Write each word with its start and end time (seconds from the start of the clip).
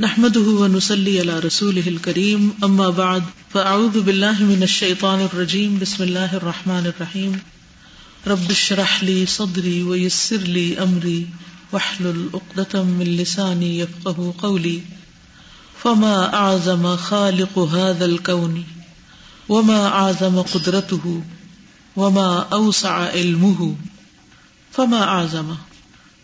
نحمده 0.00 0.40
ونسلي 0.40 1.20
على 1.20 1.38
رسوله 1.38 1.88
الكريم، 1.88 2.54
أما 2.64 2.90
بعد، 2.90 3.22
فأعوذ 3.52 4.00
بالله 4.00 4.42
من 4.42 4.62
الشيطان 4.62 5.20
الرجيم، 5.20 5.78
بسم 5.78 6.04
الله 6.04 6.36
الرحمن 6.36 6.86
الرحيم. 6.86 7.40
رب 8.26 8.50
اشرح 8.50 9.04
لي 9.04 9.26
صدري 9.26 9.82
ويسر 9.82 10.36
لي 10.36 10.82
أمري، 10.82 11.26
واحلل 11.72 12.30
عقدة 12.34 12.82
من 12.82 13.16
لساني 13.16 13.78
يفقه 13.78 14.34
قولي. 14.38 14.80
فما 15.82 16.34
أعظم 16.34 16.96
خالق 16.96 17.58
هذا 17.58 18.04
الكون؟ 18.04 18.64
وما 19.48 19.86
أعظم 19.86 20.42
قدرته؟ 20.42 21.22
وما 21.96 22.46
أوسع 22.52 22.92
علمه؟ 22.92 23.74
فما 24.72 25.02
أعظم 25.02 25.54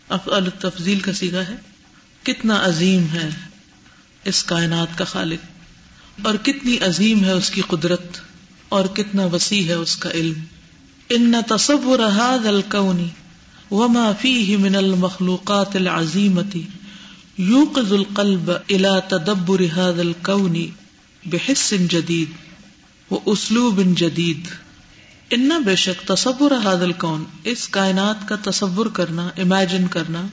افعال 0.09 0.45
التفضیل 0.45 0.99
کا 0.99 1.13
سیگا 1.13 1.41
ہے، 1.41 1.55
کتنا 2.23 2.65
عظیم 2.65 3.05
ہے 3.13 3.52
اس 4.25 4.43
کائنات 4.43 4.97
کا 4.97 5.05
خالق 5.05 6.25
اور 6.27 6.35
کتنی 6.35 6.77
عظیم 6.81 7.23
ہے 7.23 7.31
اس 7.31 7.49
کی 7.49 7.61
قدرت 7.61 8.19
اور 8.69 8.85
کتنا 8.85 9.25
وسیع 9.25 9.63
ہے 9.67 9.73
اس 9.73 9.95
کا 9.95 10.09
علم۔ 10.09 10.39
ان 11.09 11.35
تصور 11.47 11.99
هذا 11.99 12.49
الكون 12.49 13.07
وما 13.71 14.11
فيه 14.21 14.57
من 14.57 14.75
المخلوقات 14.75 15.75
العظيمة 15.75 16.61
يوقظ 17.39 17.93
القلب 17.93 18.51
الى 18.69 19.01
تدبر 19.07 19.65
هذا 19.75 20.01
الكون 20.01 20.65
بحس 21.25 21.73
جديد 21.73 22.29
واسلوب 23.11 23.81
جديد 23.95 24.47
ان 25.31 25.49
بے 25.65 25.75
شک 25.75 26.07
تصور 26.07 26.51
هذا 26.51 26.85
الكون 26.85 27.23
اس 27.43 27.67
کائنات 27.69 28.27
کا 28.27 28.35
تصور 28.43 28.85
کرنا 28.85 29.29
امیجن 29.37 29.87
کرنا 29.87 30.25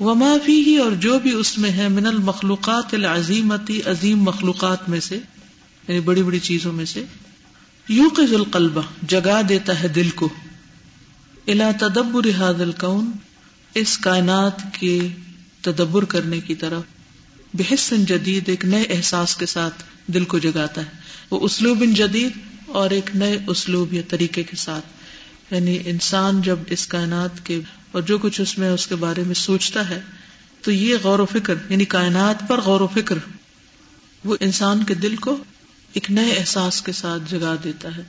وما 0.00 0.36
فی 0.46 0.60
ہی 0.60 0.76
اور 0.76 0.92
جو 0.92 1.18
بھی 1.18 1.32
اس 1.32 1.58
میں 1.58 1.70
ہے 1.70 1.88
من 1.88 2.06
المخلوقات 2.06 2.94
العظیمتی، 2.94 3.80
عظیم 3.86 4.22
مخلوقات 4.22 4.88
میں 4.88 5.00
سے 5.00 5.16
یعنی 5.88 6.00
بڑی 6.00 6.22
بڑی 6.22 6.38
چیزوں 6.38 6.72
میں 6.72 6.84
سے 6.84 7.04
یو 7.88 8.04
قز 8.16 8.34
القلبہ 8.34 8.82
جگا 9.02 9.40
دیتا 9.48 9.82
ہے 9.82 9.88
دل 9.88 10.10
کو۔ 10.10 10.28
الا 11.46 11.70
تدبر 11.80 12.26
هذا 12.26 12.62
الكون، 12.62 13.10
اس 13.74 13.98
کائنات 13.98 14.62
کے 14.72 15.08
تدبر 15.60 16.04
کرنے 16.04 16.40
کی 16.40 16.54
طرف۔ 16.54 16.82
بحسن 17.54 18.04
جدید 18.04 18.48
ایک 18.48 18.64
نئے 18.64 18.82
احساس 18.82 19.36
کے 19.36 19.46
ساتھ 19.46 19.82
دل 20.06 20.24
کو 20.24 20.38
جگاتا 20.38 20.80
ہے۔ 20.80 20.90
وہ 21.30 21.40
اسلوب 21.42 21.84
جدید 21.96 22.32
اور 22.66 22.90
ایک 22.90 23.10
نئے 23.14 23.38
اسلوب 23.46 23.94
یا 23.94 24.02
طریقے 24.08 24.42
کے 24.42 24.56
ساتھ۔ 24.56 24.97
یعنی 25.50 25.78
انسان 25.84 26.42
جب 26.42 26.58
اس 26.66 26.86
کائنات 26.86 27.46
کے 27.46 27.60
اور 27.92 28.02
جو 28.02 28.18
کچھ 28.18 28.40
اس 28.40 28.58
میں 28.58 28.70
اس 28.70 28.86
کے 28.86 28.94
بارے 28.94 29.22
میں 29.26 29.34
سوچتا 29.34 29.88
ہے، 29.88 30.00
تو 30.62 30.70
یہ 30.70 30.96
غور 31.02 31.18
و 31.18 31.26
فکر 31.26 31.54
یعنی 31.68 31.84
کائنات 31.84 32.48
پر 32.48 32.60
غور 32.60 32.80
و 32.80 32.86
فکر، 32.86 33.14
وہ 34.24 34.36
انسان 34.40 34.84
کے 34.84 34.94
دل 34.94 35.16
کو 35.16 35.36
ایک 35.92 36.10
نئے 36.10 36.32
احساس 36.32 36.82
کے 36.82 36.92
ساتھ 36.92 37.22
جگا 37.30 37.54
دیتا 37.64 37.96
ہے۔ 37.96 38.02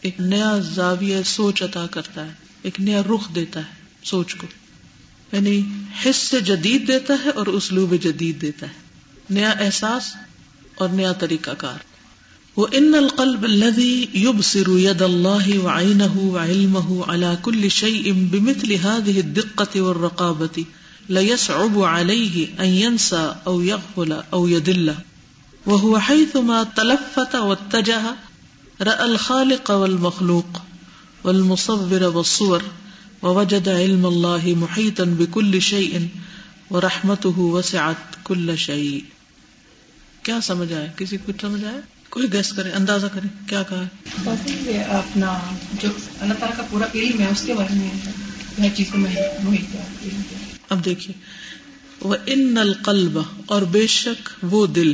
ایک 0.00 0.20
نیا 0.20 0.58
زاویہ 0.74 1.16
سوچ 1.24 1.62
عطا 1.62 1.86
کرتا 1.86 2.26
ہے، 2.26 2.32
ایک 2.62 2.80
نیا 2.80 3.02
رخ 3.02 3.34
دیتا 3.34 3.60
ہے 3.60 4.04
سوچ 4.04 4.34
کو۔ 4.34 4.46
یعنی 5.32 5.62
حص 6.04 6.16
سے 6.16 6.40
جدید 6.40 6.88
دیتا 6.88 7.14
ہے 7.24 7.30
اور 7.30 7.46
اسلوب 7.46 7.94
جدید 8.02 8.40
دیتا 8.40 8.66
ہے۔ 8.66 8.72
نیا 9.30 9.50
احساس 9.50 10.16
اور 10.74 10.88
نیا 10.88 11.12
طریقہ 11.12 11.50
کار۔ 11.58 11.89
وہ 12.56 12.66
ان 12.74 12.94
القلب 12.94 13.44
الذي 13.44 14.08
يبصر 14.14 14.78
يد 14.78 15.02
الله 15.02 15.58
وعينه 15.58 16.18
وعلمه 16.18 17.06
على 17.06 17.38
كل 17.42 17.70
شيء 17.70 18.12
بمثل 18.12 18.72
هذه 18.72 19.20
الدقة 19.20 19.82
والرقابة 19.82 20.64
لا 21.08 21.20
يصعب 21.20 21.82
عليه 21.82 22.48
أن 22.60 22.64
ينسى 22.64 23.36
أو 23.46 23.60
يغفل 23.60 24.22
أو 24.32 24.46
يدل. 24.46 24.94
وهو 25.66 25.98
حيثما 25.98 26.64
تلفت 26.64 27.34
واتجه، 27.34 28.14
رأى 28.82 29.04
الخالق 29.04 29.70
والمخلوق 29.70 30.62
والمصور 31.24 32.04
والصور 32.04 32.62
ووجد 33.22 33.68
علم 33.68 34.06
الله 34.06 34.54
محيطا 34.60 35.04
بكل 35.04 35.62
شيء 35.62 36.08
ورحمته 36.70 37.38
وسعت 37.38 37.96
كل 38.24 38.58
شيء. 38.58 39.00
کیا 40.22 40.40
سمجھ 40.40 40.72
آئے 40.72 40.88
کسی 40.96 41.16
کو 41.16 41.32
سمجھ 41.40 41.64
آئے 41.64 41.99
کوئی 42.10 42.32
گیس 42.32 42.52
کرے 42.52 42.72
اندازہ 42.72 43.06
کرے 43.12 43.28
کیا 43.46 43.62
کہا 43.62 43.82
ہے۔ 43.82 44.82
اپنا 44.82 45.56
جو 45.72 45.88
اللہ 46.20 46.34
تعالیٰ 46.34 46.56
کا 46.56 46.62
پورا 46.70 46.84
علم 46.94 47.20
ہے 47.20 47.26
اس 47.26 47.42
کے 47.46 47.54
بارے 47.54 47.74
میں 47.74 47.90
ہر 48.58 48.76
چیز 48.76 48.86
کو 48.92 48.98
میں 48.98 49.16
اب 50.68 50.84
دیکھیے۔ 50.84 51.20
وہ 52.00 52.16
ان 52.26 52.58
القلب 52.60 53.18
اور 53.46 53.62
بے 53.62 53.86
شک 53.86 54.30
وہ 54.42 54.66
دل۔ 54.66 54.92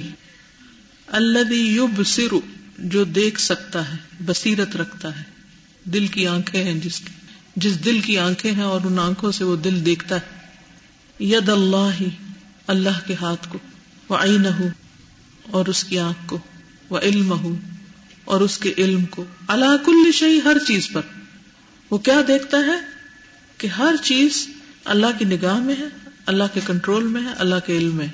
اللہ 1.06 1.52
یوب 1.52 2.02
سرو 2.06 2.40
جو 2.78 3.04
دیکھ 3.04 3.40
سکتا 3.40 3.92
ہے 3.92 3.96
بصیرت 4.24 4.76
رکھتا 4.76 5.18
ہے۔ 5.18 5.22
دل 5.84 6.06
کی 6.06 6.26
آنکھیں 6.26 6.64
ہیں 6.64 6.74
جس 6.74 7.00
کی۔ 7.00 7.10
جس 7.56 7.84
دل 7.84 8.00
کی 8.00 8.18
آنکھیں 8.18 8.52
ہیں 8.52 8.64
اور 8.64 8.80
ان 8.84 8.98
آنکھوں 8.98 9.32
سے 9.32 9.44
وہ 9.44 9.56
دل 9.56 9.86
دیکھتا 9.86 10.16
ہے۔ 10.16 10.46
ید 11.20 11.48
اللہ 11.48 11.90
ہی 12.00 12.08
اللہ 12.66 13.06
کے 13.06 13.14
ہاتھ 13.20 13.48
کو 13.48 13.58
وہ 14.08 14.18
آئی 14.18 14.38
نہ 14.38 14.48
ہو 14.48 14.68
اور 15.50 15.66
اس 15.66 15.84
کی 15.84 15.98
آنکھ 15.98 16.18
کو۔ 16.26 16.38
وہ 16.88 16.98
علم 16.98 17.32
ہو 17.32 17.56
اور 18.24 18.40
اس 18.40 18.58
کے 18.58 18.74
علم 18.78 19.04
کو 19.04 19.24
اللہ 19.48 19.86
کل 19.86 20.12
شہی 20.12 20.40
ہر 20.44 20.56
چیز 20.66 20.88
پر۔ 20.92 21.00
وہ 21.90 21.98
کیا 21.98 22.20
دیکھتا 22.28 22.58
ہے؟ 22.58 22.86
کہ 23.58 23.66
ہر 23.66 23.94
چیز 24.02 24.48
اللہ 24.84 25.06
کی 25.18 25.24
نگاہ 25.24 25.58
میں 25.58 25.74
ہے، 25.78 26.10
اللہ 26.26 26.44
کے 26.54 26.60
کنٹرول 26.66 27.06
میں 27.06 27.22
ہے، 27.22 27.32
اللہ 27.36 27.54
کے 27.66 27.78
علم 27.78 27.96
میں۔ 27.96 28.06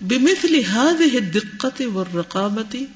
بمت 0.00 0.44
لحاظ 0.44 1.02
دقت 1.34 1.82
و 1.94 2.04
رقابتی 2.04 2.86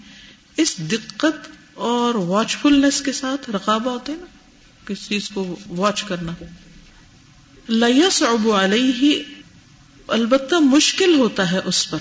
اس 0.56 0.78
دقت 0.78 1.48
اور 1.74 2.14
واچ 2.14 2.56
فلنس 2.56 3.00
کے 3.00 3.12
ساتھ 3.12 3.50
رقابہ 3.50 3.90
ہوتے 3.90 4.12
نا، 4.12 4.26
کس 4.86 5.08
چیز 5.08 5.28
کو 5.28 5.56
واچ 5.68 6.02
کرنا۔ 6.02 6.32
لیس 7.68 8.22
ابو 8.22 8.52
علیہ، 8.52 9.22
البتہ 10.08 10.54
مشکل 10.54 11.14
ہوتا 11.14 11.52
ہے 11.52 11.60
اس 11.64 11.90
پر۔ 11.90 11.98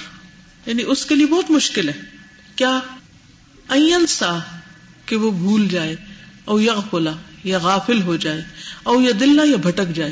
یعنی 0.66 0.83
اس 0.88 1.06
کے 1.06 1.16
لیے 1.16 1.25
بہت 1.25 1.51
مشکل 1.51 1.89
ہے۔ 1.89 2.14
کیا 2.55 2.79
این 3.69 4.07
سا 4.07 4.39
کہ 5.05 5.16
وہ 5.16 5.31
بھول 5.31 5.67
جائے 5.67 5.95
او 6.45 6.59
یا 6.59 6.73
کھولا 6.89 7.11
یا 7.43 7.57
غافل 7.57 8.01
ہو 8.01 8.16
جائے، 8.16 8.43
او 8.83 9.01
یا 9.01 9.11
دل 9.19 9.35
نہ 9.35 9.41
یا 9.41 9.57
بھٹک 9.57 9.95
جائے۔ 9.95 10.11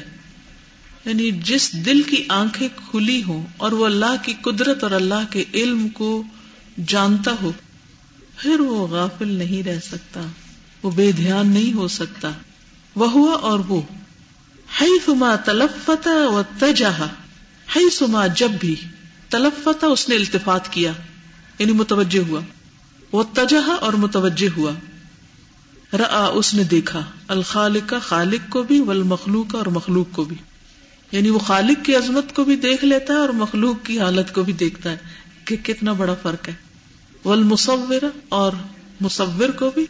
یعنی 1.05 1.31
جس 1.31 1.85
دل 1.85 2.01
کی 2.01 2.23
آنکھیں 2.29 2.67
کھلی 2.91 3.23
ہوں 3.23 3.45
اور 3.57 3.71
وہ 3.71 3.85
اللہ 3.85 4.15
کی 4.21 4.33
قدرت 4.41 4.83
اور 4.83 4.91
اللہ 4.91 5.31
کے 5.31 5.43
علم 5.53 5.89
کو 5.89 6.23
جانتا 6.85 7.31
ہو، 7.41 7.51
پھر 8.37 8.59
وہ 8.59 8.87
غافل 8.87 9.27
نہیں 9.27 9.67
رہ 9.67 9.79
سکتا، 9.79 10.21
وہ 10.83 10.91
بے 10.91 11.11
دھیان 11.11 11.47
نہیں 11.47 11.73
ہو 11.73 11.87
سکتا۔ 11.87 12.31
وہ 12.95 13.11
ہوا 13.11 13.35
اور 13.35 13.59
وہ 13.59 13.81
ہئی 14.81 14.99
فما 14.99 15.35
تلفتا 15.35 16.29
و 16.29 16.41
تجہا 16.59 17.07
ہئی 17.75 17.89
سما 17.89 18.27
جب 18.27 18.51
بھی 18.59 18.75
تلفتا 19.29 19.87
اس 19.87 20.09
نے 20.09 20.15
التفات 20.15 20.73
کیا۔ 20.73 20.91
یعنی 21.59 21.71
متوجہ 21.71 22.19
ہوا۔ 22.19 22.41
وہ 23.11 23.23
تجہ 23.33 23.69
اور 23.81 23.93
متوجہ 23.93 24.49
ہوا۔ 24.57 24.71
را 25.93 26.25
اس 26.25 26.53
نے 26.53 26.63
دیکھا۔ 26.63 27.05
الخالق 27.27 27.89
کا 27.89 27.99
خالق 27.99 28.51
کو 28.51 28.63
بھی 28.63 28.81
ول 28.81 29.03
مخلوق 29.03 29.55
اور 29.55 29.65
مخلوق 29.65 30.15
کو 30.15 30.23
بھی۔ 30.23 30.35
یعنی 31.11 31.29
وہ 31.29 31.39
خالق 31.39 31.85
کی 31.85 31.95
عظمت 31.95 32.35
کو 32.35 32.43
بھی 32.43 32.55
دیکھ 32.55 32.85
لیتا 32.85 33.13
ہے 33.13 33.17
اور 33.17 33.29
مخلوق 33.29 33.85
کی 33.85 33.99
حالت 33.99 34.33
کو 34.33 34.43
بھی 34.43 34.53
دیکھتا 34.53 34.91
ہے۔ 34.91 34.97
کہ 35.45 35.55
کتنا 35.55 35.93
بڑا 35.93 36.13
فرق 36.13 36.47
ہے۔ 36.47 36.53
ول 37.25 37.43
مصور 37.43 38.05
اور 38.29 38.51
مصور 39.01 39.49
کو 39.49 39.71
بھی 39.71 39.85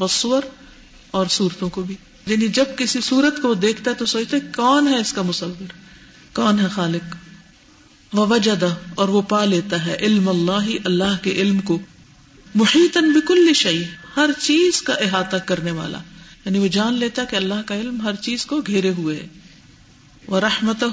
وسور 0.00 0.42
اور 1.10 1.26
صورتوں 1.30 1.68
کو 1.68 1.82
بھی۔ 1.82 1.94
یعنی 2.26 2.48
جب 2.48 2.64
کسی 2.76 3.00
صورت 3.00 3.42
کو 3.42 3.54
دیکھتا 3.54 3.90
ہے 3.90 3.96
تو 3.96 4.06
سوچتے 4.06 4.40
کون 4.40 4.88
ہے 4.88 5.00
اس 5.00 5.12
کا 5.12 5.22
مصور؟ 5.22 5.72
کون 6.34 6.58
ہے 6.60 6.68
خالق؟ 6.68 7.29
وجدہ 8.14 8.74
اور 8.94 9.08
وہ 9.08 9.22
پا 9.22 9.44
لیتا 9.44 9.86
ہے 9.86 9.96
علم 9.96 10.28
اللہ 10.28 10.76
اللہ 10.84 11.22
کے 11.22 11.30
علم 11.30 11.60
کو۔ 11.60 11.78
محیطن 12.54 13.12
بکل 13.12 13.52
شعی 13.52 13.82
ہر 14.16 14.30
چیز 14.38 14.82
کا 14.82 14.92
احاطہ 14.92 15.36
کرنے 15.36 15.70
والا۔ 15.70 15.98
یعنی 16.44 16.58
وہ 16.58 16.68
جان 16.68 16.94
لیتا 16.94 17.24
کہ 17.24 17.36
اللہ 17.36 17.54
کا 17.66 17.80
علم 17.80 18.00
ہر 18.00 18.14
چیز 18.14 18.46
کو 18.46 18.60
گھیرے 18.60 18.90
ہوئے 18.90 19.16
ہے۔ 19.16 19.26
وہ 20.26 20.40
رحمت 20.40 20.84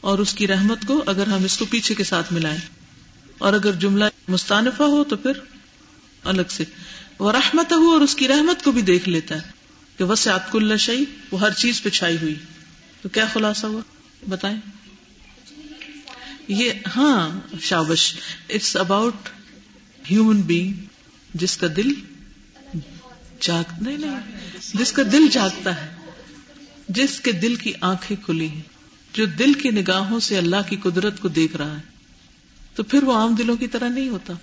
اور 0.00 0.18
اس 0.18 0.34
کی 0.34 0.46
رحمت 0.46 0.78
کو 0.86 1.04
اگر 1.06 1.26
ہم 1.26 1.44
اس 1.44 1.58
کو 1.58 1.64
پیچھے 1.64 1.94
کے 1.94 2.04
ساتھ 2.04 2.32
ملائیں۔ 2.32 2.60
اور 3.38 3.52
اگر 3.52 3.72
جملہ 3.72 4.04
مستانفہ 4.28 4.82
ہو 4.82 5.04
تو 5.04 5.16
پھر 5.16 5.32
الگ 6.24 6.42
سے۔ 6.48 6.64
وہ 7.18 7.32
رحمت 7.32 7.72
ہو 7.72 7.90
اور 7.90 8.00
اس 8.00 8.14
کی 8.14 8.28
رحمت 8.28 8.64
کو 8.64 8.72
بھی 8.72 8.82
دیکھ 8.82 9.08
لیتا 9.08 9.34
ہے 9.34 9.40
کہ 9.96 10.04
وسے 10.04 10.30
آپ 10.30 10.50
کو 10.50 10.58
اللہ 10.58 10.76
شعی 10.76 11.04
وہ 11.30 11.40
ہر 11.40 11.52
چیز 11.52 11.82
پہ 11.82 11.88
چھائی 11.88 12.16
ہوئی۔ 12.22 12.34
تو 13.02 13.08
کیا 13.08 13.26
خلاصہ 13.32 13.66
ہوا؟ 13.66 13.80
بتائیں۔ 14.28 14.85
یہ 16.48 16.72
ہاں 16.96 17.28
شابش 17.60 18.12
اٹس 18.48 18.76
اباؤٹ 18.76 19.28
ہیومن 20.10 20.40
بینگ 20.42 21.34
جس 21.34 21.56
کا 21.56 21.66
دل 21.76 21.92
جاگ، 23.40 23.72
نہیں 23.80 23.96
نہیں، 23.96 24.20
جس 24.74 24.92
کا 24.92 25.02
دل 25.12 25.26
جاگتا 25.32 25.74
ہے، 25.76 25.88
جس 26.88 27.18
کے 27.20 27.32
دل 27.32 27.54
کی 27.54 27.72
آنکھیں 27.82 28.16
کھلی 28.24 28.48
ہیں، 28.48 28.62
جو 29.14 29.26
دل 29.38 29.52
کی 29.54 29.70
نگاہوں 29.70 30.20
سے 30.20 30.38
اللہ 30.38 30.68
کی 30.68 30.76
قدرت 30.82 31.20
کو 31.20 31.28
دیکھ 31.30 31.56
رہا 31.56 31.76
ہے، 31.76 31.82
تو 32.74 32.82
پھر 32.82 33.02
وہ 33.02 33.14
عام 33.14 33.34
دلوں 33.34 33.56
کی 33.56 33.66
طرح 33.66 33.88
نہیں 33.88 34.08
ہوتا، 34.08 34.34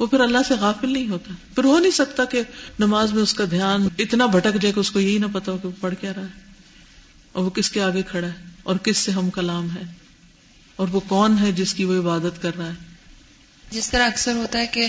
وہ 0.00 0.06
پھر 0.06 0.20
اللہ 0.20 0.42
سے 0.48 0.54
غافل 0.60 0.92
نہیں 0.92 1.08
ہوتا۔ 1.08 1.34
پھر 1.54 1.64
ہو 1.64 1.78
نہیں 1.78 1.90
سکتا 1.90 2.24
کہ 2.24 2.42
نماز 2.78 3.12
میں 3.12 3.22
اس 3.22 3.34
کا 3.34 3.44
دھیان 3.50 3.88
اتنا 3.98 4.26
بھٹک 4.26 4.60
جائے 4.60 4.72
کہ 4.72 4.80
اس 4.80 4.90
کو 4.90 5.00
یہی 5.00 5.18
نہ 5.18 5.26
پتا 5.32 5.52
ہو 5.52 5.58
کہ 5.58 5.68
وہ 5.68 5.80
پڑھ 5.80 5.94
کیا 6.00 6.12
رہا 6.16 6.22
ہے، 6.22 6.48
اور 7.32 7.44
وہ 7.44 7.50
کس 7.50 7.70
کے 7.70 7.82
آگے 7.82 8.02
کھڑا 8.02 8.26
ہے، 8.26 8.52
اور 8.62 8.76
کس 8.76 8.96
سے 8.96 9.10
ہم 9.10 9.30
کلام 9.30 9.68
ہے۔ 9.76 9.82
اور 10.80 10.88
وہ 10.92 11.00
کون 11.00 11.36
ہے 11.42 11.52
جس 11.52 11.74
کی 11.74 11.84
وہ 11.84 11.98
عبادت 11.98 12.42
کر 12.42 12.56
رہا 12.56 12.66
ہے؟ 12.66 12.94
جس 13.70 13.90
طرح 13.90 14.06
اکثر 14.06 14.32
ہوتا 14.32 14.58
ہے 14.58 14.66
کہ 14.66 14.86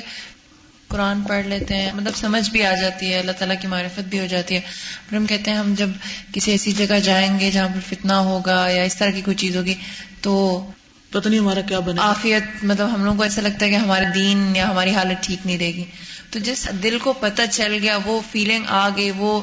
قرآن 0.88 1.22
پڑھ 1.22 1.46
لیتے 1.46 1.76
ہیں 1.76 1.92
مطلب 1.94 2.16
سمجھ 2.16 2.50
بھی 2.50 2.66
آ 2.66 2.74
جاتی 2.82 3.14
ہے 3.14 3.20
اللہ 3.20 3.32
تعالیٰ 3.32 3.56
کی 3.62 3.68
معرفت 3.68 4.00
بھی 4.00 4.20
ہو 4.20 4.26
جاتی 4.26 4.56
ہے۔ 4.56 4.62
پھر 5.10 5.18
ہم 5.18 5.26
کہتے 5.26 5.52
ہیں 5.52 5.58
ہم 5.58 5.74
جب 5.78 5.90
کسی 6.34 6.52
ایسی 6.52 6.72
جگہ 6.72 7.00
جائیں 7.00 7.40
گے 7.40 7.52
جہاں 7.52 7.68
پر 7.68 7.80
فتنہ 7.90 8.14
ہوگا 8.14 8.70
یا 8.70 8.84
اس 8.84 8.96
طرح 8.96 9.10
کی 9.10 9.22
کوئی 9.22 9.38
چیز 9.38 9.58
ہوگی 9.58 9.74
تو 10.22 10.66
پتہ 11.10 11.30
نہیں 11.30 11.40
ہمارا 11.40 11.62
کیا 11.62 11.80
بنا 11.80 12.02
آفیت 12.02 12.64
مطلب 12.64 12.96
ہم 12.96 13.04
لوگوں 13.04 13.18
کو 13.18 13.24
ایسا 13.24 13.42
لگتا 13.42 13.66
ہے 13.66 13.72
کہ 13.72 13.76
ہمارے 13.76 14.06
دین 14.16 14.56
یا 14.56 14.70
ہماری 14.70 14.96
حالت 14.96 15.24
ٹھیک 15.24 15.46
نہیں 15.46 15.58
رہے 15.58 15.72
گی۔ 15.72 15.86
تو 16.30 16.40
جس 16.40 16.68
دل 16.84 16.98
کو 17.00 17.14
پتہ 17.14 17.42
چل 17.52 17.78
گیا 17.82 17.98
وہ 18.06 18.22
فیلنگ 18.32 18.64
آ 18.68 18.90
گئی 18.90 19.12
وہ 19.12 19.42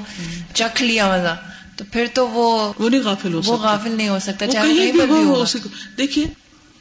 چکھ 0.54 0.82
لیا 0.82 1.08
مزہ۔ 1.08 1.36
تو 1.78 1.84
پھر 1.92 2.06
تو 2.14 2.28
وہ 2.28 2.72
وہ 2.78 2.88
نہیں 2.88 3.00
غافل 3.00 3.32
ہو 3.32 3.38
وہ 3.38 3.42
سکتا۔ 3.42 3.54
غافل 3.54 3.90
نہیں 3.90 4.08
ہو 4.08 4.18
سکتا 4.18 4.46
چاہے 4.46 4.74
کہیں 4.74 4.92
بھی 4.92 5.00
ہو 5.00 5.44
کو 5.62 5.68
دیکھیے 5.98 6.24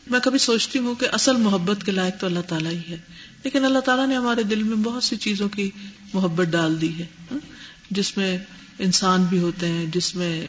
میں 0.09 0.19
کبھی 0.19 0.39
سوچتی 0.39 0.79
ہوں 0.79 0.95
کہ 0.95 1.07
اصل 1.11 1.35
محبت 1.35 1.85
کے 1.85 1.91
لائق 1.91 2.19
تو 2.19 2.27
اللہ 2.27 2.39
تعالیٰ 2.39 2.71
ہی 2.71 2.81
ہے۔ 2.89 2.97
لیکن 3.43 3.65
اللہ 3.65 3.79
تعالیٰ 3.79 4.07
نے 4.07 4.15
ہمارے 4.15 4.43
دل 4.43 4.63
میں 4.63 4.77
بہت 4.77 5.03
سی 5.03 5.15
چیزوں 5.15 5.49
کی 5.49 5.71
محبت 6.13 6.47
ڈال 6.47 6.81
دی 6.81 6.99
ہے۔ 6.99 7.05
ہاں؟ 7.31 7.39
جس 7.91 8.17
میں 8.17 8.37
انسان 8.79 9.23
بھی 9.23 9.39
ہوتے 9.39 9.67
ہیں 9.67 9.85
جس 9.85 10.15
میں 10.15 10.47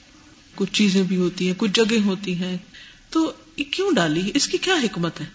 کچھ 0.54 0.72
چیزیں 0.72 1.02
بھی 1.02 1.16
ہوتی 1.16 1.46
ہیں 1.46 1.54
کچھ 1.56 1.70
جگہ 1.74 2.00
ہوتی 2.04 2.34
ہیں۔ 2.34 2.56
تو 3.10 3.32
یہ 3.56 3.64
کیوں 3.70 3.92
ڈالی؟ 3.92 4.22
ہے 4.22 4.30
اس 4.34 4.48
کی 4.48 4.58
کیا 4.58 4.74
حکمت 4.74 5.20
ہے؟ 5.20 5.26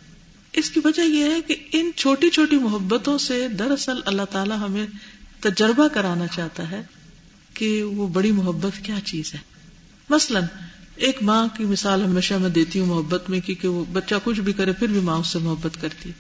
اس 0.54 0.70
کی 0.70 0.80
وجہ 0.84 1.02
یہ 1.02 1.24
ہے 1.24 1.42
کہ 1.42 1.56
ان 1.72 1.92
چھوٹی 1.96 2.30
چھوٹی 2.30 2.58
محبتوں 2.58 3.18
سے 3.18 3.48
دراصل 3.48 4.00
اللہ 4.06 4.22
تعالیٰ 4.32 4.58
ہمیں 4.58 4.86
تجربہ 5.40 5.88
کرانا 5.88 6.28
چاہتا 6.28 6.72
ہے۔ 6.72 6.84
کہ 7.54 7.84
وہ 7.84 8.08
بڑی 8.08 8.32
محبت 8.32 8.86
کیا 8.86 8.96
چیز 9.06 9.34
ہے؟ 9.34 9.40
مثلا 10.10 10.40
ایک 10.96 11.24
ماں 11.24 11.48
کی 11.58 11.66
مثال 11.66 12.04
ہمیشہ 12.04 12.34
میں 12.34 12.50
دیتی 12.50 12.80
ہوں 12.80 12.86
محبت 12.86 13.30
میں 13.30 13.40
کیونکہ 13.40 13.68
وہ 13.68 13.86
بچہ 13.92 14.16
کچھ 14.24 14.40
بھی 14.40 14.54
کرے 14.54 14.72
پھر 14.72 14.88
بھی 14.88 15.00
ماں 15.00 15.18
اس 15.18 15.28
سے 15.28 15.40
محبت 15.40 15.82
کرتی 15.82 16.10
ہے۔ 16.10 16.14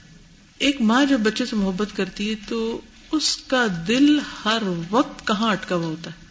ایک 0.57 0.81
ماں 0.81 1.05
جب 1.05 1.19
بچے 1.19 1.45
سے 1.45 1.55
محبت 1.55 1.97
کرتی 1.97 2.29
ہے 2.29 2.35
تو 2.47 2.81
اس 3.11 3.37
کا 3.37 3.65
دل 3.87 4.19
ہر 4.45 4.63
وقت 4.89 5.27
کہاں 5.27 5.51
اٹکا 5.51 5.75
ہوا 5.75 5.85
ہوتا 5.85 6.09
ہے؟ 6.09 6.23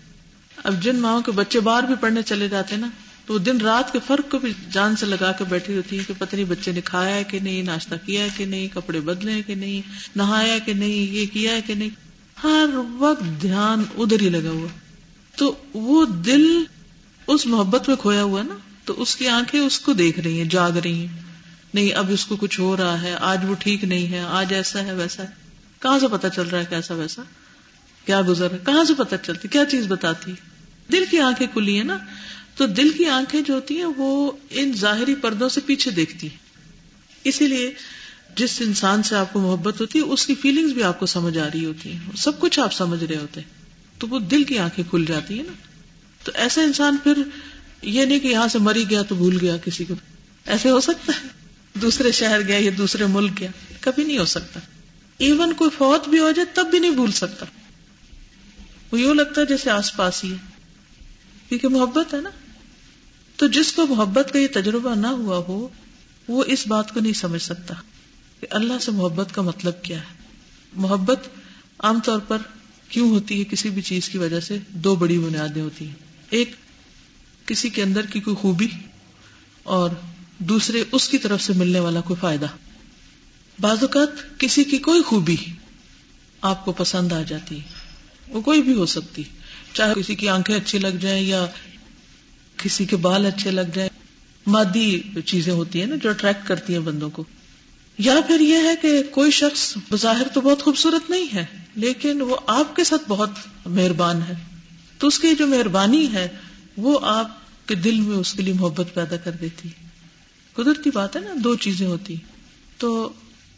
اب 0.65 0.83
جن 0.83 0.97
ماں 0.97 1.21
کے 1.21 1.33
بچے 1.33 1.61
باہر 1.61 1.83
بھی 1.83 1.95
پڑھنے 2.01 2.23
چلے 2.23 2.49
جاتے 2.49 2.75
ہیں 2.75 2.81
نا، 2.81 2.89
تو 3.27 3.39
دن 3.39 3.61
رات 3.61 3.93
کے 3.93 3.99
فرق 4.07 4.31
کو 4.31 4.39
بھی 4.39 4.53
جان 4.73 4.97
سے 4.97 5.07
لگا 5.07 5.33
کے 5.33 5.45
بیٹھی 5.49 5.77
ہوتی 5.77 5.99
ہے 5.99 6.05
کہ 6.07 6.15
پتہ 6.19 6.37
نہیں 6.37 6.45
بچے 6.45 6.73
نے 6.73 6.81
کھایا 6.81 7.17
ہے 7.17 7.25
کہ 7.25 7.39
نہیں، 7.39 7.63
ناشتہ 7.63 7.95
کیا 8.07 8.23
ہے 8.23 8.29
کہ 8.37 8.45
نہیں، 8.45 8.69
کپڑے 8.75 9.01
بدلے 9.01 9.33
ہیں 9.33 9.43
کہ 9.47 9.55
نہیں، 9.55 9.83
نہایا 10.17 10.59
کہ 10.59 10.73
نہیں، 10.73 11.13
یہ 11.13 11.27
کیا 11.33 11.53
ہے 11.53 11.61
کہ 11.67 11.75
نہیں۔ 11.75 11.89
ہر 12.45 12.67
وقت 12.99 13.43
دھیان 13.43 13.83
ادھر 13.97 14.21
ہی 14.21 14.29
لگا 14.29 14.51
ہوا۔ 14.51 14.69
تو 15.37 15.55
وہ 15.75 16.07
دل 16.07 16.65
اس 17.27 17.47
محبت 17.47 17.89
میں 17.89 17.97
کھویا 17.97 18.23
ہوا 18.23 18.43
نا، 18.43 18.57
تو 18.85 19.03
اس 19.03 19.17
کی 19.17 19.29
آنکھیں 19.29 19.61
اس 19.61 19.81
کو 19.81 19.93
دیکھ 19.93 20.21
رہی 20.21 20.39
ہیں، 20.39 20.49
جاگ 20.49 20.73
رہی 20.73 21.07
ہیں۔ 21.07 21.21
نہیں، 21.75 21.93
اب 21.93 22.11
اس 22.11 22.27
کو 22.27 22.37
کچھ 22.37 22.61
ہو 22.61 22.77
رہا 22.77 23.03
ہے، 23.03 23.15
آج 23.21 23.45
وہ 23.49 23.55
ٹھیک 23.55 23.85
نہیں 23.85 24.13
ہے، 24.13 24.19
آج 24.19 24.55
ایسا 24.55 24.83
ہے، 24.83 24.95
ویسا 24.95 25.23
ہے۔ 25.23 25.29
کہاں 25.81 25.99
سے 25.99 26.07
پتا 26.13 26.29
چل 26.29 26.49
رہا 26.49 26.59
ہے 26.59 26.65
کیسا 26.71 26.95
ویسا؟ 26.95 27.23
کیا 28.07 28.23
گزر 28.29 28.51
ہے؟ 28.51 28.59
کہاں 28.67 28.85
سے 28.85 28.95
پتا 28.95 29.19
چلتی؟ 29.19 29.49
کیا 29.49 29.65
چیز 29.65 29.87
بتاتی؟ 29.87 30.33
دل 30.93 31.05
کی 31.11 31.19
آنکھیں 31.19 31.47
کھلی 31.53 31.77
ہیں 31.77 31.85
نا۔ 31.85 31.99
تو 32.57 32.67
دل 32.67 32.91
کی 32.91 33.07
آنکھیں 33.07 33.41
جو 33.41 33.55
ہوتی 33.55 33.77
ہیں، 33.77 33.87
وہ 33.97 34.33
ان 34.51 34.73
ظاہری 34.77 35.15
پردوں 35.15 35.49
سے 35.49 35.61
پیچھے 35.67 35.91
دیکھتی 35.91 36.29
ہیں۔ 36.29 36.37
اسی 37.25 37.47
لیے 37.47 37.75
جس 38.37 38.61
انسان 38.61 39.03
سے 39.03 39.17
آپ 39.17 39.33
کو 39.33 39.41
محبت 39.41 39.81
ہوتی 39.81 39.99
ہے، 39.99 40.05
اس 40.05 40.27
کی 40.27 40.35
فیلنگز 40.35 40.73
بھی 40.73 40.83
آپ 40.83 41.01
کو 41.01 41.07
سمجھ 41.07 41.39
آ 41.39 41.49
رہی 41.55 41.65
ہوتی 41.65 41.93
ہیں۔ 41.93 41.99
سب 42.17 42.41
کچھ 42.41 42.61
آپ 42.61 42.73
سمجھ 42.73 43.05
رہے 43.05 43.17
ہوتے 43.17 43.41
ہیں۔ 43.41 43.62
تو 44.03 44.09
وہ 44.09 44.19
دل 44.19 44.45
کی 44.45 44.59
آنکھیں 44.59 44.91
کھل 44.91 45.05
جاتی 45.09 45.37
ہیں 45.37 45.43
نا۔ 45.43 45.53
تو 46.25 46.33
ایسا 46.35 46.63
انسان 46.63 46.97
پھر 47.03 47.23
یہ 47.83 48.05
نہیں 48.05 48.21
کہ 48.21 48.29
یہاں 48.29 48.49
سے 48.49 48.59
مری 48.59 48.85
گیا 48.91 49.03
تو 49.03 49.15
بھول 49.15 49.39
گیا 49.41 49.57
کسی 49.57 49.85
کو۔ 49.85 49.95
ایسے 50.47 50.71
ہو 50.71 50.81
سکتا 50.81 51.13
ہے۔ 51.23 51.29
دوسرے 51.75 52.13
شہر 52.13 52.41
گیا 52.41 52.57
یا 52.59 52.71
دوسرے 52.79 53.07
ملک 53.07 53.33
گیا۔ 53.41 53.51
کبھی 53.81 54.05
نہیں 54.05 54.19
ہو 54.19 54.25
سکتا۔ 54.25 54.61
ایون 55.19 55.53
کوئی 55.53 55.71
فوت 55.79 56.09
بھی 56.09 56.19
ہو 56.19 56.31
جائے 56.31 56.47
تب 56.55 56.67
بھی 56.71 56.79
نہیں 56.79 56.91
بھول 56.91 57.13
سکتا۔ 57.13 57.47
وہ 58.93 59.01
یوں 59.01 59.15
لگتا 59.15 59.41
ہے 59.41 59.47
جیسے 59.47 59.71
آس 59.71 59.97
پاس 59.97 60.25
ہی 60.25 60.33
ہے۔ 60.33 60.37
کیونکہ 61.49 61.69
محبت 61.69 62.15
ہے 62.15 62.21
نا۔ 62.21 62.31
تو 63.37 63.49
جس 63.49 63.73
کو 63.73 63.87
محبت 63.87 64.31
کا 64.33 64.39
یہ 64.39 64.49
تجربہ 64.55 64.95
نہ 64.95 65.07
ہوا 65.07 65.37
ہو، 65.37 65.69
وہ 66.29 66.45
اس 66.47 66.67
بات 66.67 66.95
کو 66.95 67.01
نہیں 67.01 67.13
سمجھ 67.13 67.43
سکتا 67.43 67.75
کہ 68.41 68.47
اللہ 68.51 68.79
سے 68.81 68.91
محبت 68.91 69.35
کا 69.35 69.43
مطلب 69.43 69.83
کیا 69.83 69.99
ہے۔ 69.99 70.23
محبت 70.73 71.19
عام 71.79 72.01
طور 72.01 72.19
پر 72.19 72.39
کیوں 72.93 73.11
ہوتی 73.11 73.39
ہے 73.39 73.45
کسی 73.45 73.71
بھی 73.71 73.83
چیز 73.83 74.09
کی 74.09 74.19
وجہ 74.19 74.41
سے؟ 74.41 74.59
دو 74.69 74.95
بڑی 74.95 75.19
بنیادیں 75.19 75.63
ہوتی 75.63 75.87
ہیں۔ 75.87 75.95
ایک، 76.31 76.55
کسی 77.47 77.69
کے 77.69 77.83
اندر 77.83 78.07
کی 78.07 78.21
کوئی 78.21 78.37
خوبی، 78.37 78.69
اور 79.63 79.91
دوسرے، 80.39 80.85
اس 80.93 81.09
کی 81.09 81.19
طرف 81.19 81.43
سے 81.43 81.53
ملنے 81.53 81.81
والا 81.81 82.01
کوئی 82.01 82.21
فائدہ۔ 82.21 82.47
بعض 83.61 83.79
اوقات 83.81 84.39
کسی 84.39 84.65
کی 84.65 84.79
کوئی 84.79 85.03
خوبی 85.03 85.37
آپ 86.41 86.65
کو 86.65 86.73
پسند 86.73 87.13
آ 87.13 87.23
جاتی 87.23 87.57
ہے۔ 87.57 87.61
وہ 88.29 88.41
کوئی 88.41 88.63
بھی 88.63 88.75
ہو 88.75 88.87
سکتی۔ 88.87 89.23
چاہے 89.73 89.95
کسی 90.01 90.15
کی 90.15 90.29
آنکھیں 90.29 90.57
اچھی 90.57 90.79
لگ 90.79 90.97
جائیں 91.01 91.27
یا 91.27 91.47
کسی 92.57 92.85
کے 92.85 92.97
بال 92.97 93.27
اچھے 93.27 93.51
لگ 93.51 93.75
جائیں۔ 93.75 93.91
مادی 94.47 95.01
چیزیں 95.25 95.53
ہوتی 95.53 95.81
ہیں 95.81 95.87
نا 95.87 95.95
جو 95.97 96.11
اٹریکٹ 96.11 96.49
کرتی 96.49 96.73
ہیں 96.73 96.81
بندوں 96.81 97.11
کو۔ 97.11 97.25
یا 97.99 98.15
پھر 98.27 98.41
یہ 98.41 98.57
ہے 98.57 98.75
کہ 98.83 99.03
کوئی 99.11 99.31
شخص 99.31 99.77
بظاہر 99.91 100.29
تو 100.35 100.41
بہت 100.41 100.63
خوبصورت 100.63 101.11
نہیں 101.11 101.35
ہے۔ 101.35 101.62
لیکن 101.75 102.21
وہ 102.21 102.37
آپ 102.47 102.77
کے 102.77 102.85
ساتھ 102.85 103.03
بہت 103.09 103.31
مہربان 103.67 104.23
ہے۔ 104.29 104.35
تو 104.99 105.07
اس 105.07 105.19
کی 105.19 105.35
جو 105.39 105.47
مہربانی 105.47 106.13
ہے، 106.13 106.29
وہ 106.77 106.99
آپ 107.03 107.29
کے 107.69 107.75
دل 107.75 108.01
میں 108.01 108.17
اس 108.17 108.35
کے 108.35 108.43
لیے 108.43 108.55
محبت 108.55 108.87
پیدا 108.95 109.17
کر 109.17 109.31
دیتی۔ 109.31 109.69
قدرتی 110.53 110.91
بات 110.91 111.17
ہے 111.17 111.21
نا، 111.21 111.31
دو 111.45 111.55
چیزیں 111.55 111.87
ہوتی۔ 111.87 112.17
تو 112.79 113.13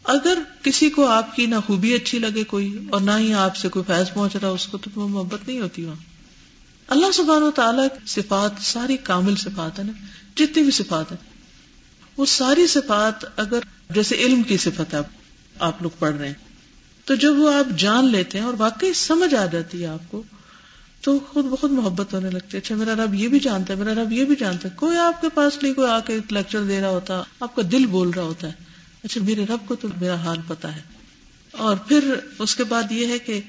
اگر 0.05 0.39
کسی 0.63 0.91
کو 0.91 1.07
آپ 1.07 1.37
کی 1.37 1.47
نہ 1.47 1.55
خوبی 1.67 1.95
اچھی 1.95 2.19
لگے 2.19 2.45
کوئی 2.45 2.79
اور 2.91 3.01
نہ 3.01 3.11
ہی 3.19 3.35
آپ 3.35 3.57
سے 3.57 3.69
کوئی 3.69 3.85
فیض 3.87 4.15
پہنچ 4.15 4.37
رہا، 4.37 4.49
اس 4.49 4.67
کو 4.67 4.79
تو 4.79 5.09
محبت 5.09 5.49
نہیں 5.49 5.61
ہوتی 5.61 5.85
وہاں۔ 5.85 5.97
اللہ 6.87 7.13
سبحان 7.15 7.43
و 7.43 7.51
تعالیٰ 7.51 7.87
صفات 8.07 8.51
ساری 8.61 8.97
کامل 8.97 9.37
صفات 9.37 9.79
ہے 9.79 9.85
نا، 9.85 9.93
جتنی 10.37 10.63
بھی 10.63 10.71
صفات 10.71 11.13
ہے 11.13 11.17
وہ 12.17 12.27
ساری 12.27 12.67
صفات 12.67 13.41
اگر، 13.41 13.59
جیسے 13.91 14.17
علم 14.17 14.43
کی 14.43 14.57
صفت 14.57 14.95
ہے، 14.95 14.99
آپ 15.59 15.83
لوگ 15.83 15.91
پڑھ 15.99 16.15
رہے 16.15 16.27
ہیں۔ 16.27 16.54
تو 17.05 17.15
جب 17.15 17.35
وہ 17.37 17.55
آپ 17.55 17.79
جان 17.79 18.13
لیتے 18.13 18.39
ہیں 18.39 18.45
اور 18.45 18.55
واقعی 18.59 18.93
سمجھ 18.93 19.35
آ 19.35 19.47
جاتی 19.47 19.83
ہے 19.83 19.87
آپ 19.87 20.11
کو، 20.11 20.23
تو 21.01 21.19
خود 21.19 21.45
بخود 21.45 21.71
محبت 21.71 22.15
ہونے 22.15 22.31
لگتی 22.31 22.49
ہے۔ 22.53 22.59
اچھا 22.59 22.75
میرا 22.75 22.95
رب 22.95 23.15
یہ 23.15 23.29
بھی 23.29 23.41
جانتا 23.41 23.75
ہے، 23.75 23.79
میرا 23.79 24.03
رب 24.03 24.13
یہ 24.13 24.25
بھی 24.25 24.37
جانتا 24.37 24.69
ہے۔ 24.69 24.75
کوئی 24.77 24.97
آپ 24.97 25.21
کے 25.21 25.29
پاس 25.35 25.63
نہیں، 25.63 25.75
کوئی 25.75 25.91
آ 25.91 26.01
کے 26.01 26.19
لیکچر 26.31 26.63
دے 26.63 26.81
رہا 26.81 26.89
ہوتا، 26.89 27.23
آپ 27.41 27.57
کا 27.57 27.63
دل 27.73 27.87
بول 27.87 28.11
رہا 28.11 28.23
ہوتا 28.23 28.47
ہے۔ 28.47 28.53
اچھا 29.05 29.21
میرے 29.25 29.45
رب 29.45 29.69
کو 29.69 29.75
تو 29.75 29.89
میرا 30.01 30.15
حال 30.15 30.37
پتا 30.47 30.77
ہے۔ 30.77 30.81
اور 31.51 31.77
پھر 31.77 32.15
اس 32.39 32.57
کے 32.57 32.65
بعد 32.65 32.93
یہ 32.93 33.07
ہے 33.07 33.19
کہ 33.19 33.41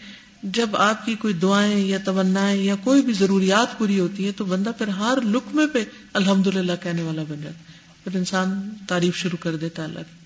جب 0.44 0.76
آپ 0.76 1.06
کی 1.06 1.16
کوئی 1.16 1.34
دعائیں 1.34 1.78
یا 1.78 1.98
تمنا 2.06 2.52
یا 2.52 2.76
کوئی 2.84 3.02
بھی 3.02 3.14
ضروریات 3.14 3.78
پوری 3.78 4.00
ہوتی 4.00 4.28
ہے 4.28 4.32
تو 4.32 4.46
بندہ 4.46 4.72
پھر 4.78 4.88
ہر 4.88 5.18
لکمے 5.22 5.68
پہ 5.68 5.84
الحمد 6.14 6.48
للہ 6.48 6.72
کہنے 6.84 7.02
والا 7.02 7.24
بن 7.30 7.42
جاتا 7.44 7.74
پھر 8.04 8.18
انسان 8.18 8.70
تعریف 8.88 9.16
شروع 9.16 9.44
کر 9.44 9.56
دیتا 9.56 9.84
اللہ 9.84 10.00
کی۔ 10.00 10.26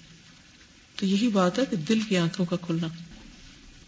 تو 0.96 1.06
یہی 1.06 1.28
بات 1.28 1.60
ہے 1.60 1.64
کہ 1.70 1.76
دل 1.76 2.00
کی 2.00 2.18
آنکھوں 2.18 2.46
کا 2.46 2.56
کھلنا۔ 2.56 2.88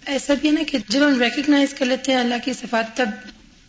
ایسا 0.05 0.33
بھی 0.41 0.49
ہے 0.49 0.53
نا 0.53 0.61
کہ 0.67 0.77
جب 0.89 1.01
ہم 1.07 1.21
ریکگنائز 1.21 1.73
کر 1.73 1.85
لیتے 1.85 2.11
ہیں 2.11 2.19
اللہ 2.19 2.35
کی 2.45 2.53
صفات 2.53 2.97
تب 2.97 3.09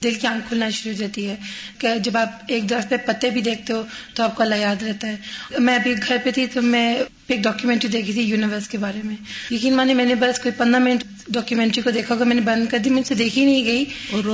دل 0.02 0.14
کی 0.14 0.26
آنکھ 0.26 0.48
کھلنا 0.48 0.70
شروع 0.70 0.92
ہو 0.92 0.98
جاتی 0.98 1.28
ہے 1.28 1.36
کہ 1.78 1.88
جب 1.98 2.16
آپ 2.16 2.28
ایک 2.48 2.70
درخت 2.70 2.90
پہ 2.90 2.96
پتے 2.96 3.30
بھی 3.30 3.40
دیکھتے 3.40 3.72
ہو 3.72 3.82
تو 4.14 4.22
آپ 4.22 4.36
کو 4.36 4.42
اللہ 4.42 4.54
یاد 4.54 4.82
رہتا 4.82 5.08
ہے۔ 5.08 5.16
میں 5.58 5.74
ابھی 5.74 5.94
گھر 6.08 6.16
پہ 6.24 6.30
تھی 6.30 6.46
تو 6.46 6.62
میں 6.62 7.02
ایک 7.26 7.42
ڈاکیومنٹری 7.42 7.90
دیکھی 7.90 8.12
تھی 8.12 8.22
یونیورس 8.22 8.68
کے 8.68 8.78
بارے 8.78 9.00
میں۔ 9.04 9.16
یقین 9.50 9.74
مانے 9.74 9.94
میں 9.94 10.04
نے 10.04 10.14
بس 10.14 10.38
کوئی 10.38 10.52
پندرہ 10.56 10.80
منٹ 10.80 11.04
ڈاکیومنٹری 11.28 11.82
کو 11.82 11.90
دیکھا 11.90 12.14
ہوگا 12.14 12.24
میں 12.24 12.34
نے 12.34 12.40
بند 12.40 12.66
کر 12.70 12.78
دی 12.78 12.90
مجھ 12.90 13.06
سے 13.06 13.14
دیکھی 13.14 13.44
نہیں 13.44 13.64
گئی 13.64 13.84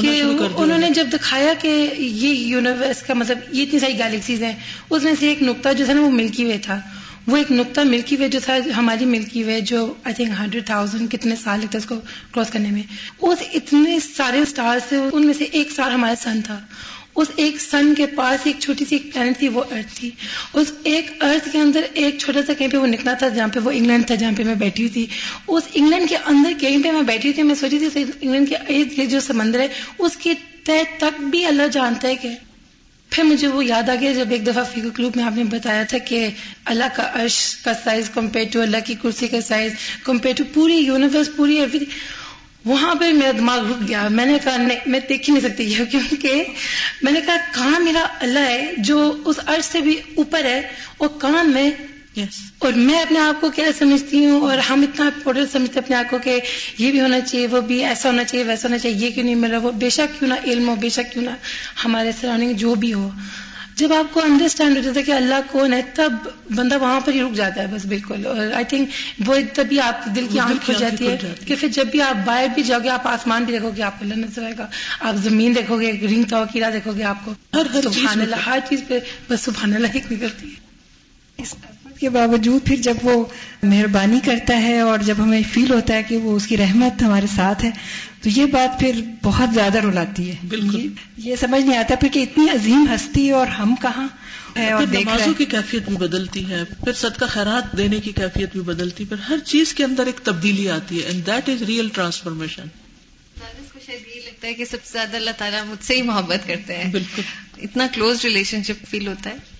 کہ 0.01 0.23
انہوں 0.57 0.79
نے 0.79 0.91
جب 0.91 1.07
دکھایا 1.13 1.53
کہ 1.61 1.95
یہ 1.99 2.29
یونیورس 2.29 3.03
کا 3.03 3.15
مطلب 3.15 3.39
یہ 3.53 3.63
اتنی 3.63 3.79
ساری 3.79 3.99
گیلیکسیز 3.99 4.43
ہیں 4.43 4.55
اس 4.91 5.03
میں 5.03 5.13
سے 5.21 5.29
ایک 5.29 5.43
نقطہ 5.43 5.69
جو 5.79 5.85
تھا 5.85 5.93
نا 5.93 6.01
وہ 6.01 6.11
ملکی 6.11 6.45
وے 6.45 6.59
تھا۔ 6.63 6.81
وہ 7.29 7.37
ایک 7.37 7.51
نقطہ 7.53 7.81
ملکی 7.81 8.17
وے 8.17 8.29
جو 8.29 8.39
تھا، 8.45 8.57
ہماری 8.77 9.05
ملکی 9.05 9.43
وے 9.45 9.61
جو 9.61 9.95
آئی 10.05 10.15
تھنک 10.15 10.29
ہنڈریڈ 10.39 10.67
تھاؤزینڈ 10.67 11.11
کتنے 11.13 11.35
سال 11.37 11.61
لگتا 11.61 11.79
ہے 11.79 11.83
اس 11.83 11.89
کو 11.89 11.95
کراس 12.35 12.51
کرنے 12.51 12.71
میں، 12.71 12.83
اس 13.21 13.39
اتنے 13.55 13.99
سارے 14.17 14.41
اسٹار 14.41 14.79
سے 14.89 14.97
ان 15.13 15.27
میں 15.27 15.35
سے 15.35 15.45
ایک 15.45 15.67
اسٹار 15.71 15.91
ہمارا 15.91 16.15
سن 16.23 16.41
تھا۔ 16.45 16.61
اس 17.17 17.29
ایک 17.37 17.61
سن 17.61 17.95
کے 17.95 18.07
پاس 18.07 18.41
ایک 18.45 18.57
چھوٹی 18.59 18.85
سی 18.85 18.97
ایک 18.97 19.13
پلانٹ 19.15 19.39
تھی، 19.39 19.49
وہ 19.49 19.63
ارتھ 19.71 19.97
تھی۔ 19.97 20.11
اس 20.55 20.73
ایک 20.85 21.25
ارتھ 21.25 21.49
کے 21.53 21.61
اندر 21.61 21.81
ایک 21.95 22.19
چھوٹا 22.19 22.41
سا 22.47 22.53
کہیں 22.53 22.69
پہ 22.69 22.77
وہ 22.77 22.87
نکلا 22.87 23.13
تھا، 23.13 23.29
جہاں 23.29 23.49
پہ 23.49 23.61
وہ 23.61 23.71
انگلینڈ 23.71 24.07
تھا، 24.07 24.15
جہاں 24.15 24.33
پہ 24.37 24.45
میں 24.45 24.55
بیٹھی 24.55 24.83
ہوئی 24.85 24.93
تھی۔ 24.93 25.07
اس 25.49 25.63
انگلینڈ 25.75 26.09
کے 26.09 26.17
اندر 26.17 26.53
کہیں 26.59 26.83
پہ 26.83 26.91
میں 26.91 27.03
بیٹھی 27.03 27.33
تھی، 27.33 27.43
میں 27.43 27.55
سوچی 27.55 27.79
تھی 27.79 28.05
انگلینڈ 28.21 28.49
کے 28.49 28.57
ارد 28.57 28.99
گرد 28.99 29.11
جو 29.11 29.21
سمندر 29.21 29.61
ہے، 29.61 29.69
اس 29.99 30.17
کے 30.17 30.35
تہ 30.65 30.83
تک 30.99 31.21
بھی 31.21 31.45
اللہ 31.45 31.69
جانتا 31.73 32.09
ہے 32.09 32.17
کہ 32.17 32.29
پھر 33.11 33.25
مجھے 33.25 33.47
وہ 33.47 33.65
یاد 33.65 33.89
آ 33.89 33.95
گیا 34.01 34.13
جب 34.13 34.31
ایک 34.31 34.47
دفعہ 34.47 34.65
فیکو 34.75 34.89
کلوب 34.91 35.17
میں 35.17 35.25
آپ 35.25 35.37
نے 35.37 35.45
بتایا 35.45 35.83
تھا 35.83 35.99
کہ 35.99 36.29
اللہ 36.65 36.85
کا 36.97 37.11
عرش 37.15 37.57
کا 37.65 37.73
سائز 37.85 38.11
کمپیئر 38.11 38.47
ٹو 38.53 38.61
اللہ 38.61 38.77
کی 38.85 38.95
کرسی 39.03 39.29
کا 39.29 39.41
سائز 39.41 39.73
کمپیئر 40.05 40.35
ٹو 40.35 40.45
پوری 40.55 40.75
یونیورس 40.75 41.31
پوری 41.37 41.59
ایوری 41.59 41.85
وہاں 42.65 42.95
پہ 42.95 43.13
میرا 43.13 43.31
دماغ 43.39 43.59
رک 43.59 43.89
گیا۔ 43.89 44.09
میں 44.09 44.27
نے 44.27 44.39
کہا، 44.45 44.57
نہیں، 44.57 44.79
میں 44.87 45.01
دیکھ 45.09 45.31
ہی 45.31 45.35
نہیں 45.35 45.49
سکتی 45.49 45.65
یہ، 45.65 45.85
کیونکہ 45.85 46.45
میں 47.03 47.13
نے 47.13 47.21
کہا، 47.27 47.37
کہاں 47.55 47.81
میرا 47.81 48.07
اللہ 48.21 48.39
ہے 48.39 48.73
جو 48.79 49.17
اس 49.25 49.37
عرش 49.47 49.65
سے 49.65 49.81
بھی 49.81 50.01
اوپر 50.17 50.45
ہے 50.45 50.61
اور 50.97 51.09
کہاں 51.21 51.45
میں 51.45 51.71
اور 52.59 52.73
میں 52.73 53.01
اپنے 53.03 53.19
آپ 53.19 53.41
کو 53.41 53.51
کیا 53.51 53.65
سمجھتی 53.79 54.27
ہوں 54.27 54.41
اور 54.41 54.59
ہم 54.59 54.83
اتنا 54.83 55.07
امپورٹنٹ 55.07 55.53
سمجھتے 55.53 55.79
اپنے 55.79 55.97
آپ 55.97 56.11
کو 56.11 56.19
کہ 56.19 56.41
یہ 56.79 56.91
بھی 56.91 57.01
ہونا 57.01 57.21
چاہیے 57.21 57.47
وہ 57.47 57.61
بھی 57.61 57.85
ایسا 57.85 58.09
ہونا 58.09 58.25
چاہیے 58.25 58.45
ویسا 58.45 58.69
ہونا 58.69 58.79
چاہیے 58.79 58.97
یہ 58.97 59.11
کیوں 59.11 59.25
نہیں 59.25 59.35
مل 59.35 59.51
رہا 59.51 59.59
وہ 59.59 59.73
بے 59.73 59.91
شک 59.91 60.19
کیوں 60.19 60.31
نہ 60.31 60.35
علم 60.45 60.69
ہو 60.69 60.75
بے 60.75 60.89
شک 60.89 61.13
کیوں 61.13 61.25
نہ 61.25 61.31
ہمارے 61.85 62.11
سراؤنڈنگ 62.21 62.53
جو 62.53 62.75
بھی 62.75 62.95
ہو۔ 62.95 63.11
جب 63.77 63.93
آپ 63.93 64.15
کو 64.15 64.23
انڈرسٹینڈ 64.23 64.77
ہو 64.77 64.83
جاتا 64.83 65.01
ہے 65.01 65.05
کہ 65.05 65.13
اللہ 65.13 65.35
کون 65.51 65.73
ہے 65.73 65.83
تب 65.95 66.13
بندہ 66.55 66.79
وہاں 66.79 67.01
پر 67.01 67.13
ہی 67.13 67.23
رک 67.23 67.35
جاتا 67.35 67.63
ہے 67.63 67.67
بس 67.67 67.87
بالکل۔ 67.87 68.27
اور 68.27 68.53
آئی 68.55 68.65
تھنک 68.65 68.89
وہ 69.27 69.35
تبھی 69.55 69.81
آپ 69.81 70.07
دل 70.17 70.27
کی 70.33 70.39
آنکھ 70.39 70.67
کی 70.67 70.73
کھل 70.73 70.75
جاتی 70.81 71.07
ہے۔ 71.09 71.17
کہ 71.47 71.55
پھر 71.61 71.69
جب 71.69 71.87
بھی 71.87 72.03
آپ 72.03 72.27
باہر 72.27 72.47
بھی 72.55 72.63
جاؤ 72.63 72.81
گے 72.85 72.89
آپ 72.89 73.07
آسمان 73.07 73.45
بھی 73.45 73.53
دیکھو 73.53 73.71
گے 73.77 73.83
آپ 73.83 73.99
کو 73.99 74.05
اللہ 74.05 74.15
نظر 74.15 74.43
آئے 74.45 74.55
گا 74.59 74.67
آپ 75.01 75.15
زمین 75.17 75.55
دیکھو 75.55 75.81
گے 75.81 75.93
رنگ 75.93 76.23
تو 76.23 76.37
کیڑا 76.53 76.71
دیکھو 76.73 76.93
گے 76.93 77.03
آپ 77.03 77.25
کو۔ 77.25 77.31
ہر- 77.55 77.67
ہر 77.75 77.83
چیز 77.83 77.95
سبحان 77.95 78.21
اللہ 78.21 78.37
ہر 78.37 78.59
چیز 78.69 78.81
پہ 78.89 78.99
بس 79.29 79.41
سبحان 79.41 79.75
اللہ 79.75 79.87
ہی 79.95 80.01
نکلتی 80.11 80.47
ہے۔ 80.47 80.69
کے 81.99 82.09
باوجود 82.09 82.67
پھر 82.67 82.77
جب 82.77 82.95
وہ 83.03 83.25
مہربانی 83.63 84.21
کرتا 84.25 84.63
ہے 84.63 84.81
اور 84.81 84.99
جب 84.99 85.15
ہمیں 85.19 85.41
فیل 85.53 85.73
ہوتا 85.73 85.95
ہے 85.95 86.03
کہ 86.03 86.17
وہ 86.17 86.37
اس 86.37 86.47
کی 86.47 86.57
رحمت 86.57 87.03
ہمارے 87.03 87.27
ساتھ 87.37 87.65
ہے 87.65 87.71
تو 88.23 88.29
یہ 88.29 88.47
بات 88.47 88.81
پھر 88.81 89.01
بہت 89.23 89.55
زیادہ 89.55 89.79
رلاتی 89.79 90.31
ہے۔ 90.31 90.35
بالکل۔ 90.49 90.89
یہ- 91.17 91.35
سمجھ 91.41 91.65
نہیں 91.65 91.79
آتا 91.79 91.95
پھر 91.95 92.09
کہ 92.13 92.21
اتنی 92.21 92.51
عظیم 92.51 92.87
ہستی 92.95 93.31
اور 93.31 93.47
ہم 93.47 93.75
کہاں 93.83 94.09
اور 94.73 94.83
نمازوں 94.83 95.35
کی 95.35 95.45
کیفیت 95.45 95.83
بھی 95.89 95.97
بدلتی 95.97 96.51
ہے 96.51 96.65
پھر 96.65 96.93
صدقہ 96.93 97.25
خیرات 97.29 97.77
دینے 97.79 98.01
کی 98.01 98.13
کیفیت 98.13 98.53
بھی 98.53 98.61
بدلتی 98.61 99.05
ہے 99.05 99.09
پھر 99.09 99.17
ہر 99.17 99.39
چیز 99.39 99.75
کے 99.75 99.85
اندر 99.85 100.07
ایک 100.07 100.21
تبدیلی 100.25 100.71
آتی 100.71 101.03
ہے 101.03 101.07
and 101.09 101.27
that 101.27 101.49
is 101.49 101.63
real 101.63 101.89
transformation 101.89 102.65
کو 103.73 103.79
شاید 103.87 104.17
یہ 104.17 104.21
لگتا 104.27 104.49
ہے 104.49 104.55
کہ 104.55 104.65
سب 104.65 104.77
سے 104.85 104.93
زیادہ 104.93 105.17
اللہ 105.17 105.31
تعالیٰ 105.39 105.65
مجھ 105.67 105.85
سے 105.85 105.97
ہی 105.97 106.03
محبت 106.03 106.49
کرتے 106.49 106.77
ہیں۔ 106.77 106.93
بالکل۔ 106.93 107.23
اتنا 107.63 107.87
کلوز 107.93 108.21
ریلیشن 108.25 108.63
شپ 108.63 108.87
فیل 108.91 109.07
ہوتا 109.07 109.31
ہے۔ 109.31 109.58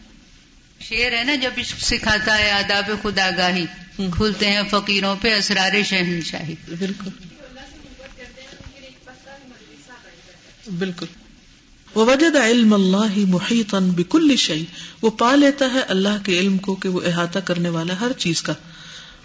شعر 0.81 1.13
ہے 1.13 1.25
نا، 1.25 1.35
جب 1.35 1.51
عشق 1.59 1.81
سکھاتا 1.81 2.39
ہے 2.39 2.51
آداب 2.51 2.91
خدا 3.03 3.31
گاہی 3.39 3.67
کھلتے 3.97 4.51
ہیں 4.51 4.63
فقیروں 4.71 5.17
پہ 5.21 5.35
اسرار 5.35 5.83
شہنشاہی۔ 5.85 6.55
بالکل۔ 6.79 7.11
بالکل۔ 10.79 11.07
وجد 11.95 12.37
علم 12.37 12.75
اللہ 12.75 13.19
محیطا 13.19 13.79
بکل 13.79 14.37
شيء 14.37 14.65
وہ 15.03 15.11
پا 15.11 15.35
لیتا 15.35 15.67
ہے 15.75 15.81
اللہ 15.81 16.25
کے 16.25 16.39
علم 16.39 16.59
کو 16.59 16.75
کہ 16.75 16.89
وہ 16.89 17.01
احاطہ 17.07 17.39
کرنے 17.39 17.69
والا 17.69 18.01
ہر 18.01 18.13
چیز 18.13 18.43
کا۔ 18.43 18.53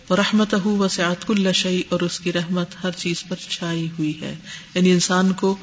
رحمت 0.10 0.56
وسعت 0.66 1.28
کل 1.28 1.54
شيء 1.54 1.82
اور 1.90 2.00
اس 2.00 2.20
کی 2.20 2.34
رحمت 2.34 2.68
ہر 2.84 2.92
چیز 2.92 3.24
پر 3.28 3.36
چھائی 3.50 3.90
ہوئی 4.00 4.22
ہے۔ 4.22 4.36
یعنی 4.76 4.92
انسان 4.92 5.34
کو 5.34 5.56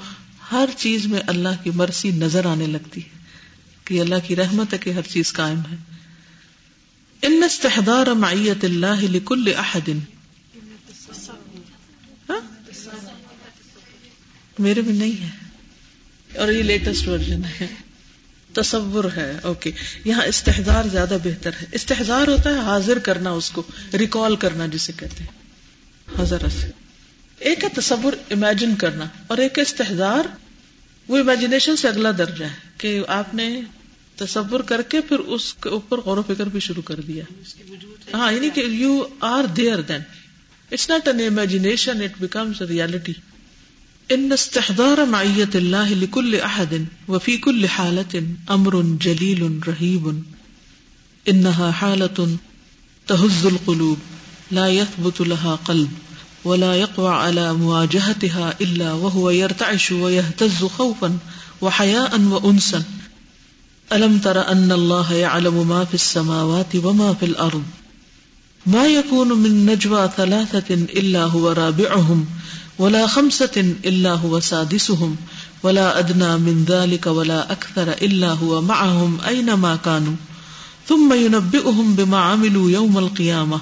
ہر 0.52 0.68
چیز 0.76 1.06
میں 1.06 1.20
اللہ 1.26 1.48
کی 1.62 1.70
مرضی 1.74 2.10
نظر 2.10 2.46
آنے 2.46 2.66
لگتی 2.66 3.00
ہے۔ 3.00 3.19
کہ 3.84 4.00
اللہ 4.00 4.14
کی 4.26 4.36
رحمت 4.36 4.72
ہے 4.72 4.78
کہ 4.78 4.90
ہر 4.90 5.02
چیز 5.02 5.32
قائم 5.32 5.60
ہے۔ 5.70 5.76
ان 7.22 7.42
استحدار 7.44 8.06
معیت 8.06 8.64
اللہ 8.64 9.02
لکل 9.02 9.52
احد 9.56 9.88
ہاں؟ 12.30 12.40
میرے 14.58 14.80
میں 14.80 14.92
نہیں 14.92 15.22
ہے۔ 15.22 15.28
اور 16.38 16.48
یہ 16.48 16.62
لیٹسٹ 16.62 17.08
ورژن 17.08 17.42
ہے۔ 17.60 17.66
تصور 18.52 19.04
ہے۔ 19.16 19.38
اوکے 19.42 19.70
یہاں 20.04 20.26
استحدار 20.26 20.84
زیادہ 20.84 21.16
بہتر 21.24 21.50
ہے۔ 21.60 21.66
استحدار 21.72 22.28
ہوتا 22.28 22.50
ہے 22.50 22.58
حاضر 22.58 22.98
کرنا 22.98 23.30
اس 23.30 23.50
کو 23.50 23.62
ریکال 23.98 24.36
کرنا 24.36 24.66
جسے 24.66 24.92
کہتے 24.96 25.24
ہیں۔ 25.24 25.40
حضرت۔ 26.18 26.52
سے 26.60 26.70
ایک 27.38 27.64
ہے 27.64 27.68
تصور 27.68 28.12
امیجن 28.30 28.76
کرنا 28.76 29.04
اور 29.26 29.38
ایک 29.38 29.58
ہے 29.58 29.62
استحدار 29.62 30.49
وہ 31.10 31.18
امیجنیشن 31.18 31.76
سے 31.76 31.88
اگلا 31.88 32.10
درجہ 32.18 32.44
ہے 32.44 32.68
کہ 32.78 33.00
آپ 33.08 33.34
نے 33.34 33.60
تصور 34.16 34.60
کر 34.60 34.82
کے 34.82 35.00
پھر 35.00 35.18
اس 35.18 35.54
کے 35.54 35.68
اوپر 35.68 36.00
غور 36.00 36.18
و 36.18 36.22
فکر 36.26 36.46
بھی 36.46 36.60
شروع 36.60 36.82
کر 36.82 37.00
دیا۔ 37.00 37.24
ہاں 38.14 38.32
یعنی 38.32 38.50
کہ 38.50 38.60
you 38.60 39.02
are 39.20 39.44
there 39.56 39.80
then 39.80 40.02
it's 40.72 40.88
not 40.90 41.08
an 41.08 41.20
imagination 41.26 42.02
it 42.02 42.20
becomes 42.20 42.62
reality 42.62 43.12
in 44.08 44.32
استحضار 44.32 45.04
معیت 45.04 45.56
اللہ 45.56 45.90
لكل 45.90 46.38
احد 46.42 46.74
وفي 47.08 47.36
كل 47.36 47.66
حالة 47.66 48.18
امر 48.46 48.74
جلیل 49.00 49.42
رہیب 49.66 50.08
انها 51.26 51.70
حالة 51.70 52.26
تهز 53.06 53.46
القلوب، 53.46 53.98
لا 54.52 54.66
يثبت 54.68 55.20
لها 55.20 55.56
قلب. 55.64 56.09
ولا 56.44 56.74
يقوى 56.74 57.08
على 57.08 57.54
مواجهتها 57.54 58.54
الا 58.60 58.92
وهو 58.92 59.30
يرتعش 59.30 59.92
ويهتز 59.92 60.64
خوفا 60.64 61.18
وحياء 61.60 62.20
وانسا 62.20 62.82
الم 63.92 64.18
تر 64.18 64.48
ان 64.48 64.72
الله 64.72 65.12
يعلم 65.12 65.68
ما 65.68 65.84
في 65.84 65.94
السماوات 65.94 66.76
وما 66.76 67.14
في 67.14 67.26
الارض 67.26 67.62
ما 68.66 68.86
يكون 68.86 69.32
من 69.32 69.66
نجوى 69.66 70.10
ثلاثة 70.16 70.74
الا 70.74 71.24
هو 71.24 71.52
رابعهم، 71.52 72.26
ولا 72.78 73.06
خمسة 73.06 73.74
الا 73.84 74.14
هو 74.14 74.40
سادسهم، 74.40 75.16
ولا 75.62 75.98
ادنى 75.98 76.36
من 76.36 76.64
ذلك 76.68 77.06
ولا 77.06 77.52
اكثر 77.52 77.92
الا 77.92 78.32
هو 78.32 78.60
معهم 78.60 79.18
اينما 79.26 79.76
كانوا. 79.76 80.14
ثم 80.88 81.12
ينبئهم 81.12 81.94
بما 81.94 82.18
عملوا 82.18 82.70
يوم 82.70 82.98
القيامة 82.98 83.60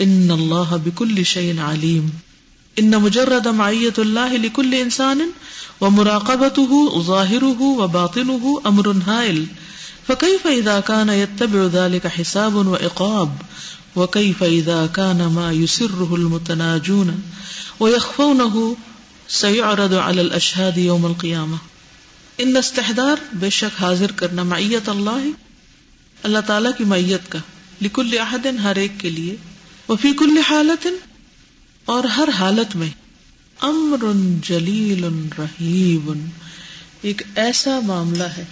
ان 0.00 0.30
الله 0.30 0.76
بكل 0.76 1.26
شيء 1.26 1.60
عليم. 1.60 2.10
ان 2.78 3.00
مجرد 3.02 3.48
معية 3.48 3.94
الله 3.98 4.36
لكل 4.36 4.74
انسان 4.74 5.20
ومراقبته 5.80 7.02
ظاهره 7.02 7.62
وباطنه 7.62 8.62
امر 8.66 8.96
هائل. 9.06 9.46
فكيف 10.08 10.46
اذا 10.46 10.80
كان 10.80 11.08
يتبع 11.08 11.64
ذلك 11.64 12.06
حساب 12.06 12.54
وعقاب 12.54 13.36
وكيف 13.96 14.42
اذا 14.42 14.86
كان 14.86 15.26
ما 15.26 15.52
يسره 15.52 16.14
المتناجون؟ 16.14 17.22
و 17.80 17.84
ويخفونه 17.84 18.76
سيعرض 19.28 19.94
على 19.94 20.20
الاشهاد 20.20 20.78
يوم 20.78 21.06
القيامة. 21.06 21.56
ان 22.40 22.56
استحدار 22.56 23.16
بے 23.32 23.50
شک 23.50 23.80
حاضر 23.80 24.12
کرنا 24.12 24.42
معیت 24.42 24.88
اللہ 24.88 25.26
اللہ 26.22 26.38
تعالی 26.46 26.68
کی 26.78 26.84
معیت 26.84 27.32
کا، 27.32 27.38
لکل 27.82 28.18
احد 28.18 28.46
ہر 28.62 28.76
ایک 28.76 28.92
کے 28.98 29.10
لیے 29.10 29.36
وفی 29.92 30.12
کل 30.12 30.38
حالت 30.38 30.86
اور 31.84 32.04
ہر 32.04 32.28
حالت 32.38 32.76
میں 32.76 32.88
امر 33.60 34.04
جلیل 34.42 35.04
رحیب 35.38 36.12
ایک 37.02 37.22
ایسا 37.34 37.80
معاملہ 37.80 38.22
ہے۔ 38.22 38.44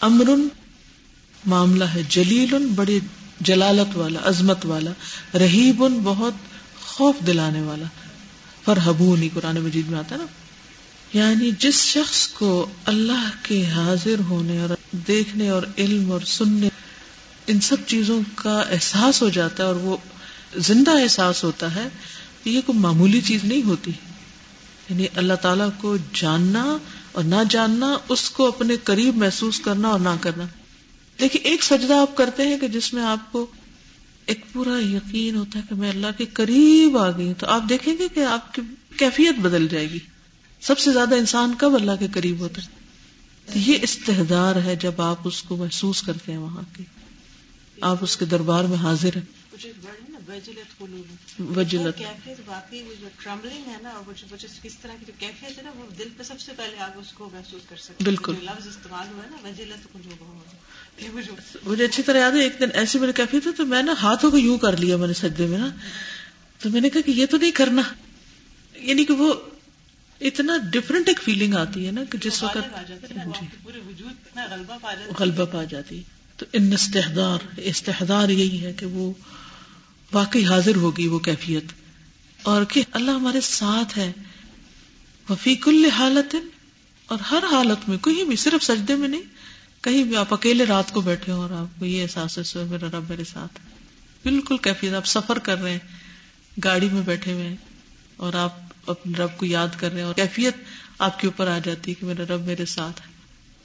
امر 0.00 0.24
معاملہ 1.46 1.84
ہے 1.84 2.02
جلیل، 2.08 2.66
بڑی 2.74 3.00
جلالت 3.40 3.96
والا، 3.96 4.18
عظمت 4.22 4.66
والا 4.66 4.90
رحیب 5.38 5.84
بہت 6.02 6.34
خوف 6.80 7.26
دلانے 7.26 7.62
والا۔ 7.62 7.84
فرحبونی، 8.64 9.28
قرآن 9.34 9.60
مجید 9.60 9.88
میں 9.88 9.98
آتا 9.98 10.14
ہے 10.14 10.20
نا۔ 10.20 10.26
یعنی 11.18 11.50
جس 11.58 11.74
شخص 11.74 12.28
کو 12.28 12.66
اللہ 12.84 13.30
کے 13.42 13.66
حاضر 13.66 14.18
ہونے 14.18 14.60
اور 14.60 14.70
دیکھنے 14.92 15.48
اور 15.48 15.62
علم 15.78 16.12
اور 16.12 16.20
سننے، 16.20 16.68
ان 17.46 17.60
سب 17.60 17.76
چیزوں 17.86 18.20
کا 18.34 18.60
احساس 18.60 19.22
ہو 19.22 19.28
جاتا 19.28 19.62
ہے 19.62 19.68
اور 19.68 19.76
وہ 19.76 19.96
زندہ 20.54 20.90
احساس 20.90 21.44
ہوتا 21.44 21.74
ہے، 21.74 21.88
یہ 22.44 22.60
کوئی 22.66 22.78
معمولی 22.78 23.20
چیز 23.20 23.44
نہیں 23.44 23.62
ہوتی۔ 23.62 23.90
یعنی 24.90 25.06
اللہ 25.14 25.34
تعالیٰ 25.34 25.68
کو 25.78 25.96
جاننا 26.12 26.76
اور 27.12 27.24
نہ 27.24 27.36
جاننا، 27.50 27.98
اس 28.08 28.30
کو 28.30 28.48
اپنے 28.48 28.76
قریب 28.76 29.16
محسوس 29.16 29.60
کرنا 29.60 29.88
اور 29.88 30.00
نہ 30.00 30.08
کرنا۔ 30.20 30.44
دیکھیے، 31.20 31.42
ایک 31.42 31.62
سجدہ 31.62 31.94
آپ 31.94 32.16
کرتے 32.16 32.42
ہیں 32.42 32.58
کہ 32.58 32.68
جس 32.68 32.94
میں 32.94 33.02
آپ 33.02 33.32
کو 33.32 33.46
ایک 34.26 34.52
پورا 34.52 34.78
یقین 34.82 35.36
ہوتا 35.36 35.58
ہے 35.58 35.64
کہ 35.68 35.74
میں 35.74 35.90
اللہ 35.90 36.06
کے 36.18 36.24
قریب 36.32 36.98
آ 36.98 37.10
گئی 37.10 37.32
تو 37.38 37.46
آپ 37.46 37.62
دیکھیں 37.68 37.98
گے 37.98 38.08
کہ 38.14 38.24
آپ 38.24 38.54
کی 38.54 38.62
کیفیت 38.96 39.38
بدل 39.38 39.68
جائے 39.68 39.90
گی۔ 39.90 39.98
سب 40.60 40.78
سے 40.78 40.92
زیادہ 40.92 41.14
انسان 41.14 41.54
کب 41.58 41.74
اللہ 41.74 41.92
کے 41.98 42.06
قریب 42.14 42.38
ہوتا 42.38 42.62
ہے؟ 42.62 42.68
یہ 43.54 43.78
استحدار 43.82 44.56
ہے 44.56 44.76
جب 44.76 45.00
آپ 45.00 45.16
اس 45.24 45.42
کو 45.42 45.56
محسوس 45.56 46.02
کرتے 46.02 46.32
ہیں 46.32 46.38
وہاں 46.38 46.62
کی۔ 46.76 46.84
آپ 47.80 47.96
اس 48.00 48.16
کے 48.16 48.24
دربار 48.24 48.64
میں 48.64 48.76
حاضر 48.76 49.16
ہیں۔ 49.16 49.35
وجلت 51.40 51.98
کیفیت 51.98 52.40
واقعی 52.46 52.82
وہ 52.82 52.94
جو 53.00 53.08
ٹرمبلنگ 53.24 53.66
ہے 53.66 53.76
نا 53.82 53.88
اور 53.88 54.08
وہ 54.08 54.12
جو 54.16 54.26
وہ 54.30 54.36
جو 54.36 54.48
کس 54.62 54.76
طرح 54.82 54.92
کی 55.00 55.04
جو 55.06 55.12
کیفیت 55.18 55.58
ہے 55.58 55.62
نا 55.62 55.70
وہ 55.76 55.86
دل 55.98 56.08
پہ 56.16 56.22
سب 56.22 56.40
سے 56.40 56.52
پہلے 56.56 56.78
آپ 56.78 56.98
اس 56.98 57.12
کو 57.12 57.30
محسوس 57.32 57.62
کر 57.68 57.76
سکتے 57.76 57.92
ہیں۔ 57.92 58.04
بالکل۔ 58.04 58.34
جو 58.34 58.42
لفظ 58.42 58.66
استعمال 58.66 59.06
ہوا 59.12 59.24
ہے 59.24 59.30
نا 59.30 59.48
وجلت 59.48 59.92
کو 59.92 59.98
جو 60.04 60.10
مجھے 61.64 61.84
اچھی 61.84 62.02
طرح 62.02 62.18
یاد 62.18 62.32
ہے 62.32 62.40
ایک 62.40 62.52
دن 62.60 62.68
ایسی 62.74 62.98
میری 62.98 63.12
کیفیت 63.12 63.42
تھی 63.42 63.50
تو 63.56 63.66
میں 63.66 63.82
نا 63.82 63.94
ہاتھوں 64.02 64.30
کو 64.30 64.38
یوں 64.38 64.58
کر 64.58 64.76
لیا 64.76 64.96
میں 64.96 65.06
نے 65.06 65.14
سجدے 65.14 65.46
میں 65.46 65.58
نا۔ 65.58 65.68
تو 66.58 66.70
میں 66.70 66.80
نے 66.80 66.90
کہا 66.90 67.00
کہ 67.00 67.10
یہ 67.10 67.26
تو 67.26 67.36
نہیں 67.36 67.50
کرنا۔ 67.50 67.82
یعنی 68.74 69.04
کہ 69.04 69.12
وہ 69.12 69.34
اتنا 70.20 70.52
ڈفرینٹ 70.70 71.08
ایک 71.08 71.22
فیلنگ 71.22 71.54
آتی 71.54 71.86
ہے 71.86 71.92
نا 71.92 72.00
کہ 72.10 72.18
جس 72.18 72.42
وقت 72.42 72.72
پا 72.72 72.82
ہے۔ 74.92 74.96
غلبہ 75.18 75.44
پا 75.44 75.64
جاتی۔ 75.64 76.02
تو 76.36 76.46
ان 76.52 76.72
استحدار 76.72 77.38
استحدار 77.56 78.28
یہی 78.28 78.66
ہے 78.66 78.72
کہ 78.72 78.86
وہ 78.86 79.12
واقعی 80.12 80.44
حاضر 80.44 80.76
ہوگی 80.76 81.08
وہ 81.08 81.18
کیفیت۔ 81.18 81.64
اور 82.42 82.64
کہ 82.64 82.82
اللہ 82.92 83.10
ہمارے 83.10 83.40
ساتھ 83.40 83.98
ہے۔ 83.98 84.12
وفی 85.30 85.54
کل 85.54 85.90
حالت، 85.98 86.36
اور 87.06 87.18
ہر 87.18 87.44
حالت 87.52 87.88
میں 87.88 87.98
کہیں 87.98 88.24
بھی، 88.24 88.36
صرف 88.36 88.64
سجدے 88.64 88.94
میں 88.96 89.08
نہیں، 89.08 89.22
کہیں 89.80 90.04
بھی 90.04 90.16
آپ 90.16 90.34
اکیلے 90.34 90.64
رات 90.64 90.92
کو 90.92 91.00
بیٹھے 91.00 91.32
ہو 91.32 91.40
اور 91.42 91.50
آپ 91.50 91.80
کو 91.80 91.84
یہ 91.84 92.02
احساس 92.02 92.56
ہے 92.56 92.64
میرا 92.64 92.86
رب 92.86 93.10
میرے 93.10 93.24
ساتھ۔ 93.24 93.58
بالکل 94.22 94.56
کیفیت، 94.56 94.94
آپ 94.94 95.06
سفر 95.06 95.38
کر 95.38 95.58
رہے 95.58 95.72
ہیں، 95.72 95.78
گاڑی 96.64 96.88
میں 96.92 97.02
بیٹھے 97.02 97.32
ہوئے 97.32 97.48
ہیں، 97.48 97.56
اور 98.16 98.32
آپ 98.34 98.54
اپنے 98.86 99.18
رب 99.18 99.36
کو 99.36 99.46
یاد 99.46 99.68
کر 99.76 99.90
رہے 99.90 99.98
ہیں، 99.98 100.06
اور 100.06 100.14
کیفیت 100.14 100.56
آپ 100.98 101.20
کے 101.20 101.26
اوپر 101.26 101.46
آ 101.46 101.58
جاتی 101.58 101.90
ہے 101.90 101.94
کہ 102.00 102.06
میرا 102.06 102.22
رب 102.34 102.46
میرے 102.46 102.64
ساتھ 102.64 103.00
ہے۔ 103.00 103.06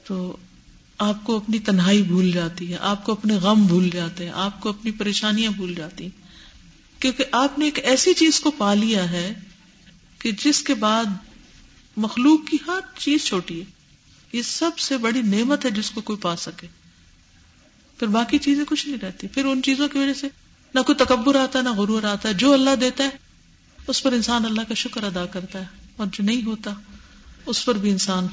تو 0.04 0.36
آپ 0.98 1.24
کو 1.24 1.36
اپنی 1.36 1.58
تنہائی 1.58 2.02
بھول 2.02 2.32
جاتی 2.32 2.72
ہے، 2.72 2.78
آپ 2.80 3.04
کو 3.04 3.12
اپنے 3.12 3.34
غم 3.34 3.66
بھول 3.66 3.90
جاتے 3.90 4.24
ہیں، 4.24 4.32
آپ 4.34 4.60
کو 4.60 4.68
اپنی 4.68 4.90
پریشانیاں 4.90 5.50
بھول 5.50 5.74
جاتی 5.74 6.04
ہیں۔ 6.04 6.21
کیونکہ 7.02 7.24
آپ 7.32 7.58
نے 7.58 7.64
ایک 7.64 7.78
ایسی 7.78 8.14
چیز 8.14 8.40
کو 8.40 8.50
پا 8.50 8.74
لیا 8.74 9.10
ہے 9.10 9.34
کہ 10.18 10.32
جس 10.32 10.62
کے 10.62 10.74
بعد 10.74 11.04
مخلوق 11.96 12.50
کی 12.50 12.56
ہر 12.66 12.98
چیز 12.98 13.24
چھوٹی 13.24 13.60
ہے۔ 13.60 13.64
یہ 14.32 14.42
سب 14.42 14.78
سے 14.78 14.96
بڑی 14.96 15.22
نعمت 15.22 15.64
ہے 15.64 15.70
جس 15.70 15.90
کو 15.90 16.00
کوئی 16.00 16.18
پا 16.18 16.36
سکے۔ 16.36 16.66
پھر 17.98 18.06
باقی 18.06 18.38
چیزیں 18.38 18.64
کچھ 18.68 18.86
نہیں 18.86 18.98
رہتی۔ 19.00 19.28
پھر 19.28 19.44
ان 19.44 19.62
چیزوں 19.62 19.88
کی 19.88 19.98
وجہ 19.98 20.14
سے 20.14 20.28
نہ 20.74 20.80
کوئی 20.80 21.04
تکبر 21.04 21.34
آتا 21.34 21.58
ہے 21.58 21.64
نہ 21.64 21.72
غرور 21.72 22.02
آتا۔ 22.02 22.28
ہے 22.28 22.34
جو 22.34 22.52
اللہ 22.52 22.74
دیتا 22.80 23.04
ہے، 23.04 23.08
اس 23.86 24.02
پر 24.02 24.12
انسان 24.12 24.44
اللہ 24.44 24.62
کا 24.68 24.74
شکر 24.74 25.02
ادا 25.04 25.26
کرتا 25.26 25.60
ہے۔ 25.60 25.66
اور 25.96 26.06
جو 26.12 26.24
نہیں 26.24 26.42
ہوتا، 26.42 26.70
اس 27.46 27.64
پر 27.64 27.74
بھی 27.74 27.90
انسان 27.90 28.26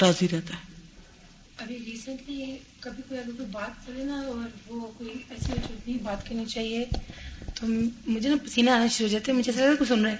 راضی 0.00 0.28
رہتا 0.28 0.54
ہے۔ 0.54 0.74
ابھی 1.56 1.78
ریسنٹلی 1.78 2.56
کبھی 2.80 3.02
کوئی 3.08 3.20
اگر 3.20 3.30
کوئی 3.36 3.48
بات 3.52 3.86
کرے 3.86 4.04
نا، 4.04 4.20
اور 4.20 4.36
وہ 4.66 4.92
کوئی 4.98 5.10
ایسی 5.30 5.98
بات 6.02 6.28
کرنی 6.28 6.44
چاہیے 6.46 6.84
تو 7.60 7.66
مجھے 8.06 8.28
نا 8.28 8.36
پسینہ 8.44 8.70
آنا 8.70 8.86
شروع 8.86 9.08
ہو 9.08 9.12
جاتے 9.12 9.32
ہیں 9.32 9.38
مجھے 9.38 9.52
ایسا 9.52 9.74
کوئی 9.74 9.88
سن 9.88 10.04
رہا 10.04 10.12
ہے 10.12 10.16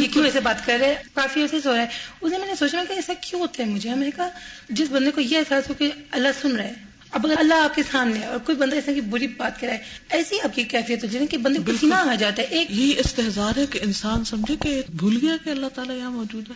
یہ 0.00 0.08
کیوں 0.12 0.24
ایسے 0.24 0.40
بات 0.40 0.66
کر 0.66 0.78
رہے 0.80 0.88
ہیں؟ 0.88 0.94
کافی 1.14 1.40
ایسے 1.40 1.60
سو 1.60 1.74
رہا 1.74 1.82
ہے۔ 1.82 1.86
اس 2.20 2.32
دن 2.32 2.40
میں 2.40 2.48
نے 2.48 2.54
سوچا 2.54 2.84
کہ 2.88 2.92
ایسا 2.92 3.12
کیوں 3.20 3.40
ہوتا 3.40 3.62
ہے 3.62 3.68
مجھے؟ 3.68 3.90
میں 3.90 4.04
نے 4.04 4.10
کہا 4.16 4.28
جس 4.68 4.88
بندے 4.90 5.10
کو 5.10 5.20
یہ 5.20 5.38
احساس 5.38 5.68
ہو 5.68 5.74
کہ 5.74 5.90
اللہ 6.10 6.28
سن 6.42 6.56
رہا 6.56 6.64
ہے 6.64 6.72
اب 7.10 7.26
اگر 7.26 7.34
اللہ 7.38 7.54
آپ 7.54 7.74
کے 7.74 7.82
سامنے 7.90 8.20
ہے 8.20 8.24
اور 8.24 8.38
کوئی 8.38 8.58
بندہ 8.58 8.74
ایسا 8.74 8.92
کی 8.92 9.00
بری 9.00 9.26
بات 9.26 9.60
کرا 9.60 9.72
ہے 9.72 9.78
ایسی 10.10 10.40
آپ 10.40 10.54
کی 10.54 10.62
کیفیت 10.62 11.04
ہو 11.04 11.08
جائے 11.08 11.26
کہ 11.26 11.38
بندے 11.38 11.58
پسینہ 11.66 11.94
آ 11.94 12.14
جاتا 12.14 12.42
ہے۔ 12.42 12.46
ایک 12.46 12.70
یہی 12.70 12.92
استحزار 12.98 13.58
ہے 13.58 13.66
کہ 13.66 13.78
انسان 13.82 14.24
سمجھے 14.24 14.56
کہ 14.56 14.82
بھول 14.96 15.18
گیا 15.22 15.36
کہ 15.44 15.50
اللہ 15.50 15.66
تعالیٰ 15.74 15.96
یہاں 15.96 16.10
موجود 16.10 16.50
ہے۔ 16.50 16.54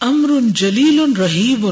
امر 0.00 0.28
جلیل 0.54 1.12
رحیب 1.18 1.66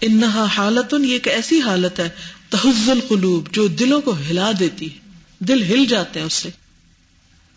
انہا 0.00 0.44
حالت 0.44 0.94
یہ 0.98 1.12
ایک 1.12 1.28
ایسی 1.28 1.60
حالت 1.60 1.98
ہے 1.98 2.08
تحز 2.52 2.90
القلوب 2.90 3.48
جو 3.52 3.66
دلوں 3.66 4.00
کو 4.00 4.14
ہلا 4.30 4.50
دیتی 4.60 4.92
ہے۔ 4.92 4.98
دل 5.38 5.62
ہل 5.62 5.86
جاتے 5.86 6.18
ہیں 6.18 6.26
اس 6.26 6.32
سے 6.32 6.48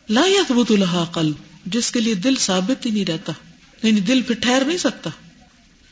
لا 0.10 0.22
یثبت 0.26 0.72
لها 0.72 1.04
قلب، 1.14 1.36
جس 1.66 1.92
کے 1.92 2.00
لیے 2.00 2.14
دل 2.14 2.36
ثابت 2.40 2.86
ہی 2.86 2.92
نہیں 2.92 3.06
رہتا۔ 3.06 3.34
یعنی 3.84 4.00
دل 4.00 4.22
پھر 4.22 4.36
ٹھہر 4.36 4.64
نہیں 4.68 4.78
سکتا، 4.78 5.10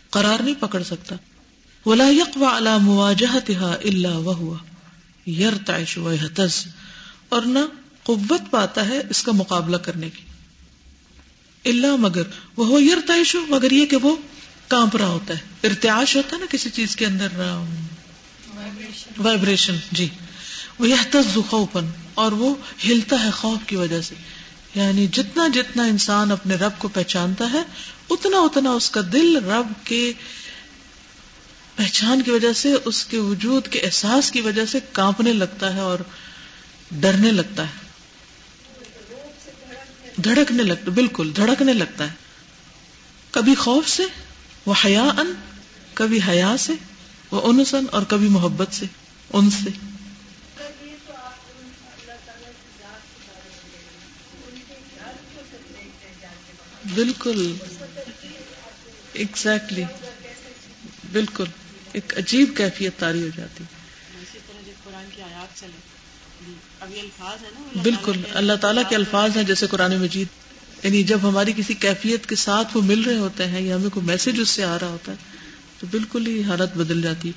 قرار 0.10 0.40
نہیں 0.40 0.56
پکڑ 0.60 0.84
سکتا۔ 0.84 1.16
ولا 1.86 2.10
يقوى 2.10 2.46
على 2.46 2.70
مواجهتها 2.82 3.74
الا 3.84 4.18
وهو 4.18 4.56
يرتعش 5.28 5.98
ويهتز 5.98 6.68
اور 7.30 7.42
نہ 7.42 7.60
قوت 8.04 8.42
پاتا 8.52 8.88
ہے 8.88 9.02
اس 9.10 9.24
کا 9.24 9.32
مقابلہ 9.32 9.78
کرنے 9.78 10.10
کی۔ 10.10 10.24
اللہ 11.70 11.96
مگر 11.96 12.24
وہ 12.58 12.84
یرتعش، 12.84 13.36
مگر 13.50 13.72
یہ 13.72 13.86
کہ 13.86 13.98
وہ 13.98 14.16
کانپ 14.68 14.96
رہا 14.96 15.08
ہوتا 15.08 15.34
ہے۔ 15.34 15.68
ارتعاش 15.68 16.16
ہوتا 16.16 16.36
ہے 16.36 16.42
نا 16.42 16.48
کسی 16.50 16.70
چیز 16.70 16.96
کے 16.96 17.06
اندر 17.06 17.28
وائبریشن 19.18 19.76
جی. 19.92 20.10
وہ 20.80 20.90
یہ 20.90 20.96
خوفن 21.50 21.86
اور 22.14 22.32
وہ 22.32 22.56
ہلتا 22.86 23.24
ہے 23.24 23.30
خوف 23.32 23.60
کی 23.68 23.76
وجہ 23.76 24.02
سے. 24.02 24.16
یعنی 24.76 25.08
جتنا 25.08 25.48
جتنا 25.48 25.84
انسان 25.84 26.32
اپنے 26.32 26.56
رب 26.56 26.72
کو 26.78 26.88
پہچانتا 26.88 27.52
ہے، 27.54 27.62
اتنا 28.10 28.38
اتنا 28.38 28.70
اس 28.70 28.90
کا 28.90 29.02
دل 29.14 29.46
رب 29.46 29.86
کے 29.86 30.14
پہچان 31.76 32.22
کی 32.22 32.32
وجہ 32.32 32.54
سے، 32.54 32.74
اس 32.86 33.06
کے 33.06 33.18
وجود 33.18 33.68
کے 33.68 33.80
احساس 33.80 34.32
کی 34.32 34.42
وجہ 34.42 34.66
سے 34.66 34.80
کانپنے 34.92 35.34
لگتا 35.34 35.76
ہے 35.76 35.80
اور 35.80 36.00
ڈرنے 36.92 37.32
لگتا 37.32 37.64
ہے. 37.64 37.84
دھڑکنے 40.24 40.64
لگتا، 40.64 40.92
بالکل 40.92 41.32
دھڑکنے 41.36 41.74
لگتا 41.74 42.04
ہے. 42.04 42.16
کبھی 43.32 43.56
خوف 43.56 43.90
سے، 43.90 44.04
وہ 44.66 44.74
حیا 44.86 45.04
ان 45.04 45.34
کبھی 45.94 46.20
حیا 46.28 46.58
سے. 46.60 46.74
وہ 47.34 47.42
انسن 47.44 47.86
اور 47.92 48.02
کبھی 48.08 48.28
محبت 48.28 48.68
سے 48.74 48.86
ان 49.34 49.50
سے۔ 49.52 49.70
بالکل 56.96 57.56
ایگزیکٹلی 59.14 59.84
بالکل 61.12 61.44
ایک 61.92 62.18
عجیب 62.18 62.58
کیفیت 62.58 63.00
تاری 63.00 63.24
ہو 63.24 63.28
جاتی۔ 63.38 63.64
بالکل 67.82 68.12
اللہ 68.34 68.54
تعالیٰ 68.62 68.84
کے 68.90 68.96
الفاظ 68.96 69.38
ہیں 69.38 69.44
جیسے 69.44 69.68
قرآن 69.68 69.98
مجید۔ 69.98 70.28
یعنی 70.84 71.04
جب 71.04 71.20
ہماری 71.24 71.54
کسی 71.58 71.74
کیفیت 71.74 72.26
کے 72.30 72.36
ساتھ 72.36 72.78
وہ 72.78 72.82
مل 72.82 73.02
رہے 73.02 73.18
ہوتے 73.18 73.48
ہیں 73.48 73.62
یا 73.62 73.76
ہمیں 73.76 73.90
کوئی 73.90 74.06
میسج 74.06 74.40
اس 74.42 74.50
سے 74.50 74.64
آ 74.64 74.80
رہا 74.80 74.88
ہوتا 74.88 75.12
ہے 75.12 75.43
تو 75.84 75.88
بالکل 75.92 76.28
ہی 76.28 76.44
حالت 76.44 76.78
بدل 76.78 77.02
جاتی۔ 77.02 77.32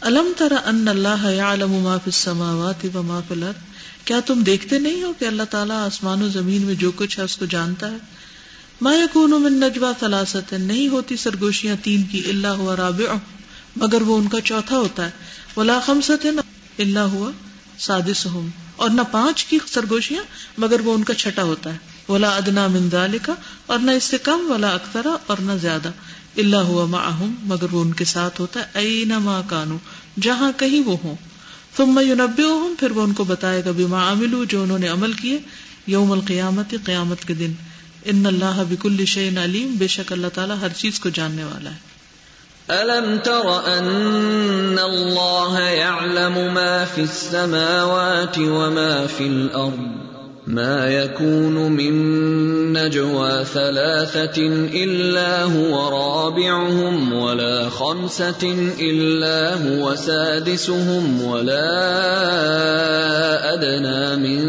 الم 0.00 0.32
ترا 0.36 0.56
ان 0.64 0.88
اللہ 0.88 1.30
يعلم 1.30 1.70
ما 1.70 1.96
في 1.96 2.02
السماوات 2.06 2.86
وما 2.94 3.20
في 3.28 3.34
الارض؟ 3.34 3.62
کیا 4.04 4.20
تم 4.26 4.42
دیکھتے 4.42 4.78
نہیں 4.78 5.02
ہو 5.02 5.12
کہ 5.18 5.24
اللہ 5.24 5.42
تعالیٰ 5.50 5.86
آسمان 5.86 6.22
و 6.22 6.28
زمین 6.28 6.62
میں 6.62 6.74
جو 6.74 6.90
کچھ 6.96 7.18
ہے 7.18 7.24
اس 7.24 7.36
کو 7.36 7.44
جانتا 7.44 7.90
ہے؟ 7.90 7.96
ما 8.80 8.94
يكون 8.94 9.30
من 9.30 9.52
نجوا 9.52 9.92
ثلاثه 10.00 10.56
نہیں 10.60 10.88
ہوتی 10.88 11.16
سرگوشیاں 11.16 11.76
تین 11.82 12.02
کی، 12.02 12.22
الا 12.26 12.54
هو 12.56 12.76
رابع، 12.76 13.14
مگر 13.76 14.02
وہ 14.02 14.18
ان 14.18 14.28
کا 14.28 14.40
چوتھا 14.40 14.78
ہوتا 14.78 15.04
ہے۔ 15.04 15.10
ولا 15.56 15.80
خمسه 15.80 16.28
الا 16.78 17.06
هو 17.14 17.30
سادسهم 17.78 18.48
اور 18.76 18.90
نہ 18.90 19.02
پانچ 19.10 19.44
کی 19.44 19.58
سرگوشیاں، 19.66 20.22
مگر 20.58 20.80
وہ 20.80 20.94
ان 20.94 21.04
کا 21.04 21.14
چھٹا 21.14 21.42
ہوتا 21.42 21.72
ہے۔ 21.72 21.78
ولا 22.08 22.36
ادنا 22.36 22.66
من 22.66 22.88
ذالک 22.92 23.30
اور 23.66 23.78
نہ 23.78 23.90
اس 23.90 24.04
سے 24.04 24.18
کم، 24.18 24.50
ولا 24.50 24.68
اکثر 24.68 25.06
اور 25.26 25.36
نہ 25.40 25.52
زیادہ۔ 25.52 25.90
اللہ 26.38 26.56
ہوا 26.56 26.84
معہم، 26.84 27.34
مگر 27.42 27.66
وہ 27.72 27.80
ان 27.80 27.92
کے 27.92 28.04
ساتھ 28.04 28.40
ہوتا 28.40 28.60
ہے 28.60 28.64
اینما 28.74 29.40
کانو، 29.46 29.76
جہاں 30.20 30.52
کہیں 30.56 30.88
وہ 30.88 30.96
ہوں۔ 31.04 31.14
ثم 31.76 32.00
ينبئهم 32.00 32.74
پھر 32.78 32.90
وہ 32.90 33.02
ان 33.02 33.12
کو 33.12 33.24
بتائے 33.24 33.62
گا، 33.64 33.70
بما 33.70 34.12
عملوا، 34.12 34.44
جو 34.48 34.62
انہوں 34.62 34.78
نے 34.78 34.88
عمل 34.88 35.12
کیے 35.12 35.38
یوم 35.86 36.12
القیامت، 36.12 36.74
قیامت 36.84 37.24
کے 37.24 37.34
دن۔ 37.34 37.52
ان 38.04 38.26
اللہ 38.26 38.62
بكل 38.68 39.04
شيء 39.04 39.30
علیم، 39.44 39.74
بے 39.78 39.86
شک 39.86 40.12
اللہ 40.12 40.26
تعالی 40.34 40.54
ہر 40.60 40.68
چیز 40.68 41.00
کو 41.00 41.08
جاننے 41.08 41.44
والا 41.44 41.70
ہے۔ 41.70 41.88
ألم 42.68 43.16
تر 43.24 43.42
أن 43.78 44.78
الله 44.78 45.58
يعلم 45.70 46.54
ما 46.54 46.84
في 46.94 47.02
السماوات 47.02 48.38
وما 48.38 49.06
في 49.16 49.24
الأرض 49.24 50.07
ما 50.48 50.88
يكون 50.88 51.72
من 51.72 51.92
نجوى 52.72 53.44
ثلاثة 53.44 54.42
إلا 54.84 55.42
هو 55.42 55.88
رابعهم 55.88 57.12
ولا 57.12 57.68
خمسة 57.68 58.72
إلا 58.80 59.54
هو 59.54 59.94
سادسهم 59.94 61.24
ولا 61.24 61.68
أدنى 63.54 64.16
من 64.16 64.40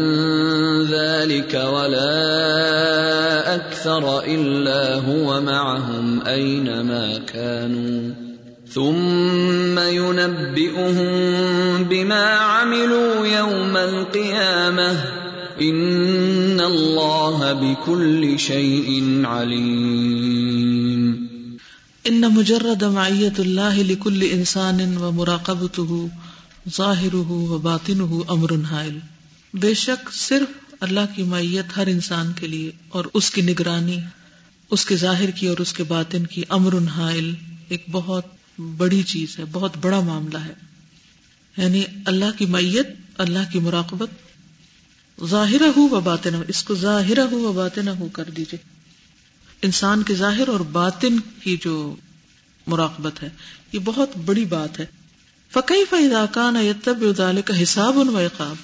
ذلك 0.86 1.54
ولا 1.54 3.54
أكثر 3.54 4.24
إلا 4.24 4.94
هو 4.94 5.40
معهم 5.40 6.26
أينما 6.26 7.18
كانوا. 7.32 8.14
ثم 8.68 9.78
ينبئهم 9.78 11.04
بما 11.84 12.24
عملوا 12.24 13.26
يوم 13.26 13.76
القيامة. 13.76 15.19
ان 15.60 16.60
اللہ 16.60 17.52
بكل 17.60 18.36
شيء 18.36 19.26
علیم 19.26 21.26
ان 22.04 22.20
مجرد 22.20 22.82
معیت 22.82 23.40
اللہ 23.40 23.74
لكل 23.74 24.28
انسان 24.30 24.96
ومراقبته 24.96 26.06
ظاہره 26.76 27.28
وباطنه 27.28 28.20
امر 28.28 28.50
حائل. 28.70 28.98
بے 29.54 29.74
شک 29.74 30.12
صرف 30.12 30.74
اللہ 30.80 31.00
کی 31.16 31.22
معیت 31.22 31.76
ہر 31.76 31.86
انسان 31.86 32.32
کے 32.32 32.46
لیے 32.46 32.70
اور 32.88 33.04
اس 33.14 33.30
کی 33.30 33.42
نگرانی، 33.42 33.98
اس 34.70 34.86
کے 34.86 34.96
ظاہر 34.96 35.30
کی 35.30 35.46
اور 35.46 35.58
اس 35.58 35.72
کے 35.72 35.82
باطن 35.82 36.26
کی 36.26 36.42
امر 36.48 36.74
حائل 36.96 37.34
ایک 37.68 37.84
بہت 37.90 38.24
بڑی 38.76 39.02
چیز 39.02 39.38
ہے، 39.38 39.44
بہت 39.52 39.70
بڑا 39.80 40.00
معاملہ 40.00 40.38
ہے۔ 40.38 40.52
یعنی 41.56 41.82
اللہ 42.04 42.38
کی 42.38 42.46
معیت 42.46 42.88
اللہ 43.18 43.52
کی 43.52 43.60
مراقبت 43.60 44.08
ظاہر 45.26 45.62
ہو 45.76 45.82
و 45.82 46.00
باطن 46.00 46.30
اس 46.48 46.62
کو 46.62 46.74
ظاہر 46.74 47.18
ہو 47.18 47.38
و 47.38 47.52
باطن 47.52 47.88
ہو 47.88 48.08
کر 48.12 48.24
دیجیے 48.24 48.58
انسان 49.62 50.02
کے 50.02 50.14
ظاہر 50.14 50.48
اور 50.48 50.60
باطن 50.60 51.16
کی 51.20 51.56
جو 51.56 51.96
مراقبت 52.66 53.22
ہے، 53.22 53.30
یہ 53.72 53.78
بہت 53.84 54.16
بڑی 54.24 54.44
بات 54.44 54.80
ہے۔ 54.80 54.86
فقی 55.52 55.84
فیدا 55.90 56.26
کان 56.26 56.56
یتب 56.56 56.98
ادال 57.00 57.42
کا 57.42 57.62
حساب 57.62 58.00
ان 58.00 58.08
وقاب 58.08 58.56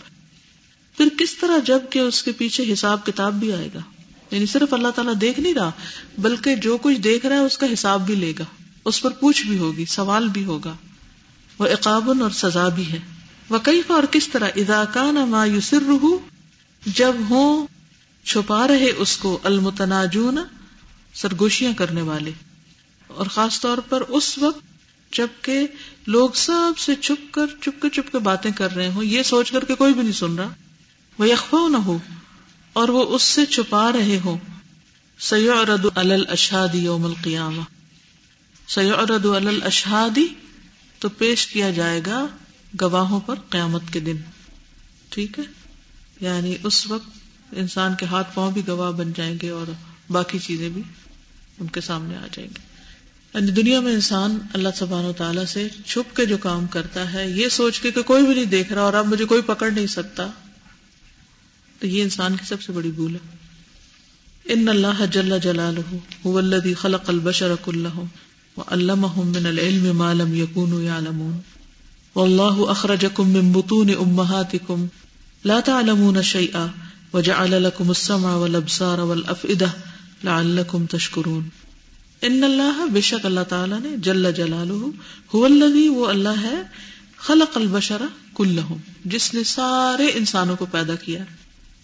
پھر 0.97 1.09
کس 1.19 1.37
طرح 1.39 1.59
جبکہ 1.65 1.99
اس 1.99 2.23
کے 2.23 2.33
پیچھے 2.33 2.73
حساب 2.73 3.07
کتاب 3.07 3.35
بھی 3.35 3.53
آئے 3.53 3.69
گا۔ 3.75 3.81
یعنی 4.31 4.47
صرف 4.47 4.75
اللہ 4.75 4.89
تعالیٰ 4.89 5.15
دیکھ 5.21 5.41
نہیں 5.41 5.55
رہا، 5.55 5.71
بلکہ 6.19 6.55
جو 6.55 6.79
کچھ 6.83 6.99
دیکھ 6.99 7.27
رہا 7.27 7.37
ہے، 7.37 7.41
اس 7.41 7.59
کا 7.59 7.67
حساب 7.73 8.07
بھی 8.07 8.15
لے 8.15 8.33
گا۔ 8.39 8.45
اس 8.85 9.03
پر 9.03 9.11
پوچھ 9.11 9.47
بھی 9.47 9.59
ہوگی، 9.59 9.85
سوال 9.85 10.29
بھی 10.29 10.45
ہوگا۔ 10.45 10.77
وہ 11.59 11.67
اقابن 11.67 12.23
اور 12.23 12.31
سزا 12.31 12.69
بھی 12.69 12.93
ہے۔ 12.93 12.99
وہ 13.49 13.59
کئی 13.63 13.83
اور 13.87 14.03
کس 14.11 14.29
طرح؟ 14.29 14.49
اداکان 14.57 15.15
ما 15.15 15.45
یوسر 15.45 15.83
جب 16.87 17.15
ہوں، 17.31 17.67
چھپا 18.25 18.69
رہے 18.69 18.91
اس 18.97 19.17
کو 19.17 19.39
المتناجون، 19.45 20.39
سرگوشیاں 21.15 21.73
کرنے 21.73 22.03
والے۔ 22.03 22.33
اور 23.07 23.27
خاص 23.27 23.61
طور 23.61 23.79
پر 23.79 24.01
اس 24.01 24.39
وقت، 24.39 24.61
جبکہ 25.15 25.67
لوگ 26.07 26.31
سب 26.35 26.79
سے 26.79 26.95
چھپ 26.95 27.35
کر 27.35 27.47
چپ 27.47 27.83
کے 27.83 27.89
چپ 27.89 28.13
کے 28.13 28.19
باتیں 28.19 28.51
کر 28.51 28.73
رہے 28.73 28.89
ہوں، 28.89 29.05
یہ 29.05 29.23
سوچ 29.23 29.53
کر 29.53 29.65
کے 29.65 29.75
کوئی 29.75 29.93
بھی 29.95 30.03
نہیں 30.03 30.13
سن 30.13 30.35
رہا۔ 30.35 30.49
وہ 31.19 31.29
یکفا 31.29 31.69
نہ 31.69 31.77
ہو 31.77 31.99
اور 32.73 32.89
وہ 32.89 33.15
اس 33.15 33.23
سے 33.23 33.47
چھپا 33.47 33.93
رہے 33.93 34.21
ہو 34.25 34.39
سید 35.19 35.87
الشادی 35.95 36.79
یوم 36.79 37.05
القیامہ 37.05 37.63
سید 38.69 39.27
الشادی 39.27 40.27
تو 40.99 41.09
پیش 41.09 41.47
کیا 41.47 41.71
جائے 41.71 42.01
گا 42.07 42.27
گواہوں 42.81 43.21
پر 43.21 43.35
قیامت 43.35 43.83
کے 43.93 44.01
دن۔ 44.01 44.17
ٹھیک 45.09 45.39
ہے؟ 45.39 45.66
یعنی 46.21 46.57
اس 46.63 46.87
وقت 46.87 47.11
انسان 47.53 47.95
کے 47.95 48.07
ہاتھ 48.07 48.29
پاؤں 48.35 48.53
بھی 48.53 48.63
گواہ 48.69 48.91
بن 48.91 49.13
جائیں 49.17 49.37
گے 49.43 49.51
اور 49.51 49.71
باقی 50.11 50.39
چیزیں 50.39 50.69
بھی 50.69 50.83
ان 51.61 51.67
کے 51.67 51.81
سامنے 51.81 52.17
آ 52.17 52.27
جائیں 52.33 52.49
گے۔ 52.49 52.77
یعنی 53.35 53.51
دنیا 53.51 53.81
میں 53.81 53.93
انسان 53.93 54.39
اللہ 54.53 54.69
سبحان 54.77 55.05
و 55.05 55.13
تعالیٰ 55.13 55.45
سے 55.45 55.69
چھپ 55.87 56.17
کے 56.17 56.27
جو 56.27 56.37
کام 56.37 56.67
کرتا 56.67 57.13
ہے، 57.13 57.31
یہ 57.31 57.49
سوچ 57.49 57.81
کے 57.81 57.91
کہ 57.91 58.03
کوئی 58.03 58.27
بھی 58.27 58.35
نہیں 58.35 58.45
دیکھ 58.45 58.73
رہا 58.73 58.83
اور 58.83 58.95
اب 58.95 59.07
مجھے 59.07 59.25
کوئی 59.25 59.43
پکڑ 59.43 59.71
نہیں 59.71 59.87
سکتا، 59.87 60.27
تو 61.81 61.87
یہ 61.87 62.03
انسان 62.03 62.37
کی 62.37 62.45
سب 62.47 62.63
سے 62.63 62.73
بڑی 62.73 62.91
بھول 62.91 63.15
ہے۔ 63.15 63.47
ان 64.45 64.69
اللہ 64.69 65.07
جل 65.07 65.39
جلالہ 65.43 65.95
هو 66.27 66.39
الذي 66.39 66.75
خلق 66.75 67.11
البشر 67.11 67.55
وعلمهم 68.57 69.27
من 69.27 69.47
العلم 69.47 69.97
ما 69.97 70.13
لم 70.13 70.35
يكونوا 70.35 70.83
يعلمون 70.83 71.39
والله 72.15 72.71
اخرجكم 72.71 73.29
من 73.29 73.53
بطون 73.53 73.91
امهاتكم 73.91 74.87
لا 75.45 75.61
تعلمون 75.61 76.23
شيئا 76.23 76.67
وجعل 77.13 77.63
لكم 77.63 77.89
السمع 77.89 78.35
والابصار 78.35 78.99
والافئده 78.99 79.71
لعلكم 80.25 80.87
تشكرون 80.87 81.49
ان 82.23 82.45
اللہ 82.45 82.87
بشک 82.93 83.27
اللہ 83.27 83.41
تعالی 83.49 83.75
نے 83.83 83.97
جل 83.97 84.33
جلالہ 84.33 84.73
هو 85.35 85.45
الذي 85.45 85.89
وہ 85.89 86.07
اللہ 86.07 86.41
ہے، 86.43 86.63
خلق 87.17 87.57
البشر 87.57 88.03
كلهم 88.35 88.77
جس 89.05 89.35
نے 89.35 89.45
سارے 89.45 90.07
انسانوں 90.15 90.57
کو 90.57 90.67
پیدا 90.67 90.95
کیا۔ 90.95 91.25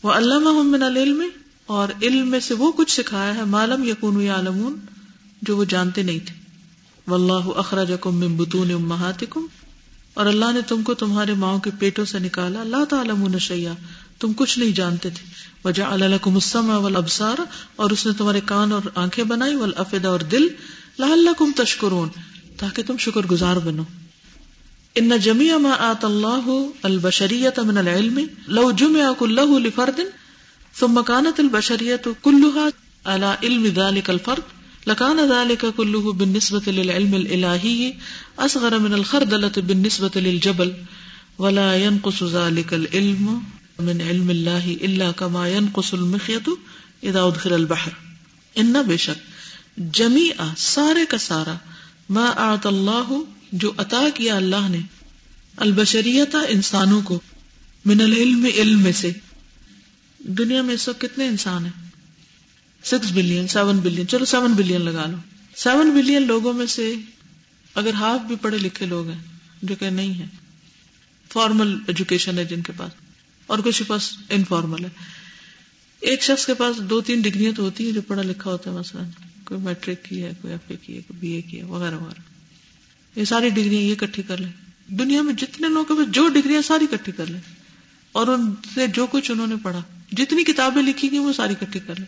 وہ 0.02 0.12
اللہ 0.12 0.62
من 0.62 0.82
العلم، 0.82 1.22
اور 1.66 1.88
علم 2.02 2.30
میں 2.30 2.40
سے 2.40 2.54
وہ 2.54 2.72
کچھ 2.72 2.92
سکھایا 2.92 3.34
ہے 3.34 3.44
معلوم 3.44 3.84
یقون 3.84 4.28
عالمون 4.28 4.76
جو 5.42 5.56
وہ 5.56 5.64
جانتے 5.64 6.02
نہیں 6.02 6.18
تھے۔ 6.18 6.34
واللہ 7.06 7.48
اخرجکم 7.56 8.16
من 8.16 8.36
بطون 8.36 8.70
امہاتکم۔ 8.70 9.46
اور 10.14 10.27
اللہ 10.27 10.53
نے 10.53 10.61
تم 10.61 10.83
کو 10.83 10.94
تمہارے 10.94 11.35
ماؤں 11.35 11.61
کے 11.61 11.70
پیٹوں 11.79 12.05
سے 12.05 12.18
نکالا۔ 12.18 12.64
لا 12.64 12.85
تعلمون 12.88 13.38
شیئا۔ 13.38 13.72
تم 14.18 14.33
کچھ 14.37 14.59
نہیں 14.59 14.70
جانتے 14.70 15.11
تھے۔ 15.11 15.35
وجعل 15.64 16.01
لکم 16.01 16.35
السمع 16.35 16.77
والابصار۔ 16.77 17.40
اور 17.77 17.90
اس 17.90 18.07
نے 18.07 18.12
تمہارے 18.12 18.40
کان 18.44 18.72
اور 18.72 18.83
آنکھیں 18.94 19.25
بنائی۔ 19.25 19.55
والافدہ 19.55 20.09
اور 20.09 20.20
دل۔ 20.20 20.48
لعلکم 20.98 21.51
تشکرون۔ 21.57 22.09
تاکہ 22.57 22.83
تم 22.87 22.96
شکر 22.96 23.20
گزار 23.20 23.57
بنو۔ 23.57 23.83
ان 24.94 25.11
جميع 25.22 25.57
ما 25.57 25.70
آت 25.79 26.05
الله 26.05 26.66
البشرية 26.83 27.68
من 27.68 27.79
العلم 27.79 28.20
لو 28.46 28.70
جمع 28.70 29.12
كله 29.18 29.59
لفرد 29.59 30.01
ثم 30.81 31.03
كانت 31.03 31.40
البشرية 31.40 32.11
كلها 32.22 32.68
على 33.05 33.46
علم 33.46 33.66
ذلك 33.75 34.11
الفرد۔ 34.11 34.62
لكان 34.86 35.20
ذلك 35.32 35.66
كله 35.66 36.12
بالنسبة 36.12 36.72
للعلم 36.72 37.14
الإلهي 37.14 37.92
أصغر 38.38 38.78
من 38.78 38.94
الخردلة 38.94 39.62
بالنسبة 39.66 40.20
للجبل 40.20 40.72
ولا 41.38 41.76
ينقص 41.76 42.22
ذلك 42.22 42.74
العلم 42.74 43.40
من 43.78 44.00
علم 44.00 44.30
الله 44.30 44.76
إلا 44.82 45.10
كما 45.10 45.48
ينقص 45.48 45.94
المخيط 45.94 46.48
إذا 47.04 47.20
أدخل 47.20 47.52
البحر۔ 47.52 47.90
إن 48.60 48.72
بشك 48.72 49.20
جميع 49.76 50.42
سارے 50.56 51.06
کا 51.08 51.18
سارا 51.18 51.54
ما 52.08 52.32
آت 52.36 52.66
اللہ 52.66 53.20
جو 53.52 53.72
عطا 53.76 54.02
کیا 54.14 54.36
اللہ 54.36 54.68
نے 54.70 54.80
البشریت 55.56 56.36
انسانوں 56.48 57.02
کو 57.02 57.20
من 57.84 58.00
العلم 58.00 58.46
علم 58.54 58.88
سے۔ 58.94 59.12
دنیا 60.18 60.62
میں 60.62 60.74
اس 60.74 60.88
وقت 60.88 61.00
کتنے 61.00 61.28
انسان 61.28 61.64
ہیں؟ 61.64 61.91
سکس 62.84 63.12
بلین، 63.12 63.48
سیون 63.48 63.78
بلین، 63.78 64.08
چلو 64.08 64.24
سیون 64.24 64.52
بلین 64.52 64.80
لگا 64.80 65.06
لو۔ 65.06 65.16
سیون 65.56 65.90
بلین 65.90 66.26
لوگوں 66.26 66.52
میں 66.52 66.66
سے 66.66 66.94
اگر 67.74 67.94
ہاف 67.94 68.20
بھی 68.20 68.36
پڑھے 68.36 68.58
لکھے 68.58 68.86
لوگ 68.86 69.08
ہیں 69.08 69.18
جو 69.62 69.74
کہ 69.74 69.90
نہیں 69.90 70.18
ہے 70.18 70.26
فارمل 71.32 71.78
ایجوکیشن 71.86 72.38
ہے 72.38 72.44
جن 72.44 72.62
کے 72.62 72.72
پاس، 72.76 72.92
اور 73.46 73.58
کچھ 73.58 73.78
کے 73.78 73.84
پاس 73.84 74.16
انفارمل 74.28 74.84
ہے۔ 74.84 74.90
ایک 76.00 76.22
شخص 76.22 76.46
کے 76.46 76.54
پاس 76.54 76.76
دو 76.78 77.00
تین 77.00 77.20
ڈگریاں 77.20 77.52
تو 77.52 77.62
ہوتی 77.62 77.86
ہیں 77.86 77.92
جو 77.92 78.02
پڑھا 78.02 78.22
لکھا 78.22 78.50
ہوتا 78.50 78.70
ہے، 78.70 78.76
مثلاً 78.76 79.04
کوئی 79.44 79.60
میٹرک 79.60 80.04
کی 80.04 80.22
ہے، 80.22 80.32
کوئی 80.40 80.52
ایف 80.52 80.70
اے 80.70 80.76
کی 80.76 80.96
ہے، 80.96 81.00
کوئی 81.08 81.18
بی 81.20 81.28
اے 81.28 81.42
کی 81.42 81.58
ہے، 81.58 81.64
وغیرہ 81.64 81.94
وغیرہ۔ 81.94 82.20
یہ 83.18 83.24
ساری 83.24 83.48
ڈگریاں 83.48 83.82
یہ 83.82 83.94
کٹھی 83.94 84.22
کر 84.22 84.36
لیں۔ 84.36 84.52
دنیا 84.88 85.22
میں 85.22 85.34
جتنے 85.34 85.68
لوگ 85.68 86.02
جو 86.08 86.28
ڈگریاں 86.28 86.62
ساری 86.62 86.86
کٹھی 86.90 87.12
کر 87.12 87.26
لیں۔ 87.26 87.40
اور 88.12 88.26
ان 88.26 88.54
سے 88.74 88.86
جو 88.86 89.06
کچھ 89.06 89.30
انہوں 89.30 89.46
نے 89.46 89.54
پڑھا، 89.62 89.82
جتنی 90.12 90.44
کتابیں 90.44 90.82
لکھی 90.82 91.10
گئی 91.10 91.18
وہ 91.18 91.32
ساری 91.32 91.54
کٹھی 91.60 91.80
کر 91.80 91.94
لیں۔ 91.98 92.06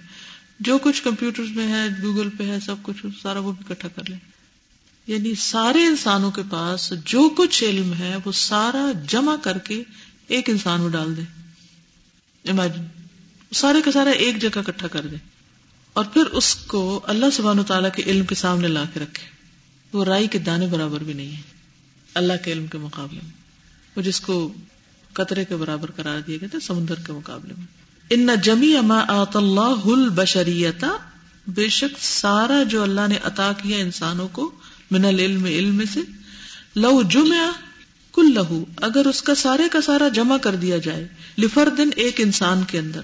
جو 0.60 0.78
کچھ 0.78 1.02
کمپیوٹر 1.02 1.42
میں 1.54 1.68
ہے، 1.68 1.88
گوگل 2.02 2.28
پہ 2.30 2.48
ہے، 2.48 2.60
سب 2.60 2.76
کچھ، 2.82 3.06
سارا 3.22 3.38
وہ 3.38 3.52
بھی 3.52 3.64
کٹھا 3.68 3.88
کر 3.88 4.02
لیں۔ 4.08 4.18
یعنی 5.06 5.34
سارے 5.34 5.86
انسانوں 5.86 6.30
کے 6.30 6.42
پاس 6.50 6.92
جو 7.04 7.28
کچھ 7.36 7.64
علم 7.64 7.94
ہے، 7.94 8.16
وہ 8.24 8.32
سارا 8.32 8.92
جمع 9.08 9.36
کر 9.36 9.58
کے 9.58 9.82
ایک 10.26 10.50
انسان 10.50 10.80
میں 10.80 10.90
ڈال 10.90 11.16
دے 11.16 11.22
امیجن 12.50 12.84
سارے 13.54 13.82
کا 13.82 13.92
سارا 13.92 14.10
ایک 14.10 14.42
جگہ 14.42 14.60
کٹھا 14.66 14.88
کر 14.88 15.06
دے 15.06 15.16
اور 15.92 16.04
پھر 16.04 16.24
اس 16.26 16.54
کو 16.54 17.00
اللہ 17.04 17.26
سبحانہ 17.32 17.60
و 17.60 17.64
تعالیٰ 17.64 17.90
کے 17.94 18.02
علم 18.06 18.24
کے 18.24 18.34
سامنے 18.34 18.68
لا 18.68 18.84
کے 18.94 19.00
رکھے 19.00 19.26
وہ 19.92 20.04
رائی 20.04 20.26
کے 20.26 20.38
دانے 20.38 20.66
برابر 20.66 21.04
بھی 21.04 21.12
نہیں 21.12 21.36
ہے 21.36 21.42
اللہ 22.14 22.32
کے 22.44 22.52
علم 22.52 22.66
کے 22.66 22.78
مقابلے 22.78 23.20
میں۔ 23.22 23.30
وہ 23.96 24.02
جس 24.02 24.20
کو 24.20 24.52
قطرے 25.12 25.44
کے 25.44 25.56
برابر 25.56 25.90
قرار 25.90 26.20
دیا 26.20 26.36
گیا 26.36 26.48
تھا 26.50 26.60
سمندر 26.60 26.94
کے 26.94 27.12
مقابلے 27.12 27.54
میں۔ 27.58 27.83
ان 28.10 28.28
جمی 28.42 28.76
اما 28.76 28.98
آت 29.08 29.36
اللہ 29.36 29.86
بشریتا 30.14 30.88
بے 31.46 31.68
شک 31.68 31.98
سارا 32.00 32.62
جو 32.62 32.82
اللہ 32.82 33.06
نے 33.08 33.18
عطا 33.24 33.52
کیا 33.52 33.78
انسانوں 33.78 34.28
کو 34.28 34.50
من 34.90 35.04
العلم، 35.04 35.44
علم 35.44 35.82
سے، 35.92 36.00
لو 36.76 37.02
جمع 37.02 37.50
کل 38.14 38.32
لہو 38.34 38.64
اگر 38.80 39.06
اس 39.06 39.22
کا 39.22 39.34
سارے 39.34 39.68
کا 39.68 39.80
سارا 39.80 40.08
جمع 40.08 40.36
کر 40.36 40.56
دیا 40.56 40.76
جائے 40.78 41.06
لفر 41.38 41.68
دن 41.68 41.90
ایک 41.96 42.20
انسان 42.20 42.62
کے 42.64 42.78
اندر۔ 42.78 43.00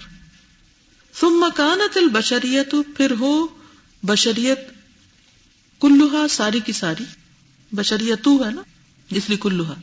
ثم 1.14 1.38
مکانت 1.38 1.96
البشریت، 1.96 2.74
پھر 2.96 3.12
ہو 3.20 3.32
بشریت 4.02 4.58
کلوہا 5.80 6.26
ساری 6.30 6.60
کی 6.60 6.72
ساری 6.72 7.04
بشریت 7.72 8.28
ہے 8.44 8.50
نا، 8.50 8.62
اس 9.10 9.28
لیے 9.28 9.38
کلوہا 9.40 9.74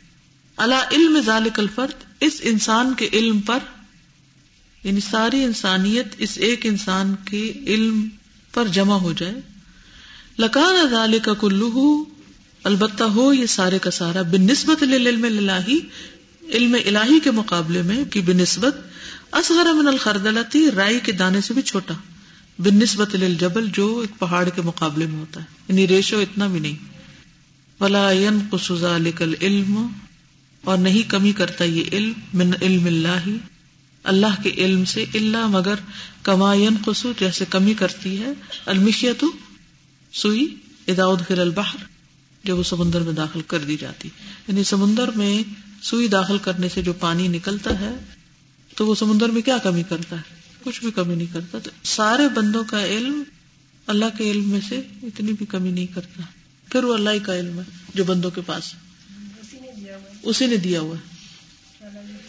اللہ 0.57 0.91
علم 0.91 1.19
ذالک 1.25 1.59
الفرد، 1.59 2.03
اس 2.19 2.39
انسان 2.43 2.93
کے 2.97 3.09
علم 3.13 3.39
پر 3.41 3.59
یعنی 4.87 4.99
ساری 4.99 5.43
انسانیت 5.43 6.07
اس 6.17 6.37
ایک 6.37 6.65
انسان 6.65 7.15
کے 7.25 7.53
علم 7.67 8.07
پر 8.53 8.67
جمع 8.67 8.95
ہو 8.95 9.13
جائے۔ 9.13 9.33
لکان 10.39 10.89
ذالک 10.89 11.23
کا 11.23 11.33
کلو 11.33 12.05
البتہ 12.63 13.03
ہو 13.03 13.33
یہ 13.33 13.45
سارے 13.45 13.79
کا 13.79 13.91
سارا 13.91 14.21
بن 14.21 14.41
نسبت 14.41 14.83
علم 14.83 15.23
الہی 15.23 15.79
علم 16.53 16.77
الہی 16.85 17.19
کے 17.19 17.31
مقابلے 17.31 17.81
میں 17.81 18.05
کی 18.05 18.21
بنسبت، 18.21 18.75
اصغر 19.31 19.73
من 19.73 19.87
الخردلتی، 19.87 20.71
رائی 20.75 20.99
کے 21.03 21.11
دانے 21.11 21.41
سے 21.41 21.53
بھی 21.53 21.61
چھوٹا۔ 21.61 21.93
بن 22.59 22.75
نسبت 22.75 23.15
جبل 23.39 23.67
جو 23.73 23.99
ایک 23.99 24.19
پہاڑ 24.19 24.49
کے 24.49 24.61
مقابلے 24.61 25.05
میں 25.05 25.19
ہوتا 25.19 25.39
ہے۔ 25.39 25.45
یعنی 25.67 25.87
ریشو 25.87 26.19
اتنا 26.19 26.47
بھی 26.47 26.59
نہیں۔ 26.59 26.75
ولا 27.81 28.11
علم 29.41 29.87
اور 30.63 30.77
نہیں 30.77 31.09
کمی 31.09 31.31
کرتا 31.31 31.63
یہ 31.63 31.83
علم 31.91 32.13
من 32.33 32.51
علم 32.61 32.85
اللہ 32.85 33.29
اللہ 34.07 34.41
کے 34.43 34.51
علم 34.57 34.85
سے 34.85 35.05
اللہ 35.13 35.47
مگر 35.47 35.73
کما 36.23 36.55
قسو 36.85 37.13
جیسے 37.19 37.45
کمی 37.49 37.73
کرتی 37.73 38.21
ہے 38.21 38.27
المشیت 38.65 39.25
سوئی 40.13 40.55
اداؤد 40.87 41.21
خل 41.27 41.39
البحر 41.39 41.77
جب 42.43 42.57
وہ 42.57 42.63
سمندر 42.63 43.01
میں 43.01 43.13
داخل 43.13 43.41
کر 43.41 43.59
دی 43.59 43.77
جاتی۔ 43.77 44.09
یعنی 44.47 44.63
سمندر 44.63 45.11
میں 45.11 45.43
سوئی 45.81 46.07
داخل 46.07 46.37
کرنے 46.37 46.69
سے 46.69 46.81
جو 46.81 46.93
پانی 46.93 47.27
نکلتا 47.27 47.79
ہے، 47.79 47.91
تو 48.75 48.87
وہ 48.87 48.95
سمندر 48.95 49.29
میں 49.29 49.41
کیا 49.41 49.57
کمی 49.57 49.83
کرتا 49.83 50.15
ہے؟ 50.15 50.35
کچھ 50.63 50.79
بھی 50.79 50.91
کمی 50.91 51.15
نہیں 51.15 51.33
کرتا۔ 51.33 51.59
تو 51.59 51.69
سارے 51.83 52.27
بندوں 52.27 52.63
کا 52.63 52.85
علم 52.85 53.23
اللہ 53.87 54.05
کے 54.17 54.31
علم 54.31 54.49
میں 54.49 54.59
سے 54.69 54.81
اتنی 55.03 55.33
بھی 55.33 55.45
کمی 55.45 55.71
نہیں 55.71 55.87
کرتا۔ 55.87 56.21
پھر 56.71 56.83
وہ 56.83 56.93
اللہ 56.93 57.09
کا 57.23 57.39
علم 57.39 57.59
ہے، 57.59 57.63
جو 57.93 58.03
بندوں 58.03 58.31
کے 58.31 58.41
پاس۔ 58.45 58.73
اسی 60.23 60.45
نے 60.45 60.57
دیا 60.57 60.79
ہوا۔ 60.79 60.95
ہے 60.95 62.26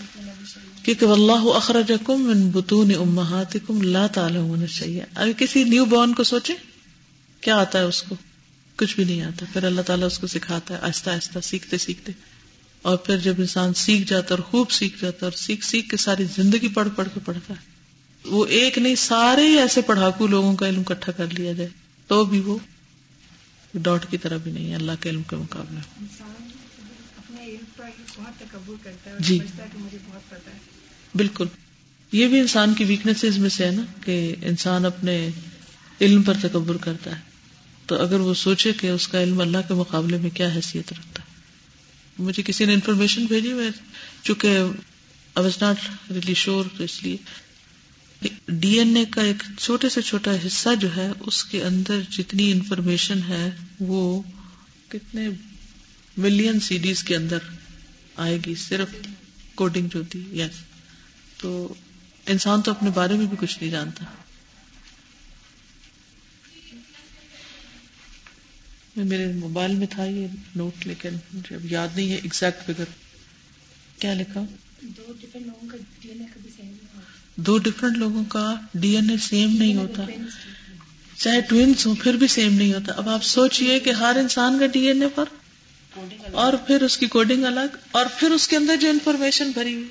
کیونکہ 0.89 1.05
اللہ 1.05 1.55
اخرجکم 1.55 2.23
من 2.23 2.51
بطون 2.51 2.91
امہاتکم 2.99 3.83
لا 3.83 4.07
تعلمون 4.07 4.67
شیئا۔ 4.67 5.05
ابھی 5.15 5.33
کسی 5.39 5.65
نیو 5.65 5.85
بورن 5.85 6.15
کو 6.15 6.25
سوچے 6.25 6.53
کیا 7.41 7.57
آتا 7.57 7.79
ہے 7.79 7.85
اس 7.85 8.03
کو؟ 8.03 8.15
کچھ 8.77 8.97
بھی 8.97 9.05
نہیں 9.05 9.23
آتا۔ 9.23 9.47
پھر 9.53 9.65
اللہ 9.65 9.81
تعالیٰ 9.81 10.07
اس 10.07 10.19
کو 10.19 10.27
سکھاتا 10.27 10.75
ہے 10.75 10.81
آہستہ 10.81 11.11
آہستہ 11.11 11.39
سیکھتے 11.43 11.79
سیکھتے۔ 11.79 12.13
اور 12.83 12.97
پھر 12.97 13.17
جب 13.17 13.35
انسان 13.39 13.75
سیکھ 13.75 14.11
جاتا 14.11 14.35
اور 14.35 14.43
خوب 14.43 14.71
سیکھ 14.71 15.03
جاتا 15.03 15.27
اور 15.27 15.33
سیکھ 15.33 15.65
سیکھ 15.65 15.89
کے 15.89 15.97
ساری 15.97 16.25
زندگی 16.37 16.69
پڑھ 16.69 16.89
پڑھ 16.97 17.09
کے 17.15 17.21
پڑھتا 17.25 17.55
ہے 17.55 17.61
وہ 18.25 18.47
ایک 18.47 18.79
نہیں 18.79 18.95
سارے 18.95 19.61
ایسے 19.61 19.81
پڑھاکو 19.81 20.27
لوگوں 20.27 20.57
کا 20.57 20.69
علم 20.69 20.83
اکٹھا 20.89 21.13
کر 21.13 21.27
لیا 21.31 21.53
جائے۔ 21.53 21.71
تو 22.07 22.25
بھی 22.25 22.41
وہ 22.41 22.59
ڈاٹ 23.75 24.11
کی 24.11 24.19
طرح 24.19 24.37
بھی 24.37 24.53
نہیں 24.53 24.71
ہے 24.71 24.75
اللہ 24.75 24.93
کے 25.01 25.11
علم 25.11 25.23
کے 25.23 25.37
مقابلے۔ 25.37 26.05
جی۔ 29.19 29.39
بالکل۔ 31.15 31.47
یہ 32.13 32.29
بھی 32.29 32.41
انسان 32.41 32.75
کی 32.75 32.85
ویکنیس 32.85 33.39
میں 33.39 33.51
سے 33.51 33.67
ہے 33.67 33.71
نا 33.71 33.83
کہ 34.05 34.35
انسان 34.43 34.85
اپنے 34.85 35.31
علم 36.01 36.23
پر 36.23 36.35
تکبر 36.43 36.77
کرتا 36.77 37.17
ہے۔ 37.17 37.21
تو 37.87 38.03
اگر 38.03 38.21
وہ 38.21 38.35
سوچے 38.35 38.73
کہ 38.73 38.87
اس 38.87 39.09
کا 39.09 39.23
علم 39.23 39.41
اللہ 39.41 39.59
کے 39.69 39.75
مقابلے 39.75 40.17
میں 40.17 40.31
کیا 40.31 40.49
حیثیت 40.49 40.93
رکھتا 40.93 41.23
ہے۔ 41.23 41.29
مجھے 42.19 42.43
کسی 42.47 42.65
نے 42.65 42.75
انفارمیشن 42.75 43.25
بھیجی 43.25 43.53
میں، 43.53 43.71
چونکہ 44.23 44.49
آئی 44.49 45.45
واز 45.45 45.63
ناٹ 45.63 45.77
ریلی 46.11 46.35
شور 46.35 46.65
تو 46.77 46.85
اس 46.85 47.03
لیے۔ 47.03 47.17
ڈی 48.49 48.79
این 48.79 48.97
اے 48.97 49.05
کا 49.11 49.23
ایک 49.23 49.43
چھوٹے 49.59 49.89
سے 49.89 50.03
چھوٹا 50.03 50.31
حصہ 50.47 50.69
جو 50.81 50.97
ہے، 50.97 51.13
اس 51.21 51.45
کے 51.45 51.65
اندر 51.65 52.01
جتنی 52.11 52.53
انفارمیشن 52.53 53.21
ہے، 53.29 53.51
وہ 53.81 54.23
کتنے 54.89 55.29
ملین 56.17 56.61
سی 56.61 56.79
ڈیز 56.79 57.03
کے 57.03 57.17
اندر 57.17 57.39
آئے 58.17 58.39
گی۔ 58.47 58.55
صرف 58.55 58.89
کوڈنگ 59.55 59.89
جو 59.89 59.99
ہوتی 59.99 60.41
یس 60.41 60.68
تو 61.39 61.75
انسان 62.27 62.63
تو 62.63 62.71
اپنے 62.71 62.91
بارے 62.91 63.15
میں 63.15 63.27
بھی 63.27 63.37
کچھ 63.41 63.59
نہیں 63.61 63.71
جانتا۔ 63.71 64.05
میرے 68.97 69.33
موبائل 69.33 69.75
میں 69.75 69.87
تھا 69.91 70.05
یہ 70.05 70.27
نوٹ 70.57 70.87
لیکن 70.87 71.09
اب 71.35 71.65
یاد 71.65 71.89
نہیں 71.95 72.11
ہے 72.11 72.17
ایگزیکٹ 72.17 72.67
فگر 72.67 72.85
کیا 73.99 74.15
لکھا؟ 74.15 74.45
دو 77.37 77.59
ڈفرنٹ 77.59 77.97
لوگوں 77.97 78.25
کا 78.25 78.55
ڈی 78.75 78.97
این 78.97 79.11
اے 79.11 79.17
سیم 79.17 79.51
نہیں 79.51 79.75
ہوتا۔ 79.75 80.03
چاہے 81.17 81.41
ٹوینس 81.41 81.87
ہو 81.87 81.95
پھر 81.95 82.15
بھی 82.15 82.27
سیم 82.27 82.55
نہیں 82.55 82.75
ہوتا۔ 82.75 82.93
اب 82.93 83.09
آپ 83.09 83.25
سوچئے 83.25 83.81
کہ 83.81 83.91
ہر 83.91 84.17
انسان 84.17 84.59
کا 84.59 84.67
ڈی 84.67 84.87
این 84.87 85.03
اے 85.03 85.09
پر 85.15 85.25
اور 86.33 86.53
پھر 86.53 86.83
اس 86.83 86.97
کی 86.99 87.07
کوڈنگ 87.07 87.45
الگ 87.45 87.77
اور 87.91 88.07
پھر 88.19 88.31
اس 88.31 88.49
کے 88.49 88.57
اندر 88.57 88.77
جو 88.77 88.89
انفارمیشن 88.89 89.51
بھری 89.51 89.75
ہوئی۔ 89.75 89.89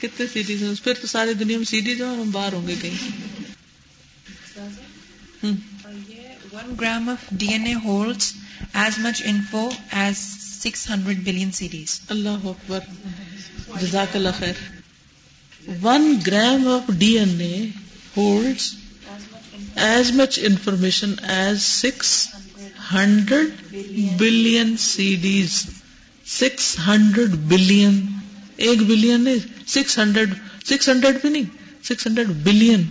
کتنے 0.00 0.26
سی 0.32 0.42
ڈیز 0.42 0.62
پھر 0.84 0.94
تو 1.00 1.06
ساری 1.06 1.34
دنیا 1.34 1.56
میں 1.56 1.64
سی 1.64 1.80
ڈیز 1.80 2.02
ہم 2.02 2.30
باہر 2.30 2.52
ہوں 2.52 2.66
گے 2.68 2.74
کہیں۔ 2.80 2.98
One 6.52 6.74
gram 6.80 7.08
of 7.08 7.28
D 7.30 7.48
N 7.48 7.66
A 7.66 7.74
hold 7.74 8.22
as 8.72 8.98
much 8.98 9.22
info 9.24 9.68
as 9.90 10.18
six 10.62 10.90
hundred 10.90 11.24
billion 11.24 11.52
CDs 11.68 12.00
Allah 12.08 12.28
اکبر۔ 12.28 12.78
جزاک 13.80 14.16
اللہ 14.16 14.28
خیر۔ 14.38 14.54
One 15.82 16.14
gram 16.26 16.68
of 16.68 16.90
D 16.98 17.18
N 17.18 17.40
A 17.40 17.66
hold 18.16 18.62
as 19.76 20.10
much 20.10 20.38
information 20.42 21.14
as 21.22 21.62
six 21.62 22.28
hundred 22.92 23.48
billion 24.18 24.76
CDs 25.22 25.66
six 26.26 26.78
hundred 26.86 27.28
billion 27.28 28.06
ایک 28.56 28.82
billion 28.82 29.20
نہیں 29.20 29.68
six 29.68 29.98
hundred 29.98 30.34
six 30.64 30.88
hundred 30.88 31.16
بھی 31.20 31.28
نہیں 31.28 31.42
six 31.84 32.06
hundred 32.06 32.28
billion 32.28 32.84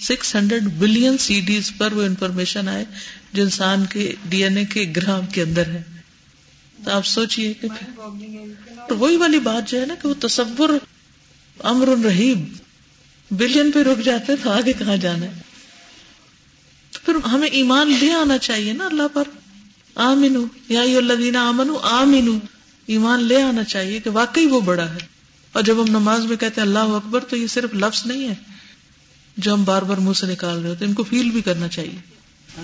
six 0.00 0.36
hundred 0.36 0.64
billion 0.78 1.18
CDs 1.40 1.72
پر 1.78 1.92
وہ 1.92 2.02
information 2.02 2.68
آئے 2.68 2.84
جو 3.32 3.42
انسان 3.42 3.84
کے 3.86 4.14
D 4.28 4.44
N 4.44 4.56
اے 4.56 4.64
کے 4.64 4.92
گرام 4.96 5.26
کے 5.26 5.42
اندر 5.42 5.66
ہے۔ 5.66 5.82
تو 6.84 6.90
آپ 6.90 7.06
سوچیے 7.06 7.54
کہ 7.54 7.68
وہی 8.90 9.16
والی 9.16 9.38
بات 9.38 9.68
جو 9.68 9.80
ہے 9.80 9.86
نا 9.86 9.94
کہ 9.94 10.08
وہ 10.08 10.14
تصور 10.20 10.68
امر 11.58 11.88
رحیب 12.04 12.44
بلین 13.30 13.70
پہ 13.72 13.82
رک 13.82 14.04
جاتے 14.04 14.32
تو 14.42 14.50
آگے 14.50 14.72
کہاں 14.72 14.96
جانا 14.96 15.26
ہے؟ 15.26 15.40
تو 16.92 16.98
پھر 17.04 17.14
ہمیں 17.28 17.48
ایمان 17.48 17.94
لے 18.00 18.12
آنا 18.12 18.38
چاہیے 18.38 18.72
نا 18.72 18.86
اللہ 18.86 19.08
پر۔ 19.12 19.28
آمینو 19.94 20.44
یا 20.68 20.80
اللہ 20.80 21.38
آمنو 21.38 21.76
آمینو۔ 21.76 22.38
ایمان 22.86 23.22
لے 23.24 23.42
آنا 23.42 23.64
چاہیے 23.64 24.00
کہ 24.00 24.10
واقعی 24.10 24.46
وہ 24.46 24.60
بڑا 24.60 24.94
ہے۔ 24.94 24.98
اور 25.52 25.62
جب 25.62 25.82
ہم 25.82 25.86
نماز 25.88 26.24
میں 26.24 26.36
کہتے 26.36 26.60
ہیں 26.60 26.68
اللہ 26.68 26.78
اکبر 26.78 27.24
تو 27.24 27.36
یہ 27.36 27.46
صرف 27.46 27.74
لفظ 27.74 28.06
نہیں 28.06 28.28
ہے 28.28 28.34
جو 29.36 29.54
ہم 29.54 29.64
بار 29.64 29.82
بار 29.82 29.96
منہ 29.96 30.12
سے 30.12 30.26
نکال 30.26 30.62
رہے 30.62 30.68
ہوتے 30.68 30.84
ان 30.84 30.94
کو 30.94 31.04
فیل 31.04 31.30
بھی 31.30 31.40
کرنا 31.42 31.68
چاہیے۔ 31.68 32.14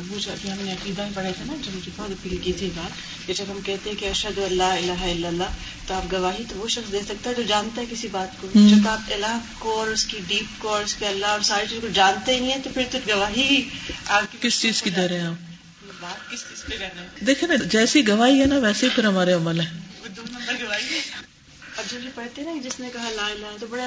وہ 0.08 0.18
جو 0.18 0.32
ابھی 0.32 0.50
ہم 0.50 0.56
نے 0.60 0.72
عقیدہ 0.72 1.02
میں 1.02 1.10
پڑھا 1.14 1.30
تھا 1.30 1.44
نا 1.46 1.52
جو 1.62 1.70
مجھے 1.74 1.90
بہت 1.96 2.10
اپیل 2.10 2.36
کی 2.36 2.52
تھی 2.52 2.70
بات 2.74 3.26
کہ 3.26 3.34
جب 3.34 3.44
ہم 3.48 3.58
کہتے 3.64 3.90
ہیں 3.90 3.96
کہ 4.00 4.06
اشد 4.06 4.38
اللہ 4.38 4.62
الہ 4.62 5.02
الا 5.02 5.28
اللہ 5.28 5.44
تو 5.86 5.94
آپ 5.94 6.12
گواہی 6.12 6.44
تو 6.48 6.56
وہ 6.56 6.68
شخص 6.68 6.92
دے 6.92 7.00
سکتا 7.08 7.30
ہے 7.30 7.34
جو 7.34 7.42
جانتا 7.42 7.80
ہے 7.80 7.86
کسی 7.90 8.08
بات 8.12 8.40
کو۔ 8.40 8.48
جب 8.54 8.88
آپ 8.88 8.98
الہ 9.12 9.38
کو 9.58 9.78
اور 9.80 9.88
اس 9.88 10.04
کی 10.04 10.18
ڈیپ 10.26 10.62
کو 10.62 10.68
اور 10.68 10.82
اس 10.82 10.94
کے 10.94 11.06
اللہ 11.06 11.26
اور 11.26 11.40
ساری 11.40 11.66
چیز 11.70 11.78
کو 11.80 11.88
جانتے 11.92 12.34
ہی 12.34 12.52
ہیں 12.52 12.58
تو 12.64 12.70
پھر 12.74 12.82
تو 12.90 12.98
گواہی 13.08 13.68
آپ 14.06 14.42
کس 14.42 14.60
چیز 14.60 14.82
کی 14.82 14.90
دے 14.90 15.08
رہے 15.08 15.20
ہیں 15.20 15.26
آپ؟ 15.26 15.50
بات 16.00 16.30
کس 16.30 16.40
چیز 16.40 16.64
پہ 16.64 16.84
ہیں 16.84 17.24
دیکھیں 17.26 17.48
نا 17.48 17.54
جیسی 17.54 18.08
گواہی 18.08 18.40
ہے 18.40 18.46
نا 18.46 18.58
ویسے 18.58 18.86
ہی 18.86 18.90
پھر 18.94 19.04
ہمارے 19.04 19.32
عمل 19.32 19.60
ہے 19.60 19.79
وہ 20.20 20.26
دو 20.26 20.38
نمبر 20.38 20.64
اب 21.76 21.84
جب 21.90 22.04
یہ 22.04 22.10
پڑھتے 22.14 22.42
نا، 22.42 22.52
جس 22.64 22.80
نے 22.80 22.88
کہا 22.92 23.10
لا 23.16 23.26
الہ، 23.26 23.56
تو 23.60 23.66
بڑے 23.70 23.84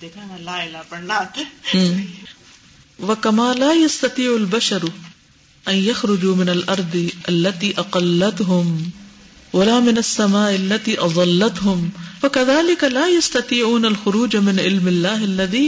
دیکھا 0.00 0.24
نا، 0.26 0.36
لا 0.44 0.56
الہ 0.62 0.78
پڑھنا۔ 0.88 1.14
آتا 1.14 1.42
وہ 2.98 3.14
کمالا 3.20 3.70
یستطیع 3.72 4.30
البشر 4.34 4.84
ان 5.66 5.74
يخرجوا 5.74 6.34
من 6.36 6.48
الارض 6.48 6.96
التي 7.28 7.70
اقلتهم 7.76 8.90
ولا 9.52 9.76
من 9.80 9.98
السماء 10.02 10.50
التي 10.56 10.96
اظلتهم 11.06 11.90
فكذلك 12.22 12.84
لا 12.96 13.06
يستطيعون 13.08 13.84
الخروج 13.84 14.36
من 14.48 14.60
علم 14.60 14.88
الله 14.88 15.24
الذي 15.24 15.64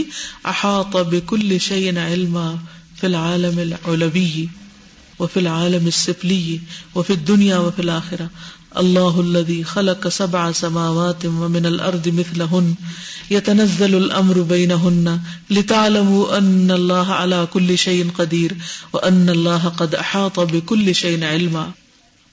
احاط 0.53 0.97
بكل 0.97 1.59
شيء 1.61 1.99
علما 1.99 2.47
في 3.01 3.07
العالم 3.07 3.59
العلوي 3.59 4.49
وفي 5.19 5.39
العالم 5.39 5.87
السفلي 5.87 6.61
وفي 6.95 7.13
الدنيا 7.13 7.57
وفي 7.57 7.81
الاخره 7.81 8.29
الله 8.75 9.19
الذي 9.19 9.63
خلق 9.63 10.07
سبع 10.07 10.51
سماوات 10.51 11.25
ومن 11.25 11.65
الارض 11.65 12.07
مثلهن 12.07 12.73
يتنزل 13.31 13.95
الامر 13.95 14.39
بينهن 14.41 15.17
لتعلموا 15.49 16.37
ان 16.37 16.71
الله 16.71 17.13
على 17.13 17.45
كل 17.51 17.75
شيء 17.75 18.03
قدير 18.15 18.51
وان 18.93 19.29
الله 19.29 19.69
قد 19.77 19.95
احاط 19.95 20.39
بكل 20.39 20.93
شيء 20.93 21.25
علما۔ 21.25 21.65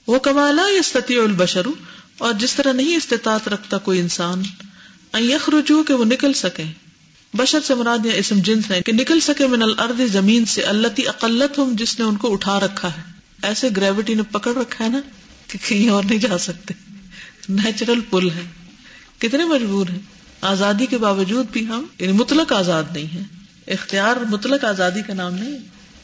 وكما 0.07 0.51
لا 0.51 0.67
يستطيع 0.69 1.23
البشر، 1.23 1.67
اور 2.17 2.33
جس 2.33 2.53
طرح 2.53 2.71
نہیں 2.71 2.95
استطاعت 2.95 3.47
رکھتا 3.47 3.77
کوئی 3.77 3.99
انسان، 3.99 4.41
ان 5.13 5.23
يخرجوا 5.23 5.83
کہ 5.87 5.93
وہ 5.93 6.05
نکل 6.05 6.33
سکے۔ 6.33 6.63
بشر 7.33 7.59
سے 7.67 7.75
مراد 7.75 8.05
یا 8.05 8.13
اسم 8.13 8.39
جنس 8.39 8.71
ہے 8.71 8.81
کہ 8.81 8.93
نکل 8.93 9.19
سکے 9.19 9.47
من 9.47 9.63
الارض 9.63 10.13
زمین 10.13 10.45
سے 10.45 10.61
التي 10.61 11.07
اقلتهم 11.07 11.73
جس 11.75 11.99
نے 11.99 12.05
ان 12.05 12.15
کو 12.15 12.33
اٹھا 12.33 12.59
رکھا 12.59 12.87
ہے۔ 12.87 13.01
ایسے 13.41 13.69
گریوٹی 13.77 14.13
نے 14.13 14.21
پکڑ 14.31 14.55
رکھا 14.55 14.85
ہے 14.85 14.89
نا۔ 14.89 14.99
کہ 15.47 15.57
کہیں 15.67 15.89
اور 15.89 16.03
نہیں 16.03 16.19
جا 16.19 16.37
سکتے۔ 16.37 16.73
نیچرل 17.49 17.99
پل 18.09 18.29
ہے۔ 18.29 18.43
کتنے 19.17 19.45
مجبور 19.45 19.87
ہیں۔ 19.87 19.99
آزادی 20.41 20.85
کے 20.85 20.97
باوجود 20.97 21.45
بھی 21.51 21.65
ہم 21.65 21.85
یعنی 21.99 22.13
مطلق 22.13 22.53
آزاد 22.53 22.83
نہیں 22.93 23.17
ہے 23.17 23.21
اختیار 23.71 24.15
مطلق 24.15 24.65
آزادی 24.65 25.01
کا 25.07 25.13
نام 25.13 25.33
نہیں 25.33 25.57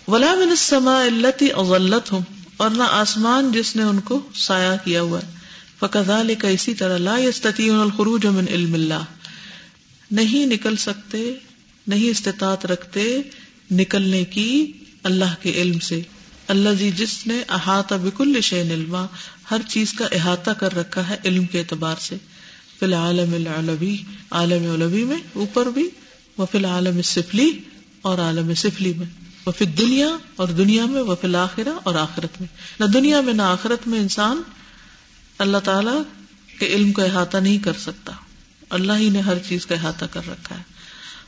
ولا 0.08 0.36
من 0.36 0.50
السماء 0.50 1.02
التي 1.02 1.48
اظلتهم 1.56 2.24
اور 2.58 2.70
نہ 2.70 2.84
آسمان 2.84 3.52
جس 3.52 3.76
نے 3.76 3.84
ان 3.84 4.00
کو 4.00 4.20
سایہ 4.34 4.86
کیا 4.86 5.02
ہوا 5.02 5.20
ہے۔ 5.20 5.32
فكذلك 5.80 6.46
اسی 6.46 6.74
طرح 6.74 6.98
لا 6.98 7.18
يستطيعون 7.18 7.82
الخروج 7.82 8.26
من 8.26 8.46
علم 8.50 8.74
الله۔ 8.74 9.04
نہیں 10.12 10.46
نکل 10.46 10.76
سکتے، 10.76 11.34
نہیں 11.88 12.10
استطاعت 12.10 12.66
رکھتے 12.66 13.22
نکلنے 13.72 14.24
کی 14.24 14.72
اللہ 15.04 15.36
کے 15.42 15.52
علم 15.52 15.80
سے۔ 15.80 16.02
اللہ 16.52 16.70
جی 16.80 16.92
جس 16.92 17.28
نے 17.28 17.44
احاطہ 17.50 17.96
بکل 17.96 18.42
شین 18.42 18.72
علما، 18.72 19.06
ہر 19.52 19.58
چیز 19.70 19.94
کا 19.94 20.08
احاطہ 20.12 20.52
کر 20.52 20.76
رکھا 20.76 21.10
ہے 21.10 21.18
علم 21.26 21.46
کے 21.46 21.60
اعتبار 21.60 21.96
سے۔ 22.00 22.16
فی 22.80 22.86
العالم 22.86 23.34
العلوی، 23.34 23.98
عالم 24.32 24.72
علوی 24.72 25.04
میں 25.04 25.18
اوپر 25.34 25.66
بھی 25.66 25.90
وہ 26.38 26.46
فی 26.52 26.58
العالم 26.58 27.02
سفلی 27.02 27.60
اور 28.02 28.18
عالم 28.18 28.54
سفلی 28.54 28.94
میں۔ 28.98 29.06
وہ 29.46 29.64
دنیا 29.64 30.08
اور 30.36 30.48
دنیا 30.48 30.86
میں 30.86 31.02
وہ 31.02 31.16
فی 31.22 31.28
الآخرہ 31.28 31.70
اور 31.84 31.96
آخرت 31.96 32.42
میں۔ 32.42 32.48
نہ 32.80 32.86
دنیا 32.86 33.22
میں 33.22 33.34
نہ 33.34 33.42
آخرت 33.42 33.88
میں 33.88 34.00
انسان 34.00 34.42
اللہ 35.38 35.58
تعالی 35.58 36.02
کے 36.60 36.68
علم 36.68 36.92
کا 36.92 37.04
احاطہ 37.04 37.38
نہیں 37.38 37.58
کر 37.58 37.74
سکتا۔ 37.74 38.12
اللہ 38.70 38.94
ہی 38.94 39.10
نے 39.10 39.20
ہر 39.20 39.38
چیز 39.50 39.66
کا 39.66 39.76
احاطہ 39.76 40.06
کر 40.06 40.22
رکھا 40.28 40.58
ہے۔ 40.58 40.81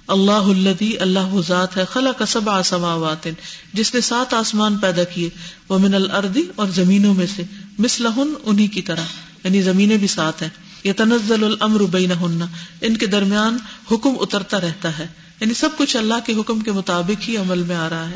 اللہ 0.08 0.32
الدی 0.32 0.98
اللہ 0.98 1.42
ذات 1.48 1.78
ہے 1.78 1.86
خلا 1.86 2.12
کا 2.12 2.26
سب 2.26 2.50
آسماوات 2.50 3.28
جس 3.74 3.96
نے 3.96 4.02
سات 4.02 4.34
آسمان 4.34 4.78
پیدا 4.78 5.04
کیے 5.04 5.30
وہ 5.70 5.80
من 5.80 5.96
الردی 5.96 6.44
اور 6.56 6.68
زمینوں 6.68 7.14
میں 7.14 7.28
سے 7.36 7.44
مسلحن 7.80 8.34
انہیں 8.44 8.68
کی 8.68 8.82
طرح 8.82 9.04
یعنی 9.44 9.62
زمینیں 9.62 9.98
بھی 9.98 10.08
سات 10.08 10.42
ہیں۔ 10.42 10.50
یہ 10.84 10.94
تنزل 10.94 11.44
الامر 11.44 11.80
بینہن، 11.80 12.42
ان 12.82 12.98
کے 12.98 13.06
درمیان 13.06 13.58
حکم 13.92 14.10
اترتا 14.20 14.62
رہتا 14.62 14.98
ہے۔ 14.98 15.08
یعنی 15.40 15.54
سب 15.54 15.70
کچھ 15.78 15.98
اللہ 15.98 16.14
کے 16.26 16.34
حکم 16.34 16.60
کے 16.60 16.72
مطابق 16.72 17.30
ہی 17.30 17.38
عمل 17.38 17.64
میں 17.64 17.76
آ 17.76 17.90
رہا 17.90 18.10
ہے۔ 18.10 18.16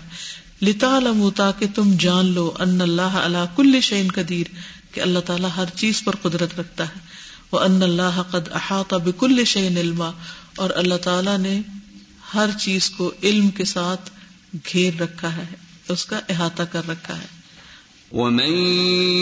لتا 0.62 1.00
تاکہ 1.36 1.66
تم 1.76 1.94
جان 2.00 2.26
لو 2.26 2.54
ان 2.60 2.82
اللہ 2.82 3.02
اللہ 3.02 3.46
کل 3.56 3.82
شعین 3.82 4.08
قدیر، 4.16 4.46
کہ 4.92 5.02
اللہ 5.02 5.20
تعالیٰ 5.20 5.50
ہر 5.58 5.66
چیز 5.76 6.04
پر 6.04 6.16
قدرت 6.22 6.60
رکھتا 6.60 6.84
ہے۔ 6.84 7.00
وہ 7.52 7.60
ان 7.60 7.84
اللہ 7.84 8.22
قد 8.32 8.52
احاطہ 8.52 8.96
بکل 8.96 9.44
شعین 9.46 9.78
علما، 9.78 10.12
اور 10.56 10.70
اللہ 10.76 10.96
تعالیٰ 10.96 11.38
نے 11.38 11.62
ہر 12.34 12.50
چیز 12.60 12.90
کو 12.90 13.12
علم 13.24 13.50
کے 13.50 13.66
ساتھ 13.66 14.10
گھیر 14.74 15.02
رکھا 15.02 15.38
ہے، 15.38 15.46
اس 15.90 16.06
کا 16.06 16.20
احاطہ 16.30 16.64
کر 16.72 16.82
رکھا 16.90 17.18
ہے۔ 17.18 17.38
ومن 18.12 18.54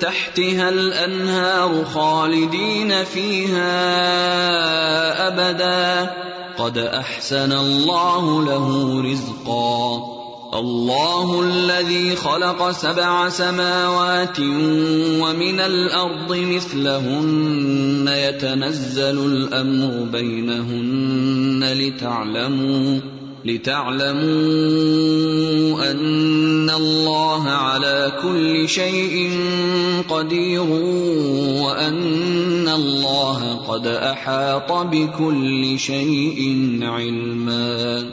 تحتها 0.00 0.68
الأنهار 0.68 1.82
خالدين 1.92 2.92
فيها 3.12 3.76
أبدا 5.26 6.10
قد 6.58 6.78
احسن 6.78 7.52
الله 7.52 8.44
له 8.44 9.00
رزقا. 9.02 10.14
الله 10.54 11.40
الذي 11.42 12.16
خلق 12.16 12.70
سبع 12.70 13.28
سماوات 13.28 14.40
ومن 15.20 15.60
الارض 15.60 16.36
مثلهن 16.36 18.08
يتنزل 18.08 19.18
الامر 19.26 20.04
بينهن 20.12 21.64
لتعلموا 21.72 23.00
لتعلموا 23.44 24.24
أن 25.90 26.70
الله 26.70 27.48
على 27.48 28.12
كل 28.22 28.68
شيء 28.68 29.30
قدير 30.08 30.60
وأن 31.64 32.68
الله 32.68 33.54
قد 33.68 33.86
أحاط 33.86 34.72
بكل 34.72 35.78
شيء 35.78 36.78
علما. 36.82 38.10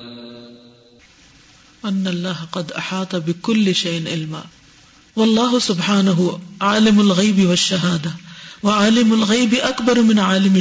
أن 1.85 2.07
الله 2.07 2.37
قد 2.51 2.71
أحاط 2.71 3.15
بكل 3.15 3.75
شيء 3.75 4.07
علما. 4.07 4.43
والله 5.15 5.59
سبحانه 5.59 6.39
عالم 6.61 6.99
الغيب 6.99 7.49
والشهادة، 7.49 8.11
وعالم 8.63 9.13
الغيب 9.13 9.53
أكبر 9.53 10.01
من 10.01 10.19
عالم 10.19 10.55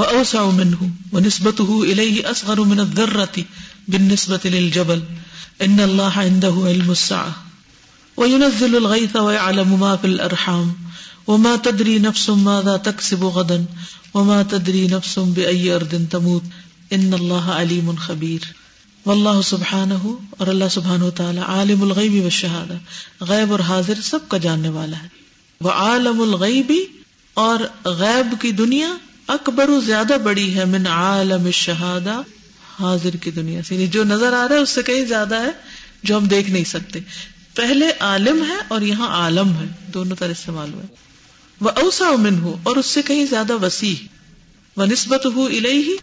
الشهادة 0.00 0.16
واوسع 0.16 0.50
منه 0.50 0.90
ونسبته 1.12 1.82
اليه 1.82 2.30
اصغر 2.30 2.60
من 2.60 2.80
الذره 2.80 3.44
بالنسبه 3.88 4.40
للجبل. 4.44 5.02
ان 5.62 5.80
الله 5.80 6.12
عنده 6.18 6.54
علم 6.64 6.90
الساعه 6.90 7.34
وينزل 8.16 8.76
الغيث 8.76 9.16
ويعلم 9.16 9.80
ما 9.80 9.96
في 9.96 10.06
الارحام 10.06 10.72
وما 11.26 11.56
تدري 11.56 11.98
نفس 11.98 12.30
ماذا 12.30 12.76
تكسب 12.76 13.24
غدا. 13.24 13.64
وما 14.14 14.42
تدري 14.42 14.88
نفس 14.88 15.18
باي 15.18 15.70
ارض 15.70 15.94
تموت. 16.10 16.42
ان 16.92 17.14
الله 17.14 17.50
عليم 17.50 17.90
خبير. 18.06 18.40
واللہ 19.06 19.42
سبحانہ 19.44 20.06
اور 20.30 20.46
اللہ 20.46 20.64
سبحانہ 20.70 21.04
و 21.04 21.10
تعالی 21.10 21.40
عالم 21.40 21.82
الغیب 21.82 22.12
والشہادہ، 22.12 22.74
غیب 23.20 23.50
اور 23.50 23.60
حاضر 23.60 23.94
سب 24.02 24.18
کا 24.28 24.36
جاننے 24.36 24.68
والا 24.68 24.96
ہے. 25.02 25.08
وہ 25.60 25.70
عالم 25.70 26.20
الغیبی 26.20 26.84
اور 27.34 27.88
غیب 27.88 28.34
کی 28.40 28.52
دنیا 28.52 28.88
اکبر 29.28 29.70
زیادہ 29.86 30.16
بڑی 30.24 30.58
ہے 30.58 30.64
من 30.64 30.86
عالم 30.86 31.50
شہادہ 31.50 32.20
حاضر 32.80 33.16
کی 33.16 33.30
دنیا 33.30 33.62
سے۔ 33.62 33.74
یعنی 33.74 33.86
جو 33.86 34.04
نظر 34.04 34.32
آ 34.32 34.48
رہا 34.48 34.54
ہے 34.54 34.60
اس 34.60 34.70
سے 34.70 34.82
کہیں 34.82 35.04
زیادہ 35.04 35.40
ہے 35.40 35.50
جو 36.02 36.16
ہم 36.16 36.26
دیکھ 36.26 36.50
نہیں 36.50 36.64
سکتے۔ 36.64 36.98
پہلے 37.54 37.86
عالم 38.00 38.44
ہے 38.48 38.56
اور 38.68 38.80
یہاں 38.80 39.08
عالم 39.08 39.56
ہے۔ 39.56 39.64
دونوں 39.94 40.16
طرح 40.16 40.30
استعمال 40.30 40.74
ہوئے۔ 40.74 40.86
وہ 41.60 41.70
اوسا 41.70 42.10
من 42.18 42.38
ہو 42.38 42.56
اور 42.62 42.76
اس 42.76 42.86
سے 42.86 43.02
کہیں 43.02 43.26
زیادہ 43.26 43.52
وسیع۔ 43.52 44.06
وہ 44.76 44.86
نسبت 44.86 45.26
ہو 45.26 45.44
الہی 45.44 45.96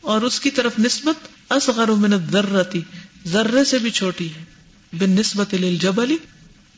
اور 0.00 0.22
اس 0.22 0.40
کی 0.40 0.50
طرف 0.50 0.78
نسبت 0.78 1.28
اصغر 1.52 1.88
من 1.88 2.12
الذرتی 2.12 2.80
ذرے 3.26 3.64
سے 3.64 3.78
بھی 3.78 3.90
چھوٹی 3.90 4.28
ہے۔ 4.28 4.44
بن 4.92 5.10
نسبت 5.10 5.54
الجبلی 5.54 6.16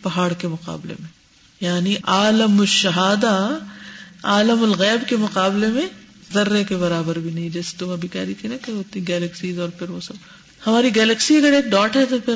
پہاڑ 0.02 0.32
کے 0.32 0.48
مقابلے 0.48 0.94
میں۔ 1.00 1.08
یعنی 1.60 1.94
عالم 2.02 2.60
الشہادہ 2.60 3.58
عالم 4.24 4.62
الغیب 4.62 5.08
کے 5.08 5.16
مقابلے 5.16 5.66
میں 5.66 5.86
ذرے 6.32 6.64
کے 6.64 6.76
برابر 6.76 7.18
بھی 7.18 7.30
نہیں۔ 7.30 7.48
جیسے 7.48 7.74
تم 7.78 7.88
ابھی 7.88 8.08
کہہ 8.08 8.20
رہی 8.20 8.34
تھی 8.34 8.48
نا 8.48 8.56
کہ 8.56 8.70
ہوتی 8.70 9.08
گیلیکسیز 9.08 9.58
اور 9.58 9.68
پھر 9.68 9.90
وہ 9.90 10.00
سب۔ 10.00 10.14
ہماری 10.66 10.94
گیلیکسی 10.94 11.36
اگر 11.36 11.52
ایک 11.52 11.64
ڈاٹ 11.64 11.96
ہے 11.96 12.06
تو 12.06 12.18
پھر 12.18 12.34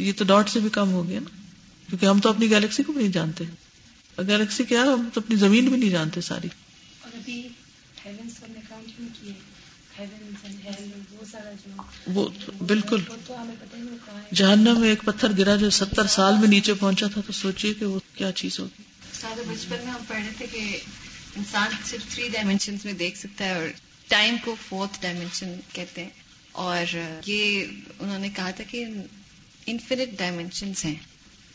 یہ 0.00 0.12
تو 0.16 0.24
ڈاٹ 0.24 0.48
سے 0.48 0.60
بھی 0.60 0.68
کم 0.68 0.92
ہو 0.92 1.08
گیا 1.08 1.20
نا۔ 1.20 1.36
کیونکہ 1.88 2.06
ہم 2.06 2.20
تو 2.20 2.28
اپنی 2.28 2.50
گیلیکسی 2.50 2.82
کو 2.82 2.92
بھی 2.92 3.00
نہیں 3.02 3.12
جانتے۔ 3.12 3.44
گیلیکسی 4.18 4.64
کیا 4.64 4.82
ہم 4.82 5.08
تو 5.14 5.20
اپنی 5.20 5.36
زمین 5.36 5.68
بھی 5.68 5.76
نہیں 5.76 5.90
جانتے 5.90 6.20
ساری۔ 6.20 6.48
وہ 12.06 12.28
بالکل۔ 12.66 13.00
جہنم 14.34 14.80
میں 14.80 14.88
ایک 14.88 15.02
پتھر 15.04 15.28
گرا 15.38 15.56
جو 15.56 15.70
ستر 15.70 16.06
سال 16.06 16.34
میں 16.40 16.48
نیچے 16.48 16.74
پہنچا 16.74 17.06
تھا 17.06 17.20
تو 17.26 17.32
سوچیے 17.32 17.74
کہ 17.74 17.84
وہ 17.84 18.00
کیا 18.14 18.32
چیز 18.32 18.60
ہوگی۔ 18.60 18.82
بچپن 19.22 19.76
میں 19.84 19.92
ہم 19.92 20.00
پڑھ 20.08 20.18
رہے 20.18 20.28
تھے 20.38 20.46
کہ 20.52 20.78
انسان 21.36 21.68
صرف 21.84 22.14
تھری 22.14 22.28
ڈائمینشن 22.32 22.76
میں 22.84 22.92
دیکھ 22.92 23.18
سکتا 23.18 23.44
ہے 23.44 23.54
اور 23.54 23.64
ٹائم 24.08 24.36
کو 24.44 24.56
فورتھ 24.68 24.98
ڈائمینشن 25.02 25.54
کہتے 25.72 26.02
ہیں۔ 26.02 26.10
اور 26.52 26.96
یہ 27.26 27.64
انہوں 27.98 28.18
نے 28.18 28.28
کہا 28.36 28.50
تھا 28.50 28.64
کہ 28.70 28.84
انفینٹ 29.66 30.18
ڈائمینشنس 30.18 30.84
ہیں۔ 30.84 30.94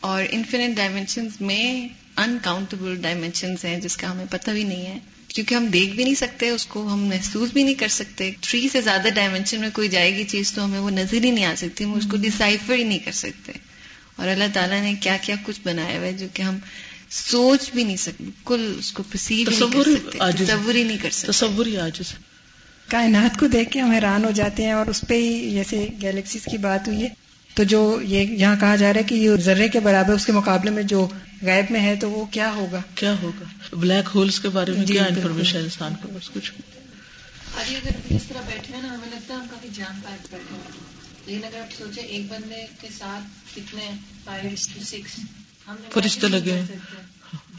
اور 0.00 0.24
انفینٹ 0.30 0.76
ڈائمینشنس 0.76 1.40
میں 1.40 1.88
انکاؤنٹیبل 2.16 2.96
ڈائمینشنس 3.02 3.64
ہیں، 3.64 3.80
جس 3.80 3.96
کا 3.96 4.10
ہمیں 4.10 4.26
پتہ 4.30 4.50
بھی 4.50 4.64
نہیں 4.64 4.86
ہے۔ 4.86 4.98
کیونکہ 5.28 5.54
ہم 5.54 5.66
دیکھ 5.66 5.90
بھی 5.90 6.04
نہیں 6.04 6.14
سکتے، 6.14 6.48
اس 6.48 6.66
کو 6.66 6.92
ہم 6.92 7.06
محسوس 7.06 7.50
بھی 7.50 7.62
نہیں 7.62 7.74
کر 7.74 7.88
سکتے۔ 7.88 8.32
تھری 8.40 8.68
سے 8.72 8.80
زیادہ 8.80 9.08
ڈائمینشن 9.14 9.60
میں 9.60 9.70
کوئی 9.72 9.88
جائے 9.88 10.16
گی 10.16 10.24
چیز 10.24 10.52
تو 10.52 10.64
ہمیں 10.64 10.78
وہ 10.78 10.90
نظر 10.90 11.24
ہی 11.24 11.30
نہیں 11.30 11.44
آ 11.44 11.54
سکتی، 11.56 11.84
ہم 11.84 11.94
اس 11.94 12.04
کو 12.10 12.16
ڈسائفر 12.16 12.74
ہی 12.74 12.84
نہیں 12.84 12.98
کر 12.98 13.12
سکتے۔ 13.12 13.52
اور 14.16 14.28
اللہ 14.28 14.44
تعالیٰ 14.54 14.82
نے 14.82 14.94
کیا 15.00 15.16
کیا 15.22 15.34
کچھ 15.42 15.60
بنایا 15.64 15.98
ہوا 15.98 16.06
ہے، 16.06 16.12
جو 16.12 16.26
کہ 16.34 16.42
ہم 16.42 16.58
سوچ 17.10 17.70
بھی 17.74 17.84
نہیں 17.84 17.96
سکتے 17.96 18.24
بالکل 18.24 18.74
اس 18.78 18.92
کو 18.92 19.02
پسیو 19.02 19.50
تصور 19.50 20.74
ہی 20.74 20.84
نہیں 20.84 20.98
کر 21.02 21.10
سکتے۔ 21.10 21.26
تصور 21.26 21.66
ہی 21.66 21.76
آج 21.76 22.02
کائنات 22.88 23.40
کو 23.40 23.46
دیکھ 23.46 23.70
کے 23.70 23.80
ہم 23.80 23.90
حیران 23.90 24.24
ہو 24.24 24.30
جاتے 24.30 24.64
ہیں 24.64 24.72
اور 24.72 24.86
اس 24.86 25.04
پہ 25.08 25.14
ہی 25.14 25.50
جیسے 25.50 25.88
گیلیکسیز 26.02 26.44
کی 26.44 26.58
بات 26.58 26.88
ہوئی 26.88 27.02
ہے۔ 27.02 27.08
تو 27.54 27.64
جو 27.64 28.00
یہ 28.02 28.20
یہاں 28.20 28.56
کہا 28.60 28.76
جا 28.76 28.92
رہا 28.92 28.98
ہے 28.98 29.04
کہ 29.04 29.14
یہ 29.14 29.30
ذرے 29.30 29.68
کے 29.68 29.80
برابر 29.80 30.14
اس 30.14 30.26
کے 30.26 30.32
مقابلے 30.32 30.70
میں 30.70 30.82
جو 30.82 31.08
غیب 31.42 31.70
میں 31.70 31.80
ہے 31.80 31.96
تو 32.00 32.10
وہ 32.10 32.24
کیا 32.24 32.52
ہوگا؟ 32.52 32.82
کیا 32.94 33.14
ہوگا؟ 33.22 33.76
بلیک 33.76 34.08
ہولز 34.14 34.40
کے 34.40 34.48
بارے 34.48 34.72
میں 34.72 34.84
جی، 34.84 34.92
کیا 34.92 35.04
انفارمیشن 35.04 35.58
انسان 35.58 35.94
کو؟ 36.02 36.08
بس 36.14 36.30
کچھ۔ 36.30 36.52
اگر 37.56 37.90
اس 38.10 38.22
طرح 38.28 38.40
بیٹھے 38.40 38.74
نا 38.82 38.88
ہمیں 38.88 39.08
لگتا 39.10 39.34
ہے 39.34 39.38
ہم 39.38 39.46
کافی 39.50 39.68
جان 39.74 40.00
پائپ 40.04 40.26
بیٹھے 40.30 40.56
ہیں۔ 40.56 40.96
لیکن 41.26 41.44
اگر 41.44 41.58
آپ 41.58 41.78
سوچے 41.78 42.00
ایک 42.00 42.22
بندے 42.28 42.66
کے 42.80 42.88
ساتھ 42.98 43.56
کتنے 43.56 43.90
فائیو 44.24 44.50
سکس 44.56 45.20
فرشتے 45.94 46.28
لگے 46.28 46.62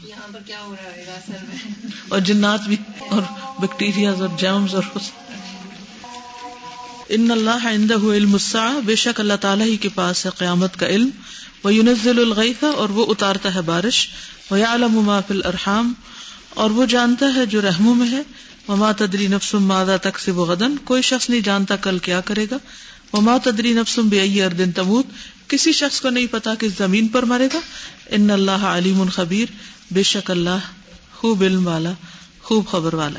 یہاں 0.04 0.32
پر 0.32 0.40
کیا 0.46 0.60
ہو 0.62 0.76
رہا 0.84 0.90
ہے 0.90 1.16
اور 2.08 2.20
جنات 2.20 2.60
بھی 2.66 2.76
اور 2.98 3.22
بیکٹیریا 3.60 4.10
اور 4.10 4.28
جرمز 4.38 4.74
اور 4.74 4.98
ان 7.08 7.30
اللہ 7.30 7.68
علم 8.14 8.32
الساعة 8.32 8.80
بے 8.84 8.96
شک 8.96 9.20
اللہ 9.20 9.32
تعالیٰ 9.40 9.66
ہی 9.66 9.76
کے 9.76 9.88
پاس 9.94 10.26
ہے 10.26 10.30
قیامت 10.38 10.76
کا 10.76 10.86
علم۔ 10.86 11.08
وہ 11.64 11.74
یونزل 11.74 12.18
الغیث 12.18 12.64
اور 12.64 12.88
وہ 12.88 13.06
اتارتا 13.08 13.54
ہے 13.54 13.60
بارش۔ 13.60 14.08
وہ 14.50 14.56
عالم 14.56 14.92
ما 14.92 15.20
فی 15.20 15.34
الارحام 15.34 15.92
اور 16.50 16.70
وہ 16.70 16.86
جانتا 16.86 17.26
ہے 17.34 17.46
جو 17.46 17.62
رحموں 17.62 17.94
میں 17.94 18.10
ہے۔ 18.10 18.22
وما 18.68 18.92
تدری 18.92 19.26
نفس 19.26 19.54
مادہ 19.54 19.96
تک 20.02 20.18
سے 20.18 20.30
وہ 20.30 20.46
غدن 20.46 20.76
کوئی 20.76 21.02
شخص 21.02 21.30
نہیں 21.30 21.40
جانتا 21.40 21.76
کل 21.76 21.98
کیا 21.98 22.20
کرے 22.20 22.46
گا۔ 22.50 22.56
وما 23.12 23.36
تدری 23.44 23.72
نفسم 23.72 24.08
بے 24.08 24.44
اردن 24.44 24.72
تموت 24.72 25.06
کسی 25.48 25.72
شخص 25.72 26.00
کو 26.00 26.10
نہیں 26.10 26.26
پتا 26.30 26.54
کہ 26.54 26.68
زمین 26.78 27.08
پر 27.08 27.22
مرے 27.22 27.48
گا۔ 27.54 27.58
ان 28.10 28.30
اللہ 28.30 28.50
علیم 28.50 29.00
الخبیر 29.00 29.46
بے 29.90 30.02
شک 30.02 30.30
اللہ 30.30 30.58
خوب 31.16 31.42
علم 31.42 31.66
والا، 31.66 31.90
خوب 32.42 32.68
خبر 32.68 32.94
والا۔ 32.94 33.18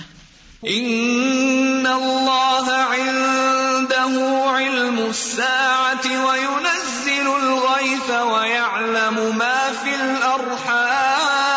ان 0.63 1.83
اللہ 1.85 2.85
عنده 2.91 4.21
علم 4.57 4.95
الساعة 4.97 6.25
وينزل 6.25 7.27
الغيث 7.27 8.09
ويعلم 8.09 9.37
ما 9.37 9.71
في 9.83 9.93
الارحام۔ 9.93 11.48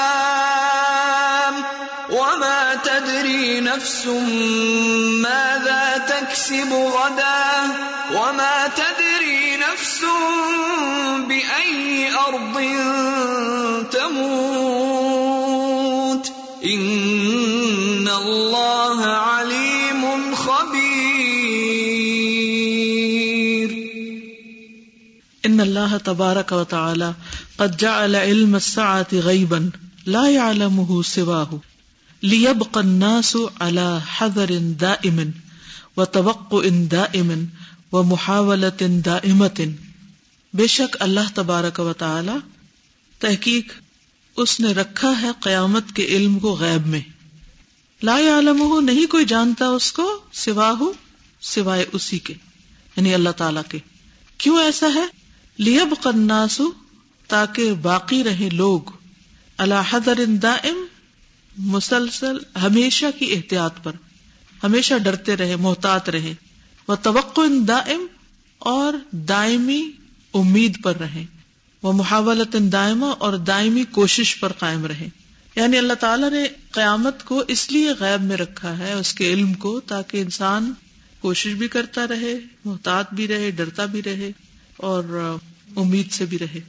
نفس 3.76 4.06
ماذا 5.22 6.04
تكسب 6.08 6.72
غدا 6.72 7.62
وما 8.14 8.70
تدري 8.76 9.56
نفس 9.56 10.00
بأي 11.28 12.14
أرض 12.14 12.62
تموت 13.90 15.52
إن 16.64 18.08
الله 18.08 19.04
عليم 19.04 20.34
خبير. 20.34 20.82
ان 25.44 25.60
اللہ 25.60 25.96
تبارک 26.04 26.52
و 26.52 26.64
تعالی 26.64 27.10
قد 27.56 27.78
جعل 27.78 28.16
علم 28.16 28.54
الساعة 28.54 29.06
غیبا 29.12 29.70
لا 30.06 30.30
يعلمه 30.30 31.02
سواه. 31.02 31.71
ليبقى 32.22 32.80
الناس 32.80 33.36
على 33.60 33.98
حذر 34.18 34.58
دائم 34.58 35.20
وتوقع 35.96 36.68
دائم 36.90 37.44
ومحاولة 37.92 38.86
دائمة۔ 38.88 39.64
بے 40.54 40.66
شک 40.66 40.96
اللہ 41.00 41.20
تبارک 41.34 41.80
و 41.80 41.92
تعالی 41.92 42.32
تحقیق 43.18 43.72
اس 44.36 44.60
نے 44.60 44.72
رکھا 44.72 45.22
ہے 45.22 45.28
قیامت 45.40 45.84
کے 45.94 46.04
علم 46.04 46.38
کو 46.38 46.54
غیب 46.54 46.86
میں۔ 46.86 47.00
لا 48.02 48.18
يعلمه 48.18 48.84
نہیں 48.84 49.06
کوئی 49.10 49.24
جانتا 49.24 49.66
اس 49.66 49.92
کو 49.92 50.20
سواہ، 50.32 50.82
سوائے 51.40 51.86
اسی 51.92 52.18
کے 52.18 52.34
یعنی 52.96 53.14
اللہ 53.14 53.30
تعالی 53.30 53.60
کے۔ 53.68 53.78
کیوں 54.38 54.58
ایسا 54.58 54.86
ہے؟ 54.94 55.06
لیب 55.58 55.94
قناسو 56.02 56.70
تاکہ 57.28 57.72
باقی 57.72 58.24
رہے 58.24 58.48
لوگ۔ 58.52 58.80
اللہ 59.58 59.74
حضر 59.90 60.24
دائم 60.26 60.84
مسلسل 61.58 62.36
ہمیشہ 62.62 63.06
کی 63.18 63.32
احتیاط 63.32 63.74
پر، 63.82 63.92
ہمیشہ 64.64 64.94
ڈرتے 64.98 65.36
رہے، 65.36 65.56
محتاط 65.56 66.08
رہے۔ 66.08 66.34
وہ 66.88 66.94
توقع 66.94 67.40
دائم 67.68 68.06
اور 68.58 68.94
دائمی 69.10 69.90
امید 70.34 70.82
پر 70.82 70.96
رہے۔ 70.96 71.24
وہ 71.82 71.92
محاولت 71.92 72.56
دائمہ 72.72 73.06
اور 73.06 73.36
دائمی 73.36 73.84
کوشش 73.84 74.40
پر 74.40 74.52
قائم 74.52 74.86
رہے۔ 74.86 75.08
یعنی 75.56 75.78
اللہ 75.78 75.92
تعالیٰ 75.92 76.30
نے 76.30 76.44
قیامت 76.70 77.24
کو 77.24 77.42
اس 77.48 77.72
لیے 77.72 77.90
غیب 78.00 78.22
میں 78.22 78.36
رکھا 78.36 78.78
ہے، 78.78 78.92
اس 78.92 79.14
کے 79.14 79.32
علم 79.32 79.54
کو، 79.54 79.80
تاکہ 79.80 80.20
انسان 80.20 80.72
کوشش 81.20 81.52
بھی 81.52 81.68
کرتا 81.68 82.08
رہے، 82.08 82.34
محتاط 82.64 83.12
بھی 83.12 83.28
رہے، 83.28 83.50
ڈرتا 83.50 83.84
بھی 83.84 84.02
رہے 84.02 84.32
اور 84.76 85.36
امید 85.76 86.12
سے 86.12 86.26
بھی 86.26 86.38
رہے۔ 86.38 86.60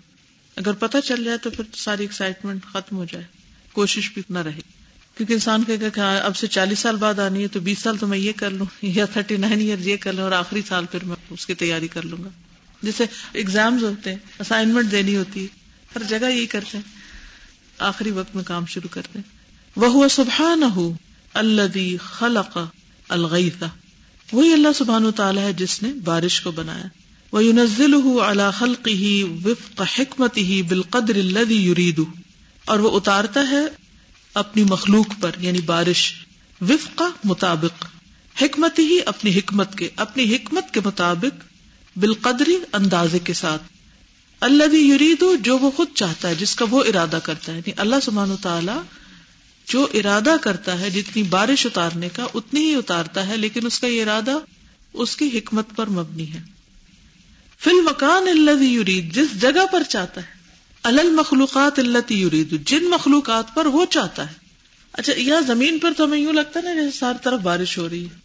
اگر 0.56 0.72
پتہ 0.72 0.98
چل 1.06 1.24
جائے 1.24 1.38
تو 1.38 1.50
پھر 1.50 1.64
ساری 1.74 2.04
ایکسائٹمنٹ 2.04 2.66
ختم 2.66 2.96
ہو 2.96 3.06
جائے۔ 3.06 3.43
کوشش 3.74 4.12
بھی 4.14 4.22
نہ 4.30 4.40
رہے 4.40 4.62
کیونکہ 5.18 5.34
انسان 5.34 5.64
کہ 5.64 6.00
ہاں، 6.00 6.20
اب 6.20 6.38
سے 6.38 6.48
چالیس 6.48 6.80
سال 6.80 6.96
بعد 6.96 7.20
آنی 7.20 7.42
ہے 7.44 7.48
تو 7.48 7.60
بیس 7.60 7.80
سال 7.80 7.98
تو 7.98 8.08
میں 8.08 8.18
یہ 8.18 8.32
کر 8.36 8.50
لوں، 8.50 8.66
یا 8.82 9.06
تھرٹی 9.06 9.38
نائن 9.38 9.60
ایئر 9.60 9.80
یہ 9.80 9.98
کر 9.98 10.14
لوں 10.14 10.24
اور 10.24 10.32
آخری 10.32 10.62
سال 10.68 10.86
پھر 10.86 11.04
میں 11.04 11.16
اس 11.30 11.46
کی 11.46 11.54
تیاری 11.54 11.88
کر 11.88 12.02
لوں 12.02 12.24
گا۔ 12.24 12.30
جیسے 12.84 13.04
اگزامز 13.36 13.84
ہوتے 13.84 14.10
ہیں 14.10 14.18
اسائنمنٹ 14.40 14.92
دینی 14.92 15.16
ہوتی 15.16 15.42
ہے، 15.42 15.48
ہر 15.96 16.04
جگہ 16.04 16.32
یہی 16.32 16.46
کرتے 16.46 16.78
ہیں۔ 16.78 16.92
آخری 17.78 18.12
وقت 18.12 18.36
میں 18.36 18.44
کام 18.44 18.66
شروع 18.66 18.90
کرتے 18.90 19.20
ہیں۔ 19.20 19.38
وہ 19.76 20.08
سبحان 20.08 20.64
ہو 20.64 20.98
اللہ 21.34 22.04
خلق 22.04 22.58
الغیث۔ 23.10 23.64
وہی 24.32 24.54
اللہ 24.54 24.68
سبحان 24.76 25.06
و 25.06 25.12
تعالیٰ 25.12 25.44
ہے 25.44 25.54
جس 25.54 25.84
نے 25.84 25.94
بارش 25.94 26.42
کو 26.42 26.52
بنایا۔ 26.52 26.86
وہ 27.32 27.44
ینزل 27.44 27.94
اللہ 28.26 28.52
خلق 28.60 28.88
ہی 28.88 29.24
وفق 29.46 29.82
حکمت 30.00 30.38
ہی 30.38 30.62
بالقدر 30.62 31.16
الذي 31.16 31.56
يريد 31.56 32.00
اور 32.66 32.80
وہ 32.80 32.98
اتارتا 32.98 33.40
ہے 33.52 33.64
اپنی 34.34 34.64
مخلوق 34.64 35.08
پر 35.22 35.32
یعنی 35.38 35.62
بارش۔ 35.62 36.14
وفق 36.62 37.04
مطابق۔ 37.24 37.86
حکمت 38.42 38.80
ہی 38.80 39.00
اپنی 39.06 39.38
حکمت 39.38 39.78
کے، 39.78 39.90
اپنی 39.96 40.36
حکمت 40.36 40.74
کے 40.74 40.80
مطابق 40.86 41.44
بالقدری 41.98 42.58
اندازے 42.74 43.20
کے 43.20 43.34
ساتھ۔ 43.34 43.64
اللہ 44.40 44.76
یرید، 44.76 45.24
جو 45.42 45.58
وہ 45.58 45.72
خود 45.72 45.88
چاہتا 45.96 46.30
ہے، 46.30 46.36
جس 46.36 46.56
کا 46.56 46.66
وہ 46.70 46.84
ارادہ 46.84 47.20
کرتا 47.24 47.52
ہے۔ 47.52 47.58
یعنی 47.58 47.74
اللہ 47.78 47.96
سبحان 48.04 48.32
و 48.32 48.36
تعالی 48.36 48.82
جو 49.68 49.88
ارادہ 49.94 50.36
کرتا 50.42 50.80
ہے 50.80 50.90
جتنی 50.90 51.24
بارش 51.24 51.66
اتارنے 51.66 52.10
کا، 52.10 52.28
اتنی 52.34 52.60
ہی 52.60 52.76
اتارتا 52.76 53.28
ہے، 53.28 53.38
لیکن 53.38 53.66
اس 53.66 53.80
کا 53.80 53.88
یہ 53.88 54.02
ارادہ 54.02 54.38
اس 54.94 55.18
کی 55.18 55.38
حکمت 55.38 55.76
پر 55.76 55.90
مبنی 55.90 56.34
ہے۔ 56.34 56.42
فی 57.60 57.70
المکان 57.70 58.28
اللہ 58.28 58.64
یرید، 58.64 59.16
جس 59.16 59.42
جگہ 59.42 59.66
پر 59.72 59.84
چاہتا 59.84 60.22
ہے۔ 60.22 60.43
الل 60.84 61.10
مخلوقات 61.10 61.80
اللہ 61.80 62.14
یرید 62.14 62.68
جن 62.68 62.90
مخلوقات 62.90 63.56
پر 63.56 63.66
وہ 63.66 63.86
چاہتا 63.86 64.30
ہے۔ 64.30 64.36
اچھا 64.94 65.14
یہاں 65.20 65.42
زمین 65.42 65.80
پر 65.80 65.92
تو 65.98 66.06
ہمیں 66.06 66.18
یوں 66.18 66.34
لگتا 66.34 66.60
ہے 66.60 66.74
نا 66.74 66.82
جیسے 66.82 66.98
ساری 66.98 67.18
طرف 67.24 67.40
بارش 67.40 67.78
ہو 67.78 67.90
رہی 67.90 68.06
ہے۔ 68.06 68.16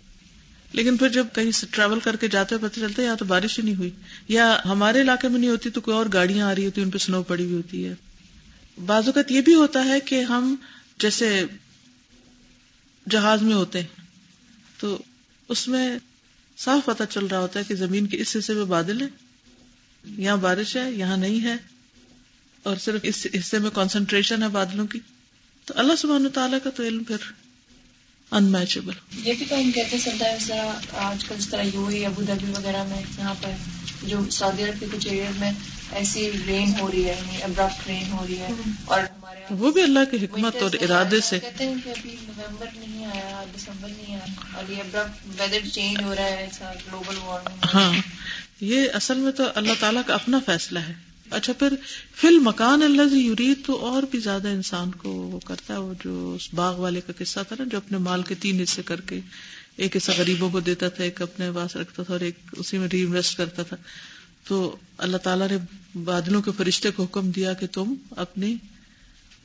لیکن 0.72 0.96
پھر 0.96 1.08
جب 1.08 1.26
کہیں 1.34 1.50
سے 1.50 1.66
ٹریول 1.70 2.00
کر 2.00 2.16
کے 2.16 2.28
جاتے 2.28 2.54
ہوئے 2.54 2.68
پتہ 2.68 2.80
چلتا 2.80 3.02
ہے 3.02 3.06
یا 3.06 3.14
تو 3.14 3.24
بارش 3.24 3.58
ہی 3.58 3.64
نہیں 3.64 3.74
ہوئی۔ 3.74 3.90
یا 4.28 4.60
ہمارے 4.64 5.00
علاقے 5.00 5.28
میں 5.28 5.40
نہیں 5.40 5.50
ہوتی 5.50 5.70
تو 5.70 5.80
کوئی 5.80 5.96
اور 5.96 6.06
گاڑیاں 6.12 6.46
آ 6.46 6.54
رہی 6.54 6.66
ہوتی، 6.66 6.82
ان 6.82 6.90
پہ 6.90 6.98
سنو 6.98 7.22
پڑی 7.22 7.44
ہوئی 7.44 7.54
ہوتی 7.54 7.86
ہے۔ 7.86 7.94
بعض 8.86 9.06
اوقات 9.06 9.30
یہ 9.30 9.40
بھی 9.40 9.54
ہوتا 9.54 9.84
ہے 9.84 10.00
کہ 10.00 10.22
ہم 10.22 10.54
جیسے 10.98 11.44
جہاز 13.10 13.42
میں 13.42 13.54
ہوتے 13.54 13.80
ہیں، 13.80 13.86
تو 14.78 15.02
اس 15.48 15.68
میں 15.68 15.98
صاف 16.58 16.86
پتہ 16.86 17.02
چل 17.10 17.26
رہا 17.26 17.38
ہوتا 17.38 17.58
ہے 17.58 17.64
کہ 17.64 17.74
زمین 17.74 18.06
کے 18.06 18.16
اس 18.20 18.36
حصے 18.36 18.54
میں 18.54 18.64
بادل 18.64 19.00
ہے 19.00 19.06
یہاں 20.04 20.36
بارش 20.36 20.76
ہے، 20.76 20.92
یہاں 20.92 21.16
نہیں 21.16 21.44
ہے۔ 21.44 21.77
اور 22.68 22.76
صرف 22.76 23.00
اس 23.02 23.26
حصے 23.34 23.58
میں 23.58 23.70
کانسنٹریشن 23.70 24.42
ہے 24.42 24.48
بادلوں 24.48 24.86
کی 24.86 24.98
تو 25.64 25.74
اللہ 25.76 25.96
سبحانہ 25.96 26.28
تعالیٰ 26.28 26.58
کا 26.64 26.70
تو 26.70 26.82
علم 26.82 27.04
پھر 27.04 27.16
ان 28.30 28.44
میچبل 28.44 28.92
یہ 29.24 29.32
بھی 29.38 29.46
تو 29.46 29.56
ہم 29.56 29.70
کہتے 29.70 29.96
ہیں 29.96 30.18
طرح 30.18 30.98
آج 30.98 31.24
کل 31.24 31.34
اس 31.38 31.48
طرح 31.48 31.62
یو 31.74 31.86
اے 31.86 32.06
ابو 32.06 32.22
دھابی 32.22 32.50
وغیرہ 32.50 32.84
میں 32.84 33.02
یہاں 33.18 33.34
پر 33.42 33.50
جو 34.02 34.30
سعودی 34.30 34.64
عرب 34.64 34.80
کے 34.80 34.86
کچھ 34.92 35.06
ایریا 35.06 35.30
میں 35.38 35.50
ایسی 35.92 36.30
رین 36.46 36.72
ہو 36.80 36.90
رہی 36.90 37.04
ہے 37.04 37.14
یعنی 37.20 37.42
ابرپٹ 37.42 37.88
رین 37.88 38.12
ہو 38.12 38.26
رہی 38.28 38.38
ہے۔ 38.38 38.48
اور 38.84 39.00
ہمارے 39.00 39.40
وہ 39.50 39.72
بھی 39.72 39.82
اللہ 39.82 39.98
کی 40.10 40.24
حکمت 40.24 40.56
اور 40.56 40.70
ارادے 40.80 41.20
سے۔ 41.20 41.38
کہتے 41.38 41.66
ہیں 41.66 41.74
کہ 41.84 41.90
ابھی 41.90 42.16
نومبر 42.22 42.66
نہیں 42.74 43.04
آیا 43.04 43.44
دسمبر 43.56 43.88
نہیں 43.88 44.14
آیا۔ 44.14 44.56
اور 44.56 44.70
یہ 44.70 44.76
ابرپٹ 44.76 45.40
ویدر 45.40 45.68
چینج 45.72 46.02
ہو 46.02 46.14
رہا 46.14 46.24
ہے 46.24 46.36
ایسا 46.36 46.72
گلوبل 46.88 47.14
وارمنگ 47.18 47.66
ہاں 47.74 47.92
یہ 48.60 48.88
اصل 48.94 49.18
میں 49.18 49.32
تو 49.32 49.44
اللہ 49.54 49.72
تعالیٰ 49.80 50.02
کا 50.06 50.14
اپنا 50.14 50.38
فیصلہ 50.46 50.78
ہے۔ 50.78 51.07
اچھا 51.30 51.52
پھر 51.52 51.74
فل 52.14 52.38
مکان 52.38 52.82
اللہ 52.82 53.14
یورید 53.14 53.66
تو 53.66 53.86
اور 53.86 54.02
بھی 54.10 54.18
زیادہ 54.18 54.48
انسان 54.48 54.90
کو 54.90 55.10
وہ 55.10 55.40
کرتا 55.40 55.74
ہے، 55.74 55.78
وہ 55.78 55.94
جو 56.04 56.32
اس 56.36 56.54
باغ 56.54 56.80
والے 56.80 57.00
کا 57.00 57.12
قصہ 57.18 57.40
تھا 57.48 57.56
نا، 57.58 57.64
جو 57.70 57.76
اپنے 57.76 57.98
مال 57.98 58.22
کے 58.22 58.34
تین 58.34 58.60
حصے 58.60 58.82
کر 58.82 59.00
کے 59.00 59.20
ایک 59.76 59.96
حصہ 59.96 60.12
غریبوں 60.18 60.50
کو 60.50 60.60
دیتا 60.60 60.88
تھا، 60.88 61.04
ایک 61.04 61.22
اپنے 61.22 61.50
پاس 61.54 61.76
رکھتا 61.76 62.02
تھا 62.02 62.12
اور 62.12 62.20
ایک 62.20 62.34
اسی 62.52 62.78
میں 62.78 62.88
ری 62.88 63.02
انویسٹ 63.02 63.36
کرتا 63.36 63.62
تھا۔ 63.62 63.76
تو 64.44 64.76
اللہ 64.98 65.16
تعالیٰ 65.16 65.48
نے 65.50 65.56
بادلوں 65.98 66.42
کے 66.42 66.50
فرشتے 66.56 66.90
کو 66.90 67.02
حکم 67.02 67.30
دیا 67.30 67.52
کہ 67.52 67.66
تم 67.72 67.94
اپنی 68.10 68.56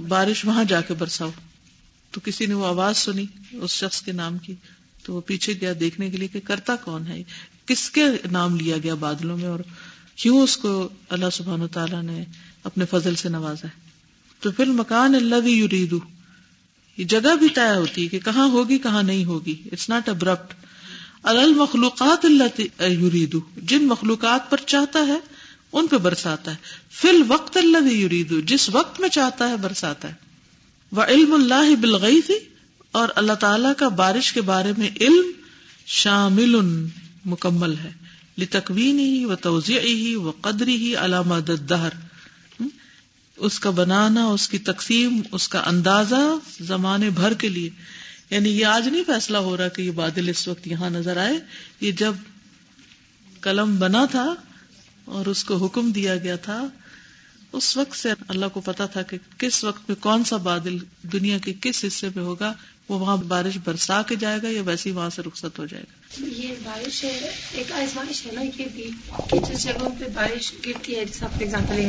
بارش 0.07 0.45
وہاں 0.45 0.63
جا 0.63 0.81
کے 0.81 0.93
برساؤ۔ 0.93 1.31
تو 2.11 2.21
کسی 2.23 2.45
نے 2.45 2.53
وہ 2.53 2.65
آواز 2.65 2.97
سنی 2.97 3.25
اس 3.51 3.71
شخص 3.71 4.01
کے 4.01 4.11
نام 4.11 4.37
کی، 4.37 4.55
تو 5.03 5.13
وہ 5.13 5.21
پیچھے 5.21 5.53
گیا 5.61 5.73
دیکھنے 5.79 6.09
کے 6.09 6.17
لیے 6.17 6.27
کہ 6.27 6.39
کرتا 6.39 6.75
کون 6.75 7.07
ہے، 7.07 7.23
کس 7.65 7.89
کے 7.89 8.01
نام 8.31 8.55
لیا 8.55 8.77
گیا 8.83 8.93
بادلوں 8.93 9.37
میں 9.37 9.49
اور 9.49 9.59
کیوں 10.23 10.41
اس 10.41 10.57
کو 10.57 10.89
اللہ 11.09 11.25
سبحان 11.33 11.61
و 11.61 11.67
تعالیٰ 11.67 12.03
نے 12.03 12.25
اپنے 12.63 12.85
فضل 12.85 13.15
سے 13.15 13.29
نوازا 13.29 13.67
ہے؟ 13.67 13.79
تو 14.39 14.51
پھر 14.51 14.65
مکان 14.65 15.15
اللہ 15.15 15.35
بھی 15.35 15.59
یریدو، 15.59 15.99
یہ 16.97 17.03
جگہ 17.03 17.35
بھی 17.35 17.49
طے 17.49 17.75
ہوتی 17.75 18.03
ہے 18.03 18.07
کہ 18.07 18.19
کہاں 18.19 18.47
ہوگی، 18.47 18.77
کہاں 18.77 19.03
نہیں 19.03 19.25
ہوگی۔ 19.25 19.55
اٹس 19.71 19.89
ناٹ 19.89 20.09
ابرپٹ 20.09 20.53
المخلوقات 21.23 22.25
اللہ 22.25 22.61
یریدو، 22.83 23.39
جن 23.57 23.83
مخلوقات 23.83 24.51
پر 24.51 24.57
چاہتا 24.65 24.99
ہے، 25.07 25.17
ان 25.73 25.87
پہ 25.87 25.97
برساتا 25.97 26.51
ہے۔ 26.51 26.55
فل 26.91 27.23
وقت 27.27 27.57
اللہ 27.57 27.91
یریدو، 27.91 28.41
جس 28.41 28.69
وقت 28.69 28.99
میں 28.99 29.09
چاہتا 29.09 29.49
ہے، 29.49 29.57
برساتا 29.57 30.07
ہے۔ 30.07 30.13
وہ 30.91 31.03
علم 31.03 31.33
اللہ 31.33 31.75
بلغئی 31.75 32.21
تھی 32.21 32.35
اور 32.91 33.07
اللہ 33.15 33.33
تعالی 33.33 33.69
کا 33.77 33.87
بارش 33.87 34.33
کے 34.33 34.41
بارے 34.41 34.73
میں 34.77 34.89
علم 34.99 35.31
شامل 35.85 36.55
مکمل 37.25 37.77
ہے۔ 37.77 38.02
لتکوین 38.37 38.99
ہی 38.99 39.25
و 39.25 39.35
توضیع 39.35 39.79
ہی 39.79 40.15
و 40.15 40.31
قدری 40.31 40.75
ہی 40.75 40.95
علامہ 40.95 41.35
دہر 41.35 41.89
اس 43.37 43.59
کا 43.59 43.69
بنانا، 43.69 44.25
اس 44.25 44.49
کی 44.49 44.57
تقسیم، 44.57 45.21
اس 45.31 45.47
کا 45.47 45.63
اندازہ 45.65 46.35
زمانے 46.61 47.09
بھر 47.09 47.33
کے 47.33 47.49
لیے۔ 47.49 47.69
یعنی 48.29 48.49
یہ 48.49 48.65
آج 48.65 48.87
نہیں 48.87 49.03
فیصلہ 49.07 49.37
ہو 49.37 49.57
رہا 49.57 49.67
کہ 49.67 49.81
یہ 49.81 49.91
بادل 49.91 50.29
اس 50.29 50.47
وقت 50.47 50.67
یہاں 50.67 50.89
نظر 50.89 51.17
آئے۔ 51.17 51.39
یہ 51.81 51.91
جب 51.91 52.13
قلم 53.41 53.79
بنا 53.79 54.05
تھا 54.05 54.35
اور 55.05 55.25
اس 55.25 55.43
کو 55.43 55.65
حکم 55.65 55.91
دیا 55.91 56.17
گیا 56.17 56.35
تھا، 56.35 56.67
اس 57.51 57.77
وقت 57.77 57.97
سے 57.97 58.09
اللہ 58.27 58.45
کو 58.45 58.61
پتا 58.61 58.85
تھا 58.85 59.01
کہ 59.01 59.17
کس 59.37 59.63
وقت 59.63 59.89
میں 59.89 60.01
کون 60.01 60.23
سا 60.23 60.37
بادل 60.37 60.77
دنیا 61.03 61.37
کے 61.37 61.53
کس 61.61 61.85
حصے 61.87 62.09
میں 62.15 62.23
ہوگا۔ 62.23 62.53
وہ 62.89 62.99
وہاں 62.99 63.17
بارش 63.17 63.57
برسا 63.63 64.01
کے 64.01 64.15
جائے 64.15 64.39
گا 64.43 64.47
یا 64.49 64.61
ویسے 64.65 64.89
ہی 64.89 64.95
وہاں 64.95 65.09
سے 65.09 65.21
رخصت 65.21 65.59
ہو 65.59 65.65
جائے 65.65 65.83
گا؟ 65.83 66.03
یہ 66.37 66.53
بارش 66.63 67.03
ہے 67.03 67.29
ایک 67.51 67.71
آزمائش 67.71 68.25
ہے 68.25 68.31
نا 68.31 68.41
یہ 68.41 68.65
بھی 68.73 68.89
کہ 69.29 69.39
جس 69.39 69.63
جگہوں 69.63 69.89
پہ 69.99 70.05
بارش 70.13 70.53
گرتی 70.65 70.95
ہے 70.95 71.05
جیسا 71.05 71.27
فار 71.27 71.41
ایگزامپل 71.41 71.81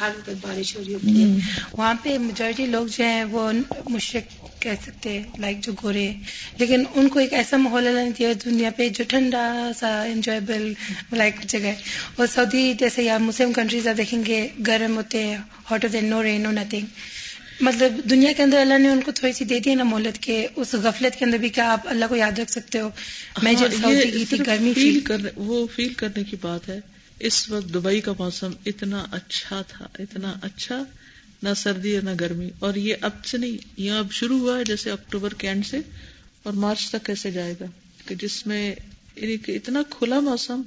ہر 0.00 0.10
وقت 0.18 0.30
بارش 0.40 0.76
ہو 0.76 0.82
رہی 0.86 0.94
ہوتی 0.94 1.22
ہے۔ 1.22 1.40
وہاں 1.76 1.94
پہ 2.02 2.18
میجورٹی 2.18 2.66
لوگ 2.66 2.86
جو 2.86 3.04
ہیں 3.04 3.24
وہ 3.24 3.52
مشرق 3.88 4.22
کہہ 4.62 4.82
سکتے 4.82 5.12
ہیں 5.12 5.22
لائک 5.38 5.60
جو 5.60 5.72
گورے۔ 5.82 6.12
لیکن 6.56 6.84
ان 6.94 7.08
کو 7.08 7.18
ایک 7.18 7.32
ایسا 7.32 7.56
ماحول 7.56 7.86
اللہ 7.86 8.00
نے 8.00 8.10
دیا 8.18 8.32
دنیا 8.44 8.70
پہ 8.76 8.88
جو 8.88 9.04
ٹھنڈا 9.08 9.70
سا 9.78 10.02
انجوائبل 10.02 10.72
لائک 11.12 11.34
جگہ 11.48 11.64
ہے۔ 11.64 11.74
اور 12.16 12.26
سعودی 12.34 12.74
جیسے 12.78 13.02
یا 13.02 13.18
مسلم 13.18 13.52
کنٹریز 13.52 13.88
دیکھیں 13.96 14.22
گے 14.26 14.48
گرم 14.66 14.96
ہوتے 14.96 15.26
ہیں 15.26 15.36
ہاٹر 15.70 15.88
دین 15.88 16.04
نو 16.04 16.22
رین 16.22 16.40
نو 16.40 16.50
نتھنگ 16.50 16.86
مطلب 17.62 18.10
دنیا 18.10 18.32
کے 18.32 18.42
اندر 18.42 18.58
اللہ 18.58 18.78
نے 18.78 18.88
ان 18.88 19.00
کو 19.00 19.12
تھوڑی 19.12 19.32
سی 19.32 19.44
دے 19.44 19.58
دی 19.60 19.74
نا 19.74 19.84
مہلت 19.84 20.18
کے 20.18 20.46
اس 20.56 20.74
غفلت 20.74 21.18
کے 21.18 21.24
اندر 21.24 21.38
بھی 21.38 21.48
کیا 21.48 21.72
آپ 21.72 21.88
اللہ 21.88 22.04
کو 22.08 22.16
یاد 22.16 22.38
رکھ 22.38 22.50
سکتے 22.50 22.80
ہو؟ 22.80 22.90
میں 23.42 23.52
جب 23.52 23.66
ہاں، 23.66 23.82
سعودی 23.82 23.98
یہ 23.98 24.12
گئی 24.12 24.24
تھی 24.24 24.38
گرمی 24.46 24.74
فیل 24.74 25.00
کرنے 25.00 25.28
وہ 25.36 25.66
فیل 25.74 25.92
کرنے 25.94 26.24
کی 26.24 26.36
بات 26.40 26.68
ہے۔ 26.68 26.80
اس 27.20 27.50
وقت 27.50 27.74
دبئی 27.74 28.00
کا 28.00 28.12
موسم 28.18 28.50
اتنا 28.66 29.04
اچھا 29.10 29.62
تھا 29.68 29.86
اتنا 29.98 30.34
اچھا 30.42 30.84
نہ 31.42 31.48
سردی 31.56 31.94
اور 31.94 32.02
نہ 32.02 32.10
گرمی۔ 32.20 32.50
اور 32.58 32.74
یہ 32.74 32.94
اب 33.00 33.24
سے 33.24 33.38
نہیں 33.38 33.58
یہ 33.76 33.90
اب 33.90 34.12
شروع 34.12 34.38
ہوا 34.38 34.58
ہے 34.58 34.64
جیسے 34.64 34.90
اکتوبر 34.90 35.34
کے 35.34 35.48
اینڈ 35.48 35.66
سے۔ 35.66 35.78
اور 36.42 36.52
مارچ 36.52 36.90
تک 36.90 37.06
کیسے 37.06 37.30
جائے 37.30 37.54
گا 37.60 37.64
کہ 38.06 38.14
جس 38.14 38.46
میں 38.46 38.74
یعنی 39.16 39.36
اتنا 39.48 39.82
کھلا 39.90 40.20
موسم 40.20 40.62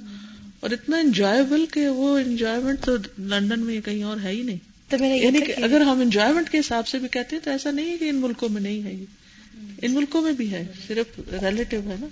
اور 0.60 0.70
اتنا 0.70 0.96
انجوائبل 0.96 1.64
کہ 1.72 1.88
وہ 1.88 2.18
انجوائمنٹ 2.18 2.84
تو 2.84 2.96
لندن 3.18 3.60
میں 3.60 3.80
کہیں 3.80 4.02
اور 4.02 4.16
ہے 4.22 4.30
ہی 4.30 4.42
نہیں۔ 4.42 4.75
تو 4.88 4.98
میرا 5.00 5.14
یہ 5.14 5.22
یعنی 5.22 5.40
کہ 5.40 5.54
اگر 5.62 5.80
ہم 5.80 6.00
انجوائمنٹ 6.00 6.50
کے 6.50 6.58
حساب 6.58 6.88
سے 6.88 6.98
بھی 6.98 7.08
کہتے 7.08 7.36
ہیں 7.36 7.42
تو 7.42 7.50
ایسا 7.50 7.70
نہیں 7.70 7.90
ہے 7.90 7.96
کہ 7.96 8.08
ان 8.08 8.16
ملکوں 8.16 8.48
میں 8.48 8.60
نہیں 8.60 8.82
ہے 8.84 8.94
یہ 8.94 9.04
ان 9.82 9.94
ملکوں 9.94 10.22
میں 10.22 10.32
بھی 10.32 10.50
ہے 10.52 10.64
صرف 10.86 11.20
ریلیٹو 11.42 11.76
ہے 11.86 11.96
نا 12.00 12.06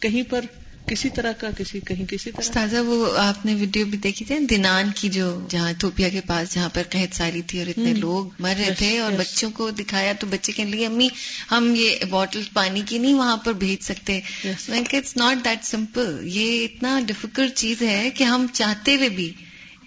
کہیں 0.00 0.22
پر 0.22 0.44
کسی 0.86 1.08
طرح 1.10 1.32
کا 1.32 1.48
کسی 1.58 1.80
کہیں 1.80 2.04
کسی 2.06 2.30
طرح 2.30 2.40
استاذہ 2.40 2.76
وہ 2.76 3.18
آپ 3.18 3.44
نے 3.46 3.54
ویڈیو 3.54 3.86
بھی 3.86 3.98
دیکھی 3.98 4.24
تھی 4.24 4.38
دینان 4.46 4.90
کی 4.94 5.08
جو 5.08 5.26
جہاں 5.48 5.72
تھوپیا 5.78 6.08
کے 6.08 6.20
پاس 6.26 6.54
جہاں 6.54 6.68
پر 6.68 6.82
قحط 6.90 7.14
ساری 7.14 7.42
تھی 7.42 7.58
اور 7.58 7.66
اتنے۔ 7.66 7.92
لوگ 7.94 8.26
مر 8.38 8.54
رہے 8.58 8.74
تھے 8.74 8.98
اور. 8.98 9.12
بچوں 9.12 9.50
کو 9.50 9.70
دکھایا 9.70 10.12
تو 10.12 10.26
بچے 10.26 10.52
کہنے 10.52 10.70
لگے 10.70 10.86
امی 10.86 11.08
ہم 11.50 11.72
یہ 11.76 12.04
بوٹل 12.10 12.42
پانی 12.52 12.82
کی 12.86 12.98
نہیں 12.98 13.14
وہاں 13.14 13.36
پر 13.36 13.52
بھیج 13.52 13.82
سکتے. 13.82 14.20
میں 14.68 14.82
کہ 14.84 14.96
اٹس 14.96 15.16
ناٹ 15.16 15.44
دیٹ 15.44 15.64
سمپل 15.64 16.18
یہ 16.24 16.64
اتنا 16.64 17.00
ڈفیکلٹ 17.06 17.54
چیز 17.54 17.82
ہے 17.82 18.08
کہ 18.14 18.24
ہم 18.24 18.46
چاہتے 18.52 18.96
ہوئے 18.96 19.08
بھی 19.08 19.32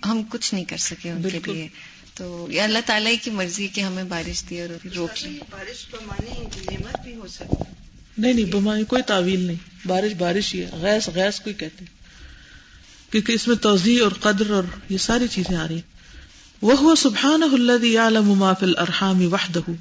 ہم 0.06 0.22
کچھ 0.30 0.54
نہیں 0.54 0.66
کر 0.66 0.78
سکے 0.78 1.12
ان 1.12 1.30
کے. 1.30 1.39
لیے 1.46 1.68
تو 2.16 2.47
یہ 2.51 2.61
اللہ 2.61 2.80
تعالیٰ 2.86 3.14
کی 3.24 3.32
مرضی 3.32 3.68
کہ 3.68 3.82
ہمیں 3.82 4.03
بارش 4.03 4.43
دی 4.49 4.61
اور 4.61 4.88
روک 4.95 5.09
لی 5.24 5.39
بارش 5.51 5.86
کو 5.86 5.97
مانی 6.05 6.41
نعمت 6.72 7.03
بھی 7.03 7.16
ہو 7.16 7.28
سکتی 7.28 7.64
نہیں 8.18 8.34
نہیں 8.34 8.45
بیماری 8.45 8.84
کوئی 8.84 9.01
تعویل 9.01 9.39
نہیں۔ 9.39 9.88
بارش 9.88 10.11
بارش 10.18 10.55
ہی 10.55 10.64
ہے۔ 10.64 10.70
غیس 10.82 11.09
غیس 11.16 11.39
کوئی 11.39 11.55
کہتے 11.55 11.86
کیونکہ 13.11 13.32
اس 13.32 13.47
میں 13.47 13.55
توضیع 13.55 14.03
اور 14.03 14.11
قدر 14.11 14.49
اور 14.49 14.64
یہ 14.89 14.97
ساری 14.97 15.28
چیزیں 15.28 15.57
آ 15.57 15.68
رہی 15.68 15.82
وہ 16.61 16.95
سبحان 16.95 17.43
الذي 17.43 17.93
يعلم 17.93 18.34
ما 18.39 18.53
في 18.53 18.66
الارحام 18.66 19.34
وحده 19.34 19.74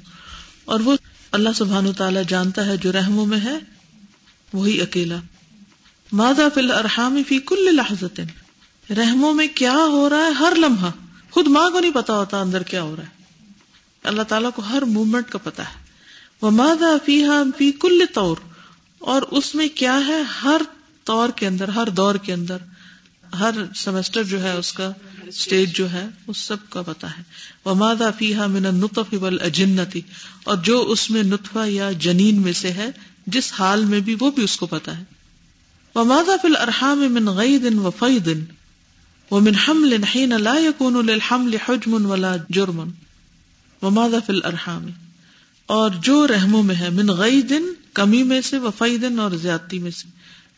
اور 0.65 0.79
وہ 0.79 0.95
اللہ 1.31 1.49
سبحان 1.55 1.93
تعالیٰ 1.93 2.21
جانتا 2.27 2.65
ہے 2.65 2.77
جو 2.77 2.91
رحموں 2.91 3.25
میں 3.25 3.39
ہے 3.43 3.57
وہی 4.53 4.81
اکیلا۔ 4.81 5.15
ماذا 6.11 6.49
فی 6.53 6.59
الارحام 6.59 7.21
فی 7.27 7.39
کل 7.39 7.75
لحظت 7.75 8.21
رحموں 8.97 9.33
میں 9.33 9.47
کیا 9.55 9.73
ہو 9.73 10.09
رہا 10.09 10.17
ہے؟ 10.17 10.31
ہر 10.31 10.53
لمحہ۔ 10.55 10.89
خود 11.33 11.47
ماں 11.47 11.69
کو 11.69 11.79
نہیں 11.79 11.91
پتا 11.91 12.13
ہوتا 12.13 12.41
اندر 12.41 12.63
کیا 12.63 12.81
ہو 12.81 12.95
رہا 12.95 13.03
ہے۔ 13.03 13.23
اللہ 14.03 14.21
تعالیٰ 14.21 14.49
کو 14.55 14.61
ہر 14.61 14.81
مومنٹ 14.81 15.29
کا 15.29 15.37
پتا 15.37 15.63
ہے۔ 15.63 15.85
وہ 16.41 16.51
مادا 16.51 16.97
فیحا 17.05 17.43
فی 17.57 17.71
کل 17.71 18.01
طور۔ 18.13 18.37
اور 18.99 19.21
اس 19.21 19.55
میں 19.55 19.67
کیا 19.75 19.99
ہے؟ 20.07 20.21
ہر 20.21 20.61
طور 21.03 21.29
کے 21.29 21.47
اندر، 21.47 21.67
ہر 21.67 21.89
دور 21.89 22.15
کے 22.15 22.33
اندر، 22.33 22.57
ہر 23.39 23.51
سیمسٹر 23.75 24.23
جو 24.23 24.43
ہے، 24.43 24.51
اس 24.51 24.73
کا 24.73 24.91
اسٹیج 25.27 25.75
جو 25.75 25.91
ہے، 25.91 26.07
اس 26.27 26.37
سب 26.37 26.55
کا 26.69 26.81
پتا 26.81 27.17
ہے۔ 27.17 27.23
وہ 27.65 27.73
مادا 27.73 28.11
فیحا 28.17 28.47
من 28.47 28.63
نطف 28.63 29.13
والاجنتی 29.21 30.01
اور 30.43 30.57
جو 30.57 30.81
اس 30.81 31.11
میں 31.11 31.23
نطفہ 31.23 31.67
یا 31.67 31.91
جنین 31.91 32.41
میں 32.41 32.53
سے 32.53 32.71
ہے، 32.71 32.87
جس 33.27 33.53
حال 33.59 33.85
میں 33.85 33.99
بھی 33.99 34.15
وہ 34.19 34.31
بھی 34.31 34.43
اس 34.43 34.57
کو 34.57 34.65
پتا 34.65 34.97
ہے۔ 34.97 35.03
وہ 35.95 36.03
مادا 36.03 36.35
فی 36.41 36.47
الارحام 36.47 36.99
من 36.99 37.27
غید 37.27 37.65
و 37.75 37.91
فیدن 37.99 38.43
ومن 39.31 39.55
حمل 39.55 40.03
حين 40.03 40.29
لا 40.29 40.59
يكون 40.59 41.09
للحمل 41.09 41.57
حجم 41.67 42.05
ولا 42.05 42.35
جرم. 42.49 42.89
وماذا 43.81 44.19
في 44.19 44.33
الارحام 44.33 44.85
اور 45.65 45.91
جو 45.91 46.27
رحموں 46.27 46.63
میں 46.63 46.75
ہے، 46.75 46.89
من 46.89 47.09
غیدن 47.09 47.63
کمی 47.93 48.23
میں 48.23 48.41
سے 48.41 48.57
وفیدن 48.57 49.19
اور 49.19 49.31
زیادتی 49.31 49.79
میں 49.79 49.91
سے. 49.91 50.07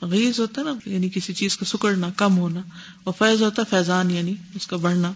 غیز 0.05 0.39
ہوتا 0.39 0.63
نا 0.63 0.74
یعنی 0.86 1.09
کسی 1.09 1.34
چیز 1.34 1.57
کا 1.57 1.66
سکڑنا، 1.66 2.09
کم 2.18 2.38
ہونا. 2.38 2.61
وفیض 3.05 3.41
ہوتا 3.41 3.63
فیضان 3.70 4.11
یعنی 4.11 4.34
اس 4.55 4.68
کا 4.68 4.78
بڑھنا. 4.78 5.11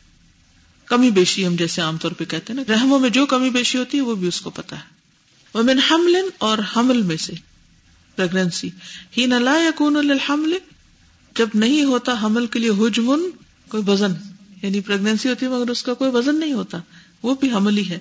کمی 0.86 1.12
بیشی 1.12 1.48
ہم 1.48 1.56
جیسے 1.56 1.82
عام 1.82 1.98
طور 1.98 2.12
پہ 2.12 2.26
کہتے 2.26 2.54
ہیں 2.54 2.64
نا، 2.68 2.74
رحموں 2.74 3.00
میں 3.00 3.10
جو 3.10 3.26
کمی 3.26 3.50
بیشی 3.50 3.78
ہوتی 3.78 3.98
ہے، 3.98 4.04
وہ 4.04 4.16
بھی 4.16 4.28
اس 4.28 4.42
کو 4.42 4.50
پتا 4.50 4.76
ہے. 4.76 5.00
ومن 5.54 5.80
حمل 5.80 6.16
اور 6.38 6.58
حمل 6.78 7.02
میں 7.02 7.18
سے. 7.18 7.34
پریگنسی 8.16 8.70
ہی 9.18 9.26
نہ 9.26 9.36
لا 9.36 9.58
یکون 9.58 9.94
للحمل 9.94 10.54
جب 11.40 11.50
نہیں 11.54 11.84
ہوتا 11.84 12.14
حمل 12.24 12.48
کے 12.48 12.60
لیے 12.60 12.70
حجمن، 12.70 13.20
کوئی 13.70 13.84
وزن 13.88 14.12
یعنی 14.62 14.82
پریگنینسی 14.82 15.30
ہوتی 15.30 15.46
ہے 15.46 15.52
مگر 15.52 15.70
اس 15.70 15.84
کا 15.84 15.94
کوئی 15.94 16.12
وزن 16.12 16.40
نہیں 16.40 16.54
ہوتا، 16.54 16.78
وہ 17.24 17.36
بھی 17.36 17.52
حمل 17.52 17.78
ہی 17.78 17.90
ہے۔ 17.90 18.00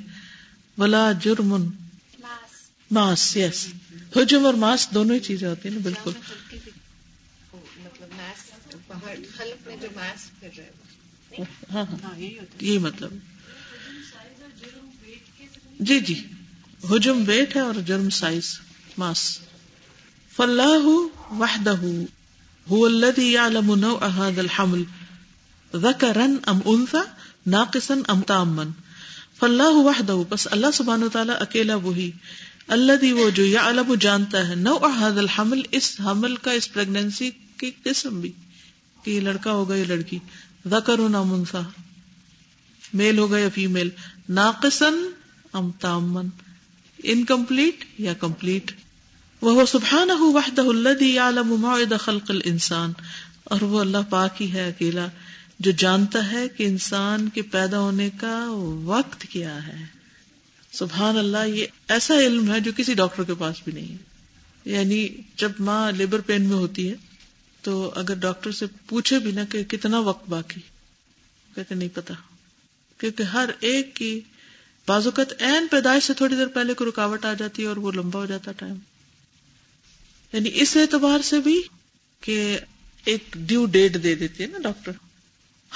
ولا 0.79 1.13
جرمن، 1.13 1.67
ماس 2.91 3.37
یس 3.37 3.67
حجم 4.17 4.47
اور 4.47 4.55
ماس 4.55 4.89
دونوں 4.95 5.15
ہی 5.15 5.21
چیزیں 5.21 5.49
ہوتی 5.49 5.69
ہیں 5.69 5.77
نا، 5.77 5.83
بالکل۔ 5.83 6.11
ہاں 11.73 11.85
ہاں۔ 11.91 12.21
یہی 12.61 12.79
مطلب۔ 12.79 13.13
جی 15.81 16.01
جی۔ 16.01 16.23
حجم 16.91 17.25
ویٹ 17.27 17.57
ہے 17.57 17.61
اور 17.61 17.75
جرم 17.75 18.11
سائز، 18.11 18.59
ماس۔ 18.99 19.39
فاللہ 20.37 20.87
وحدہ۔ 21.35 21.75
هو 22.71 22.87
الذي 22.87 23.33
يعلم 23.33 23.75
نوع 23.75 24.07
هذا 24.07 24.41
الحمل 24.41 24.83
ذکرا 25.77 26.27
ام 26.47 26.59
انثى 26.65 27.03
ناقصا 27.47 27.95
ام 28.09 28.21
تاما. 28.21 28.63
فاللہ 29.39 29.73
وحدہ 29.73 30.17
بس 30.29 30.49
اللہ 30.51 30.67
سبحانہ 30.75 31.05
وتعالی 31.05 31.33
اکیلا 31.41 31.75
وہی 31.75 32.11
الذي 32.69 33.13
وہ 33.13 33.31
جو 33.31 33.45
يعلم، 33.45 33.95
جانتا 33.95 34.49
ہے. 34.49 34.55
نوع 34.55 34.89
هذا 34.89 35.21
الحمل، 35.21 35.63
اس 35.71 36.01
حمل 36.01 36.37
کا، 36.37 36.51
اس 36.51 36.73
پریگنینسی 36.73 37.31
کی 37.57 37.71
قسم 37.83 38.21
بھی. 38.21 38.33
کہ 39.03 39.11
یہ 39.11 39.21
لڑکا 39.21 39.53
ہوگا 39.53 39.77
یا 39.77 39.85
لڑکی. 39.89 40.19
ذکر 40.67 40.99
ام 40.99 41.35
انثى 41.35 41.63
میل 42.95 43.19
ہوگا 43.19 43.39
یا 43.39 43.49
فیمیل 43.55 43.89
ناقصا 44.29 44.91
ام 45.53 45.71
تاما. 45.71 46.23
انکمپلیٹ 47.03 47.85
یا 47.99 48.13
کمپلیٹ 48.15 48.73
وہ 49.43 49.67
سبحانہ 49.67 50.13
وحدہ 50.19 50.63
الذی 50.63 51.15
یعلم 51.15 51.49
موعد 51.49 51.93
خلق 52.01 52.31
الانسان، 52.31 52.93
اور 53.45 53.61
وہ 53.61 53.81
اللہ 53.81 53.99
پاک 54.11 54.43
ہی 54.43 54.53
ہے 54.53 54.69
اکیلا 54.69 55.07
جو 55.59 55.71
جانتا 55.71 56.33
ہے 56.33 56.49
کہ 56.49 56.65
انسان 56.65 57.29
کے 57.29 57.43
پیدا 57.43 57.79
ہونے 57.79 58.11
کا 58.11 58.47
وقت 58.85 59.23
کیا 59.23 59.67
ہے۔ 59.67 59.85
سبحان 60.73 61.19
اللہ، 61.19 61.47
یہ 61.47 61.67
ایسا 61.89 62.15
علم 62.15 62.53
ہے 62.53 62.61
جو 62.61 62.73
کسی 62.77 62.95
ڈاکٹر 62.95 63.23
کے 63.23 63.35
پاس 63.35 63.57
بھی 63.65 63.73
نہیں 63.73 63.93
ہے۔ 63.93 64.73
یعنی 64.73 65.09
جب 65.37 65.53
ماں 65.59 65.93
لیبر 65.93 66.21
پین 66.21 66.43
میں 66.43 66.57
ہوتی 66.57 66.91
ہے، 66.91 66.95
تو 67.63 67.93
اگر 67.95 68.15
ڈاکٹر 68.15 68.53
سے 68.53 68.67
پوچھے 68.87 69.19
بھی 69.19 69.33
نا 69.33 69.45
کہ 69.45 69.65
کتنا 69.65 69.99
وقت 69.99 70.29
باقی، 70.29 70.61
کہتے 71.55 71.75
نہیں 71.75 71.95
پتا 71.95 72.15
کیونکہ 72.99 73.23
ہر 73.23 73.51
ایک 73.61 73.97
کی 73.97 74.21
بازوقت 74.87 75.43
این 75.43 75.67
پیدائش 75.71 76.05
سے 76.05 76.15
تھوڑی 76.15 76.37
دیر 76.37 76.47
پہلے 76.47 76.75
کو 76.75 76.85
رکاوٹ 76.85 77.25
آ 77.25 77.33
جاتی 77.33 77.63
ہے 77.63 77.69
اور 77.69 77.77
وہ 77.77 77.93
لمبا 77.93 78.21
ہو 78.21 78.27
جاتا 78.27 78.53
ٹائم۔ 78.53 78.75
یعنی 80.33 80.51
اس 80.53 80.77
اعتبار 80.77 81.23
سے 81.23 81.41
بھی 81.41 81.63
کہ 82.21 82.59
ایک 83.05 83.23
ڈیو 83.37 83.67
ڈیٹ 83.67 84.03
دے 84.03 84.15
دیتے 84.15 84.45
ہیں 84.45 84.53
نا 84.53 84.59
ڈاکٹر 84.59 84.93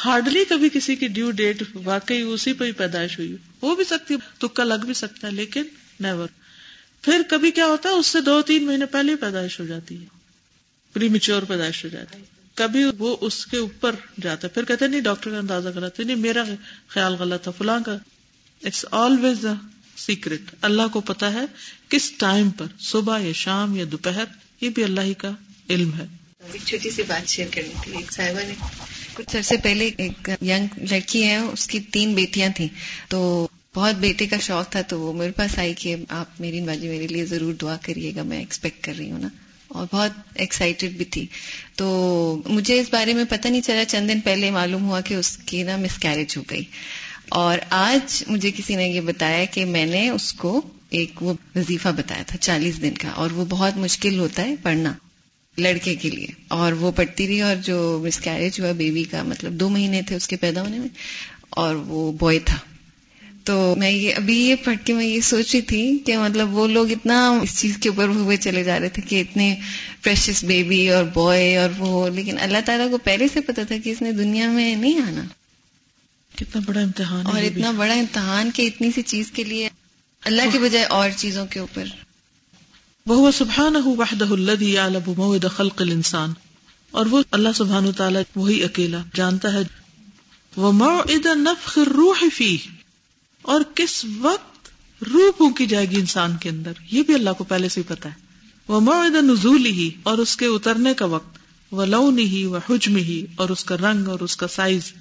ہارڈلی 0.04 0.44
کبھی 0.48 0.68
کسی 0.68 0.96
کی 0.96 1.08
ڈیو 1.08 1.30
ڈیٹ 1.30 1.62
واقعی 1.74 2.22
اسی 2.22 2.52
پہ 2.52 2.64
ہی 2.64 2.72
پیدائش 2.72 3.18
ہوئی 3.18 3.32
ہو۔ 3.32 3.74
بھی 3.74 3.84
سکتی 3.84 4.14
ہے 4.14 4.18
تکا 4.38 4.64
لگ 4.64 4.74
بھی 4.74 4.94
سکتا 4.94 5.26
ہے، 5.26 5.32
لیکن 5.32 5.62
نیور 6.00 6.28
پھر 7.02 7.22
کبھی 7.28 7.50
کیا 7.50 7.66
ہوتا 7.66 7.88
ہے، 7.88 7.94
اس 7.94 8.06
سے 8.06 8.20
دو 8.20 8.42
تین 8.42 8.66
مہینے 8.66 8.86
پہلے 8.86 9.12
ہی 9.12 9.16
پیدائش 9.16 9.60
ہو 9.60 9.66
جاتی 9.66 10.00
ہے۔ 10.00 10.06
پری 10.92 11.08
میچور 11.08 11.42
پیدائش 11.42 11.84
ہو 11.84 11.90
جاتی 11.90 12.18
ہے۔ 12.18 12.24
کبھی 12.54 12.84
وہ 12.98 13.16
اس 13.20 13.46
کے 13.46 13.56
اوپر 13.56 13.94
جاتا 14.22 14.48
ہے۔ 14.48 14.52
پھر 14.52 14.64
کہتے 14.64 14.86
نہیں 14.86 15.00
ڈاکٹر 15.00 15.30
کا 15.30 15.38
اندازہ 15.38 15.68
غلط 15.68 16.00
ہے۔ 16.00 16.04
نہیں، 16.04 16.16
میرا 16.16 16.44
خیال 16.88 17.14
غلط 17.14 17.42
تھا، 17.42 17.50
فلاں 17.50 17.80
کا۔ 17.86 17.96
اٹس 18.64 18.86
آلویز 18.90 19.46
سیکرٹ 19.96 20.40
اللہ 20.62 20.82
کو 20.92 21.00
پتا 21.00 21.32
ہے 21.32 21.44
کس 21.88 22.10
ٹائم 22.10 22.50
پر 22.50 22.66
صبح 22.80 23.18
یا 23.18 23.32
شام 23.34 23.76
یا 23.76 23.84
دوپہر 23.92 24.24
یہ 24.60 24.68
بھی 24.68 24.84
اللہ 24.84 25.00
ہی 25.00 25.14
کا 25.14 25.30
علم 25.70 25.90
ہے۔ 25.94 26.04
ایک 26.52 26.62
چھوٹی 26.64 26.90
سی 26.90 27.02
بات 27.02 27.28
شیئر 27.28 27.48
کرنے 27.50 27.68
کے 27.68 27.90
لیے 27.90 27.98
ایک 27.98 28.12
صاحبہ 28.12 28.40
نے۔ 28.48 28.54
کچھ 29.14 29.36
عرصے 29.36 29.56
پہلے 29.56 29.90
ایک 29.96 30.30
ینگ 30.42 30.66
لڑکی 30.90 31.24
ہے 31.24 31.36
اس 31.36 31.66
کی 31.66 31.80
تین 31.80 32.14
بیٹیاں 32.14 32.48
تھیں۔ 32.56 32.68
تو 33.08 33.48
بہت 33.74 33.94
بیٹے 33.94 34.26
کا 34.26 34.38
شوق 34.38 34.70
تھا 34.70 34.80
تو 34.82 35.00
وہ 35.00 35.12
میرے 35.12 35.32
پاس 35.32 35.58
آئی 35.58 35.74
کہ 35.74 35.96
آپ 36.08 36.40
میری 36.40 36.60
باجی 36.60 36.88
میرے 36.88 37.06
لیے 37.06 37.24
ضرور 37.24 37.54
دعا 37.54 37.76
کریے 37.82 38.12
گا 38.16 38.22
میں 38.22 38.38
ایکسپیکٹ 38.38 38.84
کر 38.84 38.92
رہی 38.98 39.10
ہوں 39.10 39.18
نا۔ 39.18 39.28
اور 39.68 39.86
بہت 39.92 40.10
ایکسائٹیڈ 40.34 40.92
بھی 40.92 41.04
تھی۔ 41.04 41.26
تو 41.76 42.42
مجھے 42.46 42.80
اس 42.80 42.86
بارے 42.92 43.14
میں 43.14 43.24
پتہ 43.28 43.48
نہیں 43.48 43.60
چلا 43.60 43.84
چند 43.84 44.10
دن 44.10 44.20
پہلے 44.20 44.50
معلوم 44.50 44.84
ہوا 44.84 45.00
کہ 45.00 45.14
اس 45.14 45.36
کی 45.36 45.62
نا 45.62 45.76
مس 45.76 45.98
کیریج 45.98 46.36
ہو 46.36 46.42
گئی۔ 46.50 46.64
اور 47.34 47.58
آج 47.70 48.24
مجھے 48.26 48.50
کسی 48.56 48.76
نے 48.76 48.88
یہ 48.88 49.00
بتایا 49.00 49.44
کہ 49.44 49.64
میں 49.64 49.86
نے 49.86 50.08
اس 50.08 50.32
کو 50.32 50.60
ایک 50.90 51.22
وہ 51.22 51.34
وظیفہ 51.56 51.88
بتایا 51.88 52.22
تھا 52.26 52.36
چالیس 52.36 52.82
دن 52.82 52.94
کا 52.94 53.08
اور 53.08 53.30
وہ 53.30 53.44
بہت 53.44 53.76
مشکل 53.76 54.18
ہوتا 54.18 54.42
ہے 54.42 54.54
پڑھنا 54.62 54.92
لڑکے 55.58 55.94
کے 55.94 56.10
لیے 56.10 56.26
اور 56.48 56.72
وہ 56.72 56.92
پڑھتی 56.92 57.26
رہی 57.26 57.40
اور 57.40 57.56
جو 57.56 58.02
مس 58.06 58.18
کیریج 58.18 58.60
ہوا 58.60 58.72
بیبی 58.72 59.04
کا 59.04 59.22
مطلب 59.22 59.52
دو 59.52 59.68
مہینے 59.68 60.02
تھے 60.02 60.16
اس 60.16 60.28
کے 60.28 60.36
پیدا 60.36 60.62
ہونے 60.62 60.78
میں 60.78 60.88
اور 61.50 61.74
وہ 61.74 62.12
بوائے 62.12 62.38
تھا۔ 62.38 62.58
تو 63.44 63.74
میں 63.78 63.90
یہ 63.90 64.14
ابھی 64.14 64.38
یہ 64.38 64.54
پڑھ 64.64 64.76
کے 64.84 64.92
میں 64.92 65.06
یہ 65.06 65.20
سوچ 65.20 65.54
رہی 65.54 65.62
تھی 65.62 65.98
کہ 65.98 66.18
مطلب 66.18 66.54
وہ 66.54 66.66
لوگ 66.68 66.90
اتنا 66.90 67.38
اس 67.42 67.60
چیز 67.60 67.76
کے 67.76 67.88
اوپر 67.88 68.08
ہوئے 68.08 68.36
چلے 68.36 68.64
جا 68.64 68.80
رہے 68.80 68.88
تھے 68.88 69.02
کہ 69.08 69.20
اتنے 69.20 69.56
پریشس 70.02 70.44
بیبی 70.44 70.88
اور 70.88 71.04
بوائے 71.04 71.56
اور 71.56 71.68
وہ، 71.78 72.08
لیکن 72.08 72.36
اللہ 72.40 72.58
تعالیٰ 72.64 72.90
کو 72.90 72.98
پہلے 72.98 73.26
سے 73.32 73.40
پتا 73.40 73.62
تھا 73.62 73.74
کہ 73.84 73.90
اس 73.90 74.02
نے 74.02 74.12
دنیا 74.12 74.50
میں 74.50 74.76
نہیں 74.76 75.00
آنا۔ 75.08 75.24
کتنا 76.36 76.62
بڑا 76.66 76.80
امتحان 76.80 77.26
اور 77.26 77.42
اتنا 77.42 77.70
بڑا 77.70 77.94
امتحان 77.94 78.50
کہ 78.54 78.66
اتنی 78.66 78.90
سی 78.90 79.02
چیز 79.02 79.30
کے 79.30 79.44
لیے 79.44 79.68
اللہ 80.24 80.42
کی 80.52 80.58
بجائے 80.58 80.84
اور 80.84 81.10
چیزوں 81.16 81.46
کے 81.46 81.60
اوپر۔ 81.60 81.84
وہ 83.06 83.30
سبحان 83.30 83.76
خلق 85.56 85.82
الانسان۔ 85.82 86.32
اور 86.90 87.06
وہ 87.06 87.22
اللہ 87.30 87.48
سبحانہ 87.54 87.90
تعالیٰ 87.90 88.22
وہی 88.34 88.64
اکیلا 88.64 88.98
جانتا 89.14 89.52
ہے۔ 89.52 89.60
وہ 90.56 90.72
نفخ 91.34 91.78
الروح 91.78 92.24
فی 92.34 92.56
اور 93.42 93.60
کس 93.74 94.06
وقت 94.18 94.68
روح 95.04 95.30
پھونکی 95.36 95.66
جائے 95.66 95.90
گی 95.90 95.96
انسان 95.96 96.36
کے 96.36 96.48
اندر 96.48 96.72
یہ 96.90 97.02
بھی 97.02 97.14
اللہ 97.14 97.30
کو 97.38 97.44
پہلے 97.44 97.68
سے 97.68 97.82
پتا 97.88 98.08
ہے۔ 98.08 98.14
وہ 98.68 98.80
موعد 98.80 99.10
نزول 99.10 99.66
ہی 99.66 99.90
اور 100.02 100.18
اس 100.18 100.36
کے 100.36 100.46
اترنے 100.46 100.94
کا 100.94 101.04
وقت۔ 101.04 101.38
وہ 101.70 101.84
لون 101.84 102.18
ہی 102.18 102.44
وہ 102.44 102.58
حجم 102.70 102.96
ہی 102.96 103.26
اور 103.36 103.48
اس 103.48 103.64
کا 103.64 103.76
رنگ 103.76 104.08
اور 104.08 104.20
اس 104.20 104.36
کا 104.36 104.48
سائز۔ 104.48 104.92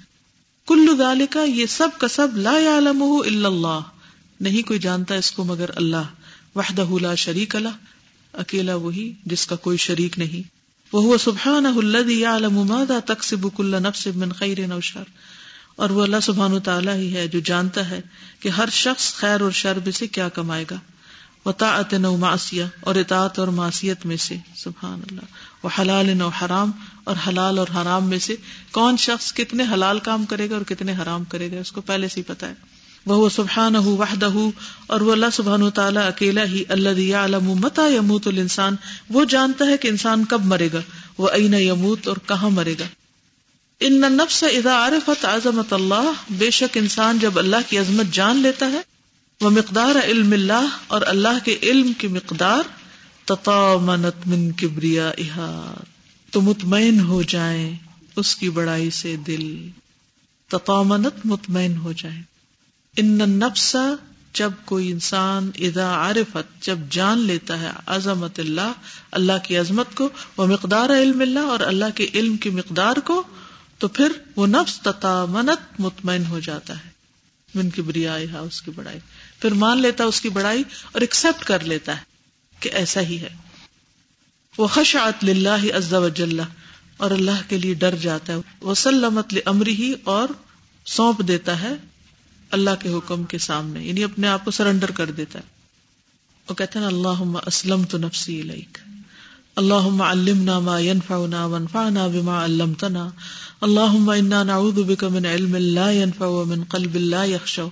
کلو 0.66 0.96
ذالکا، 0.96 1.42
یہ 1.42 1.66
سب 1.66 1.88
کا 1.98 2.08
سب 2.08 2.28
لا 2.36 2.58
یعلمہ 2.58 3.04
الا 3.04 3.48
اللہ۔ 3.48 3.80
نہیں 4.40 4.66
کوئی 4.66 4.78
جانتا 4.78 5.14
اس 5.14 5.32
کو 5.32 5.44
مگر 5.44 5.70
اللہ، 5.76 6.02
وحدہ 6.54 6.86
لا 7.00 7.14
شریک 7.14 7.56
اللہ 7.56 7.68
اکیلا 8.32 8.74
وہی 8.74 9.12
جس 9.26 9.46
کا 9.46 9.56
کوئی 9.56 9.78
شریک 9.78 10.18
نہیں۔ 10.18 10.48
وہ 10.92 11.18
سبحانہ 11.18 11.68
الذی 11.68 12.20
یعلم 12.20 12.54
ماذا 12.54 12.98
تکسب 13.04 13.56
کل 13.56 13.82
نفس 13.82 14.06
من 14.06 14.32
خیر 14.32 14.72
او 14.72 14.80
شر۔ 14.80 15.02
اور 15.76 15.90
وہ 15.90 16.02
اللہ 16.02 16.16
سبحانہ 16.22 16.58
تعالیٰ 16.58 16.94
ہی 16.94 17.14
ہے 17.14 17.28
جو 17.28 17.40
جانتا 17.40 17.90
ہے 17.90 18.00
کہ 18.40 18.48
ہر 18.48 18.68
شخص 18.72 19.14
خیر 19.14 19.40
اور 19.40 19.50
شر 19.50 19.78
میں 19.84 19.92
سے 19.92 20.06
کیا 20.06 20.28
کمائے 20.28 20.64
گا۔ 20.70 20.76
وطاعت 21.46 21.94
نو 21.94 22.16
معصیہ 22.16 22.64
اور 22.80 22.94
اطاعت 22.94 23.38
اور 23.38 23.48
معصیت 23.48 24.06
میں 24.06 24.16
سے، 24.16 24.36
سبحان 24.56 25.00
اللہ۔ 25.10 25.20
وہ 25.62 25.68
حلال 25.78 26.16
نو 26.16 26.28
حرام، 26.28 26.70
اور 27.04 27.16
حلال 27.28 27.58
اور 27.58 27.66
حرام 27.76 28.08
میں 28.08 28.18
سے 28.18 28.36
کون 28.72 28.96
شخص 28.96 29.34
کتنے 29.34 29.64
حلال 29.72 29.98
کام 29.98 30.24
کرے 30.24 30.50
گا 30.50 30.54
اور 30.54 30.62
کتنے 30.62 30.94
حرام 31.02 31.24
کرے 31.24 31.52
گا، 31.52 31.60
اس 31.60 31.72
کو 31.72 31.80
پہلے 31.80 32.08
سے 32.08 32.20
ہی 32.20 32.22
پتا 32.22 32.48
ہے۔ 32.48 32.54
وہ 33.06 33.28
سبحان 33.28 33.76
ہُ 33.76 33.82
وحدہ، 33.84 34.30
اور 34.86 35.00
وہ 35.00 35.12
اللہ 35.12 35.26
سبحان 35.32 35.70
تعالیٰ 35.70 36.06
اکیلا 36.06 36.44
ہی 36.44 36.64
اللہ 36.68 37.16
علم 37.16 37.44
متا 37.44 37.88
یموت 37.88 38.26
الانسان، 38.26 38.76
وہ 39.10 39.24
جانتا 39.24 39.66
ہے 39.66 39.76
کہ 39.76 39.88
انسان 39.88 40.24
کب 40.24 40.44
مرے 40.44 40.68
گا، 40.72 40.80
وہ 41.18 41.28
عین 41.32 41.54
یموت 41.54 42.08
اور 42.08 42.16
کہاں 42.28 42.50
مرے 42.50 42.74
گا۔ 42.80 42.84
ان 43.80 44.00
نفس 44.00 44.42
اذا 44.42 44.86
عرفت 44.86 45.24
عظمت 45.24 45.72
اللہ، 45.72 46.12
بے 46.30 46.50
شک 46.50 46.78
انسان 46.78 47.18
جب 47.18 47.38
اللہ 47.38 47.56
کی 47.68 47.78
عظمت 47.78 48.06
جان 48.12 48.36
لیتا 48.36 48.66
ہے 48.66 48.91
وہ 49.42 49.50
مقدار 49.50 49.94
علم 50.04 50.32
اللہ 50.32 50.68
اور 50.86 51.02
اللہ 51.06 51.44
کے 51.44 51.58
علم 51.62 51.92
کی 51.92 52.08
مقدار 52.08 52.62
تطامنت 53.24 54.26
من 54.26 54.52
کبریا 54.52 55.12
تو 56.30 56.40
مطمئن 56.40 57.00
ہو 57.00 57.22
جائیں 57.22 57.76
اس 58.16 58.36
کی 58.36 58.50
بڑائی 58.50 58.90
سے 58.90 59.16
دل۔ 59.16 59.68
تطامنت 60.48 61.26
مطمئن 61.26 61.76
ہو 61.76 61.92
جائے 61.92 62.20
ان 62.96 63.18
نفس 63.18 63.76
جب 64.32 64.50
کوئی 64.64 64.92
انسان 64.92 65.50
ادا 65.54 65.86
عارفت 65.86 66.62
جب 66.62 66.78
جان 66.90 67.18
لیتا 67.18 67.60
ہے 67.60 67.70
عظمت 67.86 68.40
اللہ 68.40 68.72
اللہ 69.12 69.32
کی 69.42 69.56
عظمت 69.56 69.94
کو 69.94 70.08
وہ 70.36 70.46
مقدار 70.46 70.90
علم 70.90 71.20
اللہ 71.20 71.38
اور 71.38 71.60
اللہ 71.60 71.84
کے 71.94 72.06
علم 72.14 72.36
کی 72.36 72.50
مقدار 72.50 72.96
کو، 72.96 73.22
تو 73.78 73.88
پھر 73.88 74.12
وہ 74.36 74.46
نفس 74.46 74.80
تتا 74.80 75.24
منت 75.24 75.80
مطمئن 75.80 76.26
ہو 76.26 76.40
جاتا 76.40 76.84
ہے۔ 76.84 76.90
من 77.54 77.70
کی 77.70 77.82
بریائی 77.82 78.26
اس 78.40 78.62
کی 78.62 78.70
بڑائی۔ 78.70 78.98
پھر 79.42 79.52
مان 79.52 79.80
لیتا 79.80 80.04
اس 80.04 80.20
کی 80.20 80.28
بڑائی 80.28 80.62
اور 80.92 81.00
ایکسپٹ 81.00 81.44
کر 81.44 81.64
لیتا 81.64 81.96
ہے 81.96 82.02
کہ 82.60 82.70
ایسا 82.72 83.00
ہی 83.00 83.20
ہے۔ 83.20 83.28
وہ 84.58 84.66
خشعت 84.66 85.24
للہ 85.24 85.76
عز 85.76 85.94
وجل 85.94 86.40
اور 86.96 87.10
اللہ 87.10 87.40
کے 87.48 87.58
لیے 87.58 87.74
ڈر 87.74 87.94
جاتا 87.94 88.32
ہے۔ 88.32 88.38
وہ 88.60 88.74
سلمت 88.74 89.34
امری 89.46 89.74
ہی 89.74 89.94
اور 90.04 90.28
سونپ 90.86 91.28
دیتا 91.28 91.60
ہے 91.60 91.72
اللہ 92.50 92.70
کے 92.80 92.88
حکم 92.88 93.24
کے 93.24 93.38
سامنے 93.38 93.84
یعنی 93.84 94.04
اپنے 94.04 94.28
آپ 94.28 94.44
کو 94.44 94.50
سرنڈر 94.50 94.90
کر 94.90 95.10
دیتا 95.10 95.38
ہے۔ 95.38 95.44
وہ 96.48 96.54
کہتے 96.54 96.78
ہیں 96.78 96.86
اللہ 96.86 97.38
اسلم 97.46 97.84
تو 97.84 97.98
نفسی 97.98 98.40
علیک 98.40 98.78
اللہ 99.56 100.02
علمنا 100.02 100.58
ما 100.58 100.78
ينفعنا 100.78 101.44
وانفعنا 101.44 102.06
بما 102.06 102.44
علمتنا۔ 102.44 103.08
اللهم 103.60 104.10
انا 104.10 104.42
نعوذ 104.42 104.74
بك 104.74 105.04
من 105.04 105.26
علم 105.26 105.56
لا 105.56 105.90
ينفع 105.90 106.24
ومن 106.24 106.64
قلب 106.64 106.96
لا 106.96 107.24
يخشع 107.24 107.62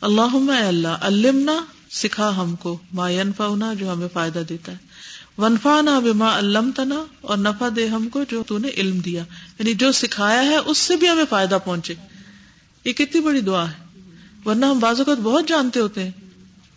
اللهم 0.00 0.50
اے 0.50 0.68
اللہ، 0.68 0.88
علمنا، 0.88 1.64
سکھا 1.90 2.36
ہم 2.36 2.56
کو 2.56 2.78
ما 2.92 3.10
ينفعنا 3.10 3.74
جو 3.74 3.92
ہمیں 3.92 4.08
فائدہ 4.12 4.38
دیتا 4.48 4.72
ہے۔ 4.72 4.76
ونفعنا 5.38 5.98
بما 5.98 6.38
علمتنا، 6.38 7.04
اور 7.20 7.38
نفع 7.38 7.68
دے 7.76 7.86
ہم 7.86 8.08
کو 8.08 8.24
جو 8.28 8.42
تو 8.42 8.58
نے 8.58 8.68
علم 8.68 8.98
دیا۔ 8.98 9.22
یعنی 9.58 9.74
جو 9.74 9.92
سکھایا 9.92 10.42
ہے، 10.42 10.56
اس 10.56 10.78
سے 10.78 10.96
بھی 10.96 11.08
ہمیں 11.08 11.24
فائدہ 11.30 11.58
پہنچے۔ 11.64 11.94
یہ 12.84 12.92
کتنی 12.92 13.20
بڑی 13.20 13.40
دعا 13.40 13.70
ہے۔ 13.70 14.00
ورنہ 14.44 14.66
ہم 14.66 14.78
بعض 14.78 14.98
اوقات 14.98 15.18
بہت 15.18 15.48
جانتے 15.48 15.80
ہوتے 15.80 16.04
ہیں، 16.04 16.10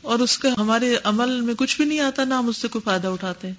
اور 0.01 0.19
اس 0.19 0.37
کا 0.37 0.49
ہمارے 0.57 0.97
عمل 1.03 1.41
میں 1.41 1.53
کچھ 1.53 1.77
بھی 1.77 1.85
نہیں 1.85 1.99
آتا، 1.99 2.23
نہ 2.23 2.33
ہم 2.33 2.47
اس 2.47 2.57
سے 2.57 2.67
کوئی 2.67 2.81
فائدہ 2.85 3.07
اٹھاتے 3.07 3.47
ہیں۔ 3.47 3.55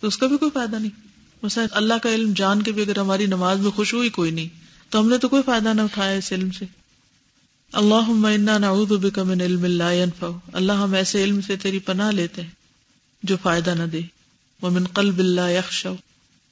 تو 0.00 0.06
اس 0.06 0.18
کا 0.18 0.26
بھی 0.26 0.38
کوئی 0.38 0.50
فائدہ 0.54 0.76
نہیں۔ 0.76 1.08
مثلا 1.42 1.64
اللہ 1.70 1.94
کا 2.02 2.10
علم 2.10 2.32
جان 2.32 2.62
کے 2.62 2.72
بھی 2.72 2.82
اگر 2.82 2.98
ہماری 2.98 3.26
نماز 3.26 3.58
میں 3.58 3.70
خوش 3.70 3.94
ہوئی، 3.94 4.08
کوئی 4.08 4.30
نہیں۔ 4.30 4.48
تو 4.88 5.00
ہم 5.00 5.08
نے 5.08 5.18
تو 5.18 5.28
کوئی 5.28 5.42
فائدہ 5.46 5.68
نہ 5.68 5.80
اٹھایا 5.80 6.16
اس 6.16 6.32
علم 6.32 6.50
سے۔ 6.50 6.64
اللہ 7.72 8.58
نعوذ 8.58 8.88
بک 8.88 9.18
من 9.18 9.40
علم 9.40 9.64
لا 9.64 9.92
ينفع 9.92 10.26
اللہ 10.52 10.72
ہم 10.72 10.94
ایسے 10.94 11.24
علم 11.24 11.40
سے 11.40 11.56
تیری 11.56 11.78
پناہ 11.78 12.10
لیتے 12.10 12.42
ہیں 12.42 12.50
جو 13.22 13.36
فائدہ 13.42 13.70
نہ 13.70 13.82
دے۔ 13.82 14.00
ومن 14.62 14.84
قلب 14.86 15.20
لا 15.20 15.50
يخشع 15.50 15.90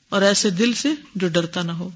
اور 0.09 0.23
ایسے 0.23 0.51
دل 0.51 0.73
سے 0.73 0.89
جو 1.15 1.29
ڈرتا 1.29 1.63
نہ 1.63 1.73
ہو۔ 1.73 1.89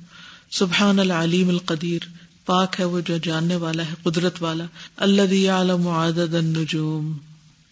سبحان 0.51 0.99
العلیم 0.99 1.49
القدیر۔ 1.49 2.01
پاک 2.47 2.77
ہے 2.81 2.85
وہ 2.85 3.01
جو 3.01 3.17
جاننے 3.17 3.57
والا 3.57 3.83
ہے، 3.83 3.95
قدرت 4.03 4.43
والا۔ 4.43 4.65
اللہ 4.97 5.51
عالم 5.51 5.89
عدد 5.89 6.35
النجوم۔ 6.35 7.17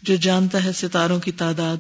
جو 0.03 0.17
جانتا 0.17 0.65
ہے 0.65 0.73
ستاروں 0.73 1.21
کی 1.21 1.33
تعداد۔ 1.33 1.77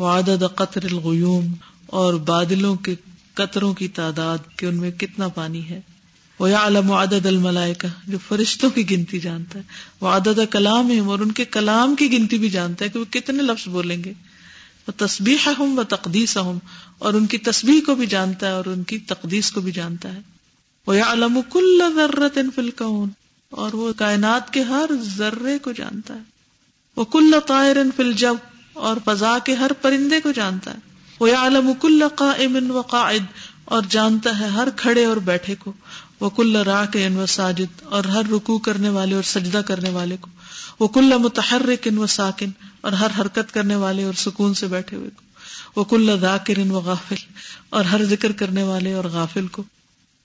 وعدد 0.00 0.42
قطر 0.54 0.84
الغیوم۔ 0.84 1.54
اور 1.86 2.14
بادلوں 2.14 2.76
کے 2.76 2.94
قطروں 3.34 3.74
کی 3.74 3.88
تعداد، 3.88 4.38
کہ 4.56 4.66
ان 4.66 4.76
میں 4.76 4.90
کتنا 4.90 5.28
پانی 5.28 5.68
ہے۔ 5.68 5.80
وہ 6.38 6.48
عالم 6.48 6.92
عدد 6.92 7.26
الملائکہ 7.26 7.88
جو 8.06 8.18
فرشتوں 8.28 8.70
کی 8.70 8.90
گنتی 8.90 9.20
جانتا 9.20 9.58
ہے۔ 9.58 9.64
وہ 10.00 10.08
عدد 10.08 10.38
کلام 10.50 10.90
ہے 10.90 10.98
اور 10.98 11.18
ان 11.18 11.32
کے 11.32 11.44
کلام 11.44 11.94
کی 11.94 12.12
گنتی 12.12 12.38
بھی 12.38 12.50
جانتا 12.50 12.84
ہے 12.84 12.90
کہ 12.90 12.98
وہ 12.98 13.04
کتنے 13.10 13.42
لفظ 13.42 13.68
بولیں 13.68 14.04
گے۔ 14.04 14.12
وہ 14.88 15.06
تصبیح 15.06 15.48
ہوں 15.58 15.76
وہ 15.76 15.82
تقدیس 15.82 16.36
ہوں 16.36 16.60
اور 16.98 17.14
ان 17.14 17.26
کی 17.26 17.38
تصبیح 17.38 17.80
کو 17.86 17.94
بھی 17.94 18.06
جانتا 18.06 18.46
ہے 18.46 18.52
اور 18.52 18.64
ان 18.64 18.82
کی 18.82 18.98
تقدیس 18.98 19.52
کو 19.52 19.60
بھی 19.60 19.72
جانتا 19.72 20.12
ہے۔ 20.12 20.20
وہ 20.86 20.96
یا 20.96 21.12
علم 21.12 21.40
کل 21.52 21.82
ذرت 21.94 22.38
فلکون 22.54 23.08
اور 23.50 23.72
وہ 23.72 23.92
کائنات 23.92 24.52
کے 24.52 24.62
ہر 24.62 24.90
ذرے 25.16 25.58
کو 25.58 25.72
جانتا 25.72 26.14
ہے۔ 26.14 26.20
وہ 26.96 27.04
کل 27.04 27.34
طائر 27.46 27.76
فل 27.96 28.12
جب 28.12 28.34
اور 28.72 28.96
فضا 29.04 29.38
کے 29.38 29.54
ہر 29.54 29.72
پرندے 29.72 30.20
کو 30.20 30.32
جانتا 30.32 30.74
ہے۔ 30.74 30.78
وہ 31.20 31.30
یا 31.30 31.38
عالم 31.38 31.72
کل 31.80 32.02
قائم 32.14 32.70
و 32.70 32.80
قائد 32.80 33.22
اور 33.64 33.82
جانتا 33.88 34.38
ہے 34.40 34.46
ہر 34.46 34.68
کھڑے 34.76 35.04
اور 35.04 35.16
بیٹھے 35.16 35.54
کو۔ 35.54 35.72
وہ 36.20 36.30
کل 36.30 36.56
راک 36.56 36.96
ان 37.00 37.16
و 37.16 37.26
ساجد، 37.26 37.82
اور 37.84 38.04
ہر 38.04 38.22
رکو 38.32 38.58
کرنے 38.58 38.88
والے 38.88 39.14
اور 39.14 39.22
سجدہ 39.22 39.60
کرنے 39.66 39.90
والے 39.90 40.16
کو۔ 40.20 40.30
وہ 40.80 40.88
کل 40.88 41.12
متحرک 41.18 41.88
ان 41.88 41.98
و 41.98 42.06
ساکن، 42.06 42.50
اور 42.80 42.92
ہر 42.92 43.10
حرکت 43.18 43.54
کرنے 43.54 43.76
والے 43.76 44.04
اور 44.04 44.12
سکون 44.12 44.54
سے 44.54 44.66
بیٹھے 44.66 44.96
ہوئے 44.96 45.10
کو۔ 45.16 45.22
وہ 45.76 45.84
کل 45.84 46.16
ذاکر 46.20 46.58
ان 46.58 46.70
و 46.70 46.80
غافل، 46.80 47.16
اور 47.70 47.84
ہر 47.84 48.04
ذکر 48.04 48.32
کرنے 48.32 48.62
والے 48.62 48.92
اور 48.92 49.04
غافل 49.04 49.46
کو۔ 49.46 49.62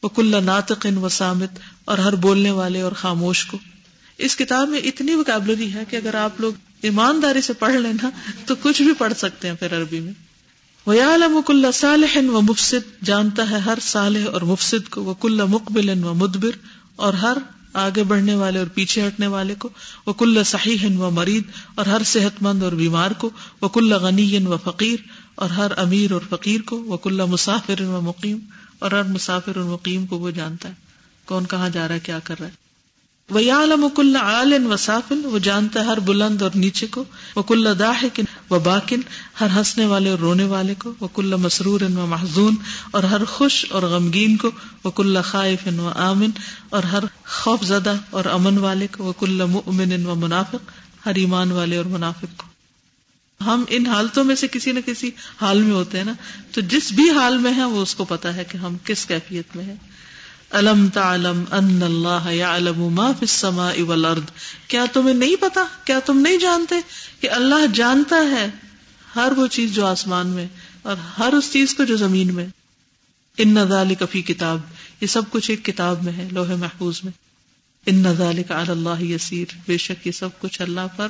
وہ 0.03 0.09
کل 0.09 0.43
ناطق 0.43 0.85
ان 0.85 0.97
و 0.97 1.09
سامت 1.09 1.49
اور 1.85 1.97
ہر 1.97 2.15
بولنے 2.15 2.51
والے 2.51 2.81
اور 2.81 2.91
خاموش 2.91 3.45
کو۔ 3.45 3.57
اس 4.17 4.35
کتاب 4.35 4.69
میں 4.69 4.79
اتنی 4.79 5.15
وکیبلری 5.15 5.73
ہے 5.73 5.83
کہ 5.89 5.95
اگر 5.95 6.15
آپ 6.15 6.41
لوگ 6.41 6.53
ایمانداری 6.81 7.41
سے 7.41 7.53
پڑھ 7.53 7.75
لینا 7.75 8.09
تو 8.45 8.55
کچھ 8.61 8.81
بھی 8.81 8.93
پڑھ 8.93 9.13
سکتے 9.17 9.47
ہیں 9.47 9.55
پھر 9.55 9.77
عربی 9.77 9.99
میں۔ 9.99 10.13
وہ 10.85 10.93
عالم 10.93 11.39
کل 11.45 11.71
صالح 11.73 12.17
و 12.31 12.41
مفسد 12.41 13.05
جانتا 13.05 13.49
ہے 13.49 13.59
ہر 13.59 13.77
صالح 13.81 14.29
اور 14.33 14.41
مفسد 14.41 14.89
کو 14.89 15.03
وہ 15.03 15.13
کل 15.13 15.45
مقبل 15.49 16.03
و 16.03 16.13
مدبر 16.13 16.49
اور 16.95 17.13
ہر 17.13 17.37
آگے 17.73 18.03
بڑھنے 18.03 18.35
والے 18.35 18.59
اور 18.59 18.67
پیچھے 18.67 19.07
ہٹنے 19.07 19.27
والے 19.27 19.55
کو 19.55 19.69
وہ 20.05 20.13
کل 20.13 20.43
صحیح 20.43 20.97
و 20.97 21.09
مرید 21.11 21.43
اور 21.75 21.85
ہر 21.85 22.03
صحت 22.05 22.41
مند 22.41 22.63
اور 22.63 22.71
بیمار 22.71 23.11
کو 23.11 23.29
وہ 23.61 23.67
کل 23.67 23.93
غنی 23.93 24.37
و 24.45 24.57
فقیر 24.57 24.99
اور 25.35 25.49
ہر 25.49 25.71
امیر 25.77 26.11
اور 26.11 26.21
فقیر 26.29 26.61
کو 26.61 26.83
وہ 26.83 26.97
کل 26.97 27.25
مسافر 27.25 27.81
و 27.81 28.01
مقیم 28.01 28.37
اور 28.79 28.91
ہر 28.91 29.03
مسافر 29.03 29.57
اور 29.57 29.65
مقیم 29.65 30.05
کو 30.05 30.19
وہ 30.19 30.31
جانتا 30.31 30.69
ہے۔ 30.69 30.73
کون 31.25 31.45
کہاں 31.45 31.69
جا 31.69 31.87
رہا 31.87 31.95
ہے، 31.95 31.99
کیا 31.99 32.19
کر 32.19 32.35
رہا 32.39 32.47
ہے؟ 32.47 32.61
وہ 33.29 33.39
عالم 33.39 33.87
کل 33.95 34.15
عالن 34.15 34.65
و 34.65 34.77
سافل 34.77 35.21
وہ 35.23 35.39
جانتا 35.39 35.79
ہے 35.79 35.85
ہر 35.85 35.99
بلند 35.99 36.41
اور 36.41 36.51
نیچے 36.55 36.87
کو 36.87 37.03
وہ 37.35 37.43
کل 37.43 37.73
داحکن 37.79 38.23
و 38.51 38.59
باکن، 38.59 39.01
ہر 39.41 39.47
ہنسنے 39.55 39.85
والے 39.85 40.09
اور 40.09 40.19
رونے 40.19 40.45
والے 40.45 40.73
کو 40.75 40.93
وہ 40.99 41.07
کل 41.07 41.35
مسرور 41.35 41.81
و 41.81 42.05
محضون 42.05 42.55
اور 42.91 43.03
ہر 43.03 43.25
خوش 43.25 43.65
اور 43.69 43.83
غمگین 43.83 44.37
کو 44.37 44.51
وہ 44.83 44.91
کل 44.91 45.21
خائف 45.23 45.67
و 45.79 45.91
آمن، 45.95 46.29
اور 46.69 46.83
ہر 46.83 47.03
خوف 47.25 47.63
زدہ 47.63 47.95
اور 48.09 48.25
امن 48.25 48.57
والے 48.57 48.87
کو 48.87 49.03
وہ 49.03 49.13
کل 49.19 49.45
مؤمن 49.45 50.05
و 50.05 50.15
منافق، 50.15 50.71
ہر 51.05 51.15
ایمان 51.15 51.51
والے 51.51 51.77
اور 51.77 51.85
منافق 51.85 52.37
کو۔ 52.37 52.47
ہم 53.45 53.63
ان 53.69 53.85
حالتوں 53.85 54.23
میں 54.23 54.35
سے 54.35 54.47
کسی 54.47 54.71
نہ 54.71 54.79
کسی 54.85 55.09
حال 55.41 55.61
میں 55.61 55.75
ہوتے 55.75 55.97
ہیں 55.97 56.05
نا، 56.05 56.13
تو 56.51 56.61
جس 56.61 56.91
بھی 56.91 57.09
حال 57.09 57.37
میں 57.37 57.53
ہے 57.57 57.65
وہ 57.65 57.81
اس 57.81 57.95
کو 57.95 58.05
پتا 58.05 58.35
ہے 58.35 58.43
کہ 58.43 58.57
ہم 58.57 58.75
کس 58.83 59.05
کیفیت 59.05 59.55
میں 59.55 59.65
ہیں۔ 59.65 59.75
الم 60.51 60.87
تعلم 60.93 61.43
ان 61.51 61.83
اللہ 61.83 62.31
يعلم 62.31 62.93
ما 62.93 63.11
في 63.11 63.25
السماء 63.25 63.81
والارض؟ 63.81 64.23
کیا 64.67 64.85
تمہیں 64.93 65.13
نہیں 65.13 65.35
پتا؟ 65.39 65.63
کیا 65.83 65.99
تم 65.99 66.19
نہیں 66.19 66.37
جانتے 66.37 66.75
کہ 67.19 67.29
اللہ 67.29 67.65
جانتا 67.73 68.15
ہے 68.15 68.47
ہر 69.15 69.31
وہ 69.37 69.47
چیز 69.47 69.73
جو 69.73 69.85
آسمان 69.85 70.27
میں 70.27 70.47
اور 70.81 70.97
ہر 71.19 71.33
اس 71.33 71.51
چیز 71.53 71.75
کو 71.75 71.83
جو 71.83 71.97
زمین 71.97 72.33
میں؟ 72.33 72.45
ان 73.37 73.57
ذالک 73.69 74.03
فی 74.11 74.21
کتاب، 74.21 74.59
یہ 75.01 75.07
سب 75.07 75.21
کچھ 75.29 75.49
ایک 75.49 75.65
کتاب 75.65 76.03
میں 76.03 76.13
ہے 76.13 76.27
لوح 76.31 76.55
محفوظ 76.55 77.03
میں۔ 77.03 77.11
ان 77.85 78.13
ذالک 78.17 78.51
علی 78.51 78.71
اللہ 78.71 79.01
یسیر، 79.01 79.55
بے 79.67 79.77
شک 79.77 80.07
یہ 80.07 80.11
سب 80.11 80.39
کچھ 80.39 80.61
اللہ 80.61 80.87
پر 80.95 81.07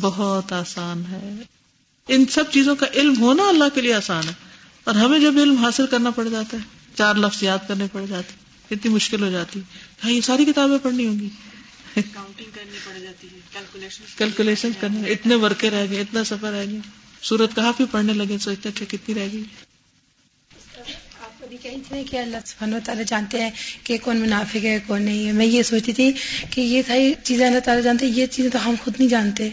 بہت 0.00 0.52
آسان 0.52 1.02
ہے۔ 1.10 1.34
ان 2.08 2.26
سب 2.26 2.44
چیزوں 2.50 2.74
کا 2.74 2.86
علم 2.94 3.20
ہونا 3.20 3.48
اللہ 3.48 3.74
کے 3.74 3.80
لیے 3.80 3.94
آسان 3.94 4.28
ہے 4.28 4.32
اور 4.84 4.94
ہمیں 4.94 5.18
جب 5.18 5.34
علم 5.36 5.56
حاصل 5.56 5.86
کرنا 5.86 6.10
پڑ 6.10 6.28
جاتا 6.28 6.56
ہے، 6.56 6.62
چار 6.94 7.14
لفظ 7.14 7.42
یاد 7.42 7.68
کرنے 7.68 7.86
پڑ 7.92 8.04
جاتے 8.08 8.43
کتنی 8.70 8.94
مشکل 8.94 9.22
ہو 9.22 9.30
جاتی۔ 9.30 9.60
ہاں 10.04 10.10
یہ 10.10 10.20
ساری 10.20 10.44
کتابیں 10.44 10.78
پڑھنی 10.82 11.06
ہوں 11.06 11.20
گی۔ 11.20 11.28
کیلکولیشن 14.16 14.70
کرنے 14.80 15.10
اتنے 15.10 15.34
ورکے 15.34 15.70
رہ 15.70 15.86
گئے 15.90 16.00
اتنا 16.00 16.24
سفر 16.24 16.52
رہ 16.52 16.64
گیا۔ 16.70 16.80
سورت 17.22 17.56
کہاں 17.56 17.72
بھی 17.76 17.84
پڑھنے 17.90 18.12
لگے؟ 18.12 18.38
سوچتے 18.38 18.68
اچھا 18.68 18.84
کتنی 18.88 19.14
رہ 19.14 19.28
گئی؟ 19.32 19.42
کہ 22.10 22.18
اللہ 22.18 22.36
سبحانہ 22.46 22.74
و 22.74 22.78
تعالیٰ 22.84 23.04
جانتے 23.04 23.42
ہیں 23.42 23.50
کہ 23.84 23.98
کون 23.98 24.16
منافق 24.16 24.64
ہے 24.64 24.78
کون 24.86 25.02
نہیں 25.02 25.26
ہے۔ 25.26 25.32
میں 25.32 25.46
یہ 25.46 25.62
سوچتی 25.62 25.92
تھی 25.92 26.12
کہ 26.50 26.60
یہ 26.60 26.82
ساری 26.86 27.14
چیزیں 27.22 27.46
اللہ 27.46 27.58
تعالیٰ 27.58 27.84
جانتے 27.84 28.06
ہیں 28.06 28.12
یہ 28.12 28.26
چیزیں 28.26 28.50
تو 28.50 28.68
ہم 28.68 28.74
خود 28.84 28.94
نہیں 28.98 29.08
جانتے۔ 29.08 29.50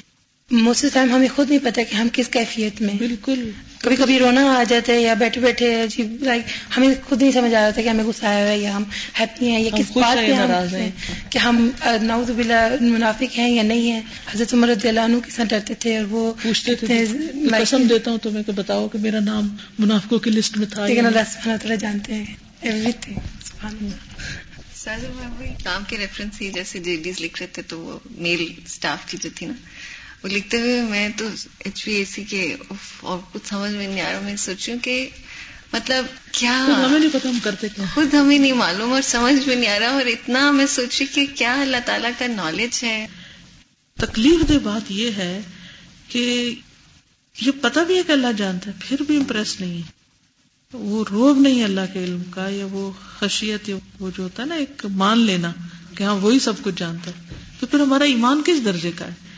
موسٹ 0.52 0.86
ٹائم 0.94 1.14
ہمیں 1.16 1.28
خود 1.36 1.50
نہیں 1.50 1.60
پتا 1.64 1.84
کہ 1.84 1.96
ہم 1.96 2.08
کس 2.14 2.28
کیفیت 2.28 2.82
میں 2.82 2.94
بالکل۔ 2.94 3.52
کبھی 3.80 3.96
کبھی 3.96 4.20
رونا 4.20 4.42
آ 4.60 4.64
جاتا 4.64 4.94
ہے 4.94 5.02
یا 5.02 5.14
بیٹھے 5.14 5.42
بیٹھے 5.42 5.88
لائک 6.22 6.44
ہمیں 6.78 6.88
خود 7.10 7.22
نہیں 7.22 7.32
سمجھ 7.32 7.54
آ 7.56 7.62
رہا 7.62 7.70
تھا 7.70 7.82
کہ 7.82 7.90
ہمیں 7.90 8.04
غصہ 8.04 8.26
آیا 8.26 8.48
ہے 8.48 8.58
یا 8.58 8.76
ہم 8.76 8.84
ہیپی 9.20 9.50
ہیں 9.50 9.60
یا 9.60 9.70
کس 9.78 9.98
بات 9.98 10.18
پہ 10.18 10.34
ہم 10.34 10.52
ہیں۔ 10.76 10.92
کہ 11.30 11.38
ہم 11.38 11.70
ناؤز 12.02 12.30
باللہ 12.32 12.76
منافق 12.82 13.40
ہیں 13.40 13.50
یا 13.50 13.64
نہیں 13.64 13.92
ہیں۔ 13.92 14.02
حضرت 14.36 14.54
عمر 14.54 14.68
رضی 14.68 14.88
اللہ 14.88 15.00
عنہ 15.00 15.18
کے 15.26 15.32
ساتھ 15.32 15.48
ڈرتے 15.48 15.74
تھے 15.74 15.98
اور 15.98 16.06
وہ 16.10 16.34
پوچھتے 16.44 16.76
تھے 16.76 17.06
قسم 17.62 17.84
دیتا 17.84 18.12
ہوں 18.12 18.18
تمہیں 18.18 18.44
کہ 18.44 18.52
بتاؤ 18.52 18.88
کہ 18.88 19.00
میرا 19.00 19.20
نام 19.20 19.56
منافقوں 19.80 20.20
کی 20.20 20.30
لسٹ 20.30 20.58
میں 20.58 20.68
تھا 20.68 20.88
لیکن 20.88 21.06
اللہ 21.06 21.20
سبحانہ 21.34 21.58
تعالیٰ 21.58 21.78
جانتے 21.78 22.14
ہیں۔ 22.14 22.26
ایوری 22.62 22.92
تھنگ 22.92 23.16
سبحان 23.46 23.76
اللہ۔ 23.82 24.12
کام 25.64 25.84
کے 25.88 25.98
ریفرنس 25.98 26.42
ہی 26.42 26.52
جیسے 26.52 26.80
جے 26.80 26.96
ڈیز 26.96 27.22
لکھ 27.22 27.40
رہے 27.40 27.48
تھے 27.48 27.62
تو 27.62 27.80
وہ 27.80 28.00
میل 28.12 28.46
اسٹاف 28.66 29.12
کی 29.12 29.18
جو 29.22 29.30
تھی 29.36 29.46
نا 29.46 29.54
وہ 30.24 30.30
لکھتے 30.30 30.62
ہوئے 30.62 30.82
میں 30.82 31.10
تو 31.18 31.28
ایچ 31.60 31.86
پی 31.86 31.92
اے 31.92 32.06
سی 32.06 32.24
کے 32.24 32.56
اور 33.00 33.20
کچھ 33.32 33.48
سمجھ 33.48 33.72
میں 33.72 33.88
نہیں 33.88 34.02
آ 34.02 34.12
رہا 34.12 34.20
میں 34.20 34.36
سوچوں 34.36 34.76
کہ 34.82 35.10
مطلب 35.74 36.06
کیا؟ 36.32 36.66
ہمیں 36.68 37.00
نہیں 37.00 37.10
پتا 37.14 37.30
ہم 37.30 37.38
کرتے 37.44 37.68
کیا؟ 37.76 37.86
خود 37.94 38.14
ہمیں 38.14 38.38
نہیں 38.38 38.54
معلوم 38.54 38.94
اور 38.94 39.02
سمجھ 39.02 39.48
میں 39.48 39.56
نہیں 39.56 39.70
آ 39.70 39.80
رہا 39.80 39.88
اور 39.88 40.06
اتنا 40.06 40.52
میں 40.52 40.66
سوچی 40.66 41.06
کہ 41.06 41.26
کیا 41.36 41.62
اللہ 41.62 41.78
تعالیٰ 41.86 42.12
کا 42.18 42.28
نالج 42.28 42.84
ہے۔ 42.84 43.08
تکلیف 43.96 44.50
دہ 44.50 44.58
بات 44.64 44.92
یہ 44.92 45.12
ہے 45.12 45.42
کہ 46.08 46.56
یہ 47.42 47.52
پتا 47.62 47.84
بھی 47.84 47.98
ہے 47.98 48.04
کہ 48.08 48.12
اللہ 48.12 48.32
جانتا 48.38 48.72
ہے 48.72 48.76
پھر 48.80 48.98
بھی 49.08 49.18
امپریس 49.18 49.62
نہیں 49.62 49.78
ہے۔ 49.78 49.82
وہ 50.74 51.06
روب 51.12 51.40
نہیں 51.40 51.64
اللہ 51.64 51.82
کے 51.94 52.04
علم 52.04 52.24
کا 52.24 52.50
یا 52.50 52.66
وہ 52.72 52.92
خشیت 53.20 53.70
یا 53.70 53.76
وہ 54.00 54.12
جو 54.18 54.24
ہوتا 54.24 54.44
ہے 54.44 54.48
نا 54.48 54.56
ایک 54.56 54.86
مان 54.86 55.20
لینا 55.20 55.52
کہ 55.98 56.04
ہاں 56.04 56.16
وہی 56.16 56.40
سب 56.40 56.54
کچھ 56.62 56.76
جانتا 56.78 57.12
ہے۔ 57.12 57.34
تو 57.60 57.68
پھر 57.68 57.80
ہمارا 57.80 58.04
ایمان 58.04 58.42
کس 58.46 58.66
درجے 58.66 58.92
کا 58.96 59.06
ہے؟ 59.06 59.31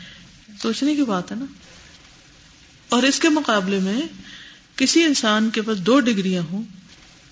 سوچنے 0.62 0.94
کی 0.94 1.02
بات 1.02 1.32
ہے 1.32 1.36
نا۔ 1.36 1.44
اور 2.88 3.02
اس 3.02 3.18
کے 3.18 3.28
مقابلے 3.28 3.78
میں 3.78 4.00
کسی 4.76 5.02
انسان 5.04 5.50
کے 5.50 5.62
پاس 5.62 5.78
دو 5.78 6.00
ڈگریاں 6.00 6.42
ہوں 6.42 6.62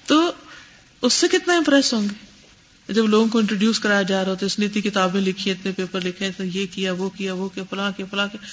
تو 0.07 0.33
اس 1.03 1.13
سے 1.13 1.29
کتنا 1.29 1.55
امپریس 1.57 1.95
ہوں 1.95 2.03
گے؟ 2.03 2.33
جب 2.93 3.07
لوگوں 3.07 3.29
کو 3.29 3.39
انٹروڈیوس 3.39 3.81
کرایا 3.81 4.03
جا 4.03 4.25
رہا 4.25 4.31
ہو 4.31 4.37
تو 4.41 4.47
اس 4.47 4.59
نے 4.59 4.67
اتنی 4.67 4.83
کتابیں 4.83 5.21
لکھی، 5.21 5.51
اتنے 5.51 5.73
پیپر 5.73 6.01
لکھے 6.01 6.31
تو 6.37 6.45
یہ 6.45 6.67
کیا، 6.71 6.93
وہ 6.93 7.09
کیا 7.09 7.35
وہ 7.35 7.49
کیا، 7.49 7.65
فلاں 7.71 7.93
کیا 7.97 8.07
فلاں 8.11 8.29
کیا۔ 8.33 8.47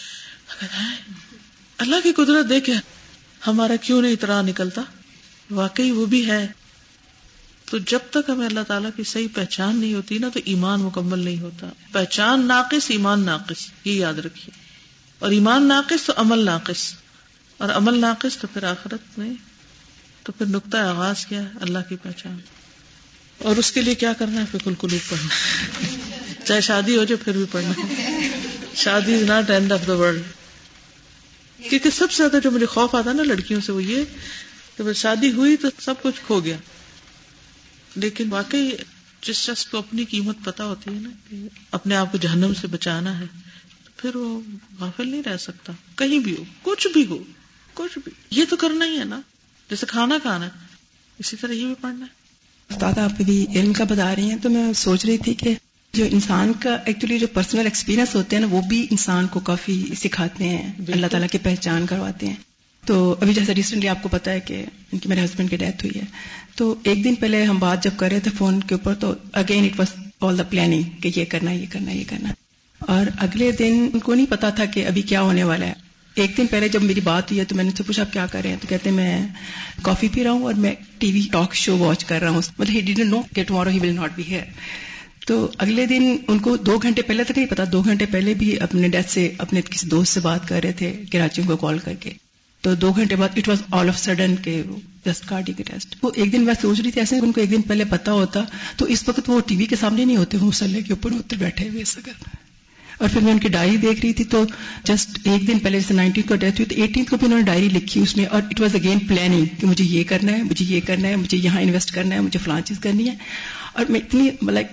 اللہ 1.78 1.96
کی 2.04 2.14
قدرت 2.14 2.50
دیکھے، 2.50 2.74
ہمارا 3.48 3.76
کیوں 3.76 4.02
نہیں 4.02 4.12
اترا 4.12 4.42
نکلتا؟ 4.42 4.82
واقعی 5.52 5.92
وہ 5.92 6.06
بھی 6.06 6.28
ہے۔ 6.28 6.48
تو 7.70 7.78
جب 7.78 8.00
تک 8.10 8.30
ہمیں 8.30 8.46
اللہ 8.46 8.60
تعالیٰ 8.68 8.90
کی 8.96 9.04
صحیح 9.04 9.28
پہچان 9.34 9.80
نہیں 9.80 9.94
ہوتی 9.94 10.18
نا، 10.18 10.30
تو 10.34 10.40
ایمان 10.46 10.82
مکمل 10.82 11.20
نہیں 11.20 11.40
ہوتا۔ 11.40 11.70
پہچان 11.92 12.48
ناقص، 12.48 12.92
ایمان 12.92 13.26
ناقص، 13.26 13.72
یہ 13.86 13.94
یاد 13.94 14.14
رکھیے۔ 14.14 14.60
اور 15.20 15.32
ایمان 15.32 15.68
ناقص 15.68 16.06
تو 16.06 16.14
عمل 16.16 16.46
ناقص۔ 16.46 16.94
اور 17.58 17.70
عمل 17.70 18.02
ناقص 18.02 18.38
تو 18.38 18.48
پھر 18.54 18.64
آخرت 18.64 19.20
میں، 19.20 19.34
تو 20.24 20.32
پھر 20.32 20.46
نقطۂ 20.46 20.78
آغاز 20.78 21.26
کیا 21.26 21.42
ہے؟ 21.42 21.48
اللہ 21.62 21.80
کی 21.90 21.96
پہچان۔ 22.04 22.38
اور 23.38 23.56
اس 23.56 23.72
کے 23.72 23.82
لیے 23.82 23.96
کیا 23.96 24.14
کرنا 24.14 24.42
ہے؟ 24.42 24.46
پھر 24.52 24.60
کلکلو 24.64 24.98
پڑھنا۔ 25.10 25.28
چاہے 26.46 26.62
شادی 26.62 26.98
ہو 26.98 27.04
جائے، 27.04 27.24
پھر 27.24 27.34
بھی 27.34 27.46
پڑھنا۔ 27.52 27.86
شادی 28.76 29.16
is 29.16 29.22
not 29.22 29.50
end 29.50 29.72
of 29.72 29.88
the 29.88 29.94
world 29.94 30.22
کیونکہ 31.70 31.90
سب 31.90 32.12
سے 32.12 32.18
زیادہ 32.18 32.44
جو 32.44 32.52
مجھے 32.52 32.66
خوف 32.66 32.96
آتا 32.96 33.14
نا 33.14 33.24
لڑکیوں 33.24 33.62
سے، 33.62 33.72
وہ 33.72 33.84
یہ 33.84 34.04
کہ 34.78 34.94
شادی 34.94 35.32
ہوئی 35.32 35.58
تو 35.58 35.68
سب 35.80 35.94
کچھ 36.02 36.22
کھو 36.28 36.40
گیا۔ 36.40 36.58
لیکن 37.96 38.34
واقعی 38.34 38.70
جس 39.22 39.36
شخص 39.36 39.66
کو 39.66 39.78
اپنی 39.78 40.06
قیمت 40.06 40.38
پتا 40.44 40.66
ہوتی 40.66 40.96
ہے 40.96 41.00
نا 41.00 41.10
کہ 41.30 41.48
اپنے 41.72 41.96
آپ 41.96 42.12
کو 42.12 42.18
جہنم 42.18 42.54
سے 42.62 42.68
بچانا 42.68 43.20
ہے 43.20 43.26
پھر 43.98 44.16
وہ 44.16 44.42
غافل 44.80 45.10
نہیں 45.10 45.24
رہ 45.26 45.38
سکتا۔ 45.38 45.74
کہیں 45.96 46.20
بھی 46.20 46.36
ہو 46.40 46.44
کچھ 46.62 46.88
بھی 46.94 47.06
ہو 47.06 47.24
کچھ 47.74 48.00
بھی۔ 48.04 48.12
یہ 48.32 48.46
تو 48.50 48.56
کرنا 48.56 48.86
ہی 48.86 49.00
ہے 49.00 49.04
نا۔ 49.04 49.22
جیسے 49.70 49.86
کھانا 49.86 50.18
کھانا 50.22 50.46
ہے 50.46 50.50
اسی 51.20 51.36
طرح 51.36 51.52
یہ 51.52 51.66
بھی 51.66 51.76
پڑھنا 51.82 52.06
ہے۔ 52.06 52.20
استاد 52.70 52.98
آپ 52.98 53.22
بھی 53.22 53.46
علم 53.56 53.74
کا 53.74 53.84
بتا 53.84 54.16
رہی 54.16 54.30
ہیں 54.30 54.38
تو 54.38 54.50
میں 54.50 54.74
سوچ 54.74 55.06
رہی 55.06 55.18
تھی 55.18 55.34
کہ 55.34 55.56
جو 55.94 56.06
انسان 56.12 56.52
کا 56.54 56.76
ایکچولی 56.86 57.20
جو 57.20 57.28
پرسنل 57.28 57.64
ایکسپیرینس 57.64 58.16
ہوتے 58.16 58.36
ہیں 58.36 58.42
نا 58.42 58.48
وہ 58.52 58.62
بھی 58.62 58.88
انسان 58.92 59.28
کو 59.28 59.40
کافی 59.40 59.86
سکھاتے 59.98 60.44
ہیں 60.44 60.72
اللہ 60.88 61.08
تعالیٰ 61.08 61.30
کی 61.30 61.38
پہچان 61.38 61.86
کرواتے 61.86 62.28
ہیں۔ 62.28 62.36
تو 62.86 63.16
ابھی 63.22 63.34
جیسے 63.34 63.56
ریسنٹلی 63.56 63.88
آپ 63.88 64.04
کو 64.04 64.10
پتا 64.10 64.32
ہے 64.32 64.40
کہ 64.40 64.66
ان 64.92 65.00
کی 65.00 65.10
میرے 65.10 65.26
ہسبینڈ 65.26 65.50
کی 65.50 65.58
ڈیتھ 65.58 65.86
ہوئی 65.86 66.00
ہے۔ 66.00 66.06
تو 66.60 66.76
ایک 66.84 67.04
دن 67.04 67.16
پہلے 67.16 67.44
ہم 67.44 67.60
بات 67.60 67.84
جب 67.84 67.92
کر 67.98 68.10
رہے 68.12 68.20
تھے 68.20 68.32
فون 68.38 68.60
کے 68.60 68.76
اوپر 68.76 68.94
تو 68.96 69.14
again 69.34 69.64
it 69.64 69.80
was 69.80 70.06
all 70.22 70.38
the 70.38 70.44
planning 70.44 70.84
کہ 71.02 71.12
یہ 71.16 71.26
کرنا 71.26 71.52
یہ 71.52 71.66
کرنا 71.70 71.92
یہ 71.92 72.04
کرنا 72.08 72.30
اور 72.80 73.06
اگلے 73.18 73.52
دن 73.52 73.90
ان 73.94 74.00
کو 74.00 74.16
نہیں 74.16 74.26
پتا 74.30 74.50
تھا 74.50 74.66
کہ 74.66 74.88
ابھی 74.88 75.02
کیا 75.02 75.22
ہونے 75.22 75.44
والا 75.44 75.66
ہے۔ 75.66 75.74
ایک 76.16 76.38
دن 76.38 76.48
پہلے 76.48 76.68
جب 76.68 76.84
میری 76.84 77.02
بات 77.02 77.32
ہوئی 77.32 77.40
ہے 77.40 77.46
تو 77.46 77.56
میں 77.56 77.64
نے 77.64 77.70
سے 77.78 77.84
پوچھا 77.84 78.04
آپ 78.04 78.14
کیا 78.14 78.26
کر 78.26 78.42
رہے 78.44 78.50
ہیں؟ 78.50 78.58
تو 78.62 78.68
کہتے 78.68 78.90
ہیں 78.90 78.96
میں 78.96 79.28
کافی 79.82 80.08
پی 80.14 80.24
رہا 80.24 80.32
ہوں 80.32 80.44
اور 80.44 80.54
میں 80.54 80.76
T 80.98 81.12
V 81.12 81.22
talk 81.32 81.56
show 81.56 81.78
watch 81.78 82.06
کر 82.06 82.20
رہا 82.22 82.30
ہوں۔ 82.30 82.42
مطلب 82.58 82.76
ہی 82.76 82.82
ڈیڈنٹ 82.82 83.10
نو 83.10 83.22
کہ 83.36 83.44
tomorrow 83.44 83.70
he 83.70 83.80
will 83.80 83.96
not 83.96 84.12
be 84.16 84.24
here 84.28 84.44
تو 85.28 85.52
اگلے 85.58 85.86
دن 85.86 86.16
ان 86.28 86.40
کو 86.40 86.58
دو 86.58 86.78
گھنٹے 86.78 87.02
پہلے 87.02 87.24
تک 87.24 87.38
نہیں 87.38 87.48
پتا، 87.48 87.64
دو 87.72 87.82
گھنٹے 87.82 88.06
پہلے 88.06 88.34
بھی 88.34 88.60
اپنے 88.60 88.88
ڈیتھ 88.88 89.12
سے، 89.12 89.32
اپنے 89.38 89.62
کسی 89.62 89.88
دوست 89.88 90.14
سے 90.14 90.20
بات 90.20 90.48
کر 90.48 90.62
رہے 90.64 90.72
تھے 90.72 91.04
کراچی 91.12 91.42
کو 91.42 91.58
کال 91.58 91.80
کر 91.80 91.94
کے۔ 91.94 92.14
تو 92.64 92.74
دو 92.76 92.92
گھنٹے 92.92 93.16
بعد 93.16 93.38
it 93.38 93.48
was 93.48 93.62
all 93.72 93.90
of 93.90 93.98
sudden 94.00 94.36
کے 94.36 94.62
جسٹ 95.06 95.26
کارڈی 95.26 95.54
کے 95.54 95.64
ٹیسٹ 95.64 95.96
وہ 96.02 96.12
ایک 96.16 96.32
دن 96.34 96.46
میں 96.46 96.54
سوچ 96.62 96.80
رہی 96.82 96.92
تھی، 96.92 97.02
ایسے 97.02 97.18
ان 97.18 97.32
کو 97.32 97.42
ایک 97.42 97.52
دن 97.52 97.62
پہلے 97.62 97.84
پتا 97.90 98.12
ہوتا، 98.12 98.44
تو 98.78 98.86
اس 98.86 99.08
وقت 99.08 99.30
وہ 99.30 99.40
ٹی 99.48 99.56
وی 99.56 99.66
کے 99.66 99.76
سامنے 99.76 100.06
نہیں 100.06 100.18
ہوتے 100.18 100.38
وہ 100.38 100.48
مسلح 100.48 100.80
کے 100.88 100.94
اوپر 100.94 101.12
ہوتے 101.12 101.36
بیٹھے 101.36 101.68
ہوئے 101.70 101.84
سکت 101.84 102.28
اور 103.00 103.10
پھر 103.10 103.22
میں 103.22 103.32
ان 103.32 103.40
کی 103.40 103.48
ڈائری 103.48 103.78
دیکھ 103.78 104.00
رہی 104.02 104.14
تھی، 104.14 104.24
تو 104.24 104.44
جسٹ 104.84 105.20
ایک 105.24 105.48
دن 105.48 105.60
پہلے 105.60 105.80
جیسے 105.80 105.94
نائنٹین 105.94 106.24
کو 106.28 106.36
ڈیتھ 106.36 106.60
ہوئی، 106.62 106.66
تو 106.66 106.82
ایٹین 106.82 107.06
کو 107.06 107.18
بھی 107.18 107.26
انہوں 107.26 107.40
نے 107.40 107.46
ڈائری 107.46 107.70
لکھی 107.70 108.02
اس 108.02 108.16
میں، 108.18 108.26
اور 108.26 108.42
اٹ 108.42 108.62
واز 108.62 108.76
اگین 108.76 109.00
پلاننگ 109.08 109.46
کہ 109.60 109.68
مجھے 109.68 109.84
یہ 109.84 110.04
کرنا 110.04 110.32
ہے، 110.32 110.44
مجھے 110.44 110.66
یہ 110.70 110.82
کرنا 110.86 111.08
ہے، 111.08 111.16
مجھے 111.16 111.38
یہاں 111.38 111.62
انویسٹ 111.62 111.92
کرنا 111.92 112.16
ہے، 112.16 112.20
مجھے 112.20 112.40
فلان 112.40 112.64
چیز 112.64 112.80
کرنی 112.80 113.10
ہے۔ 113.10 113.16
اور 113.74 113.86
میں 113.86 114.00
اتنی 114.00 114.30
لائک 114.52 114.68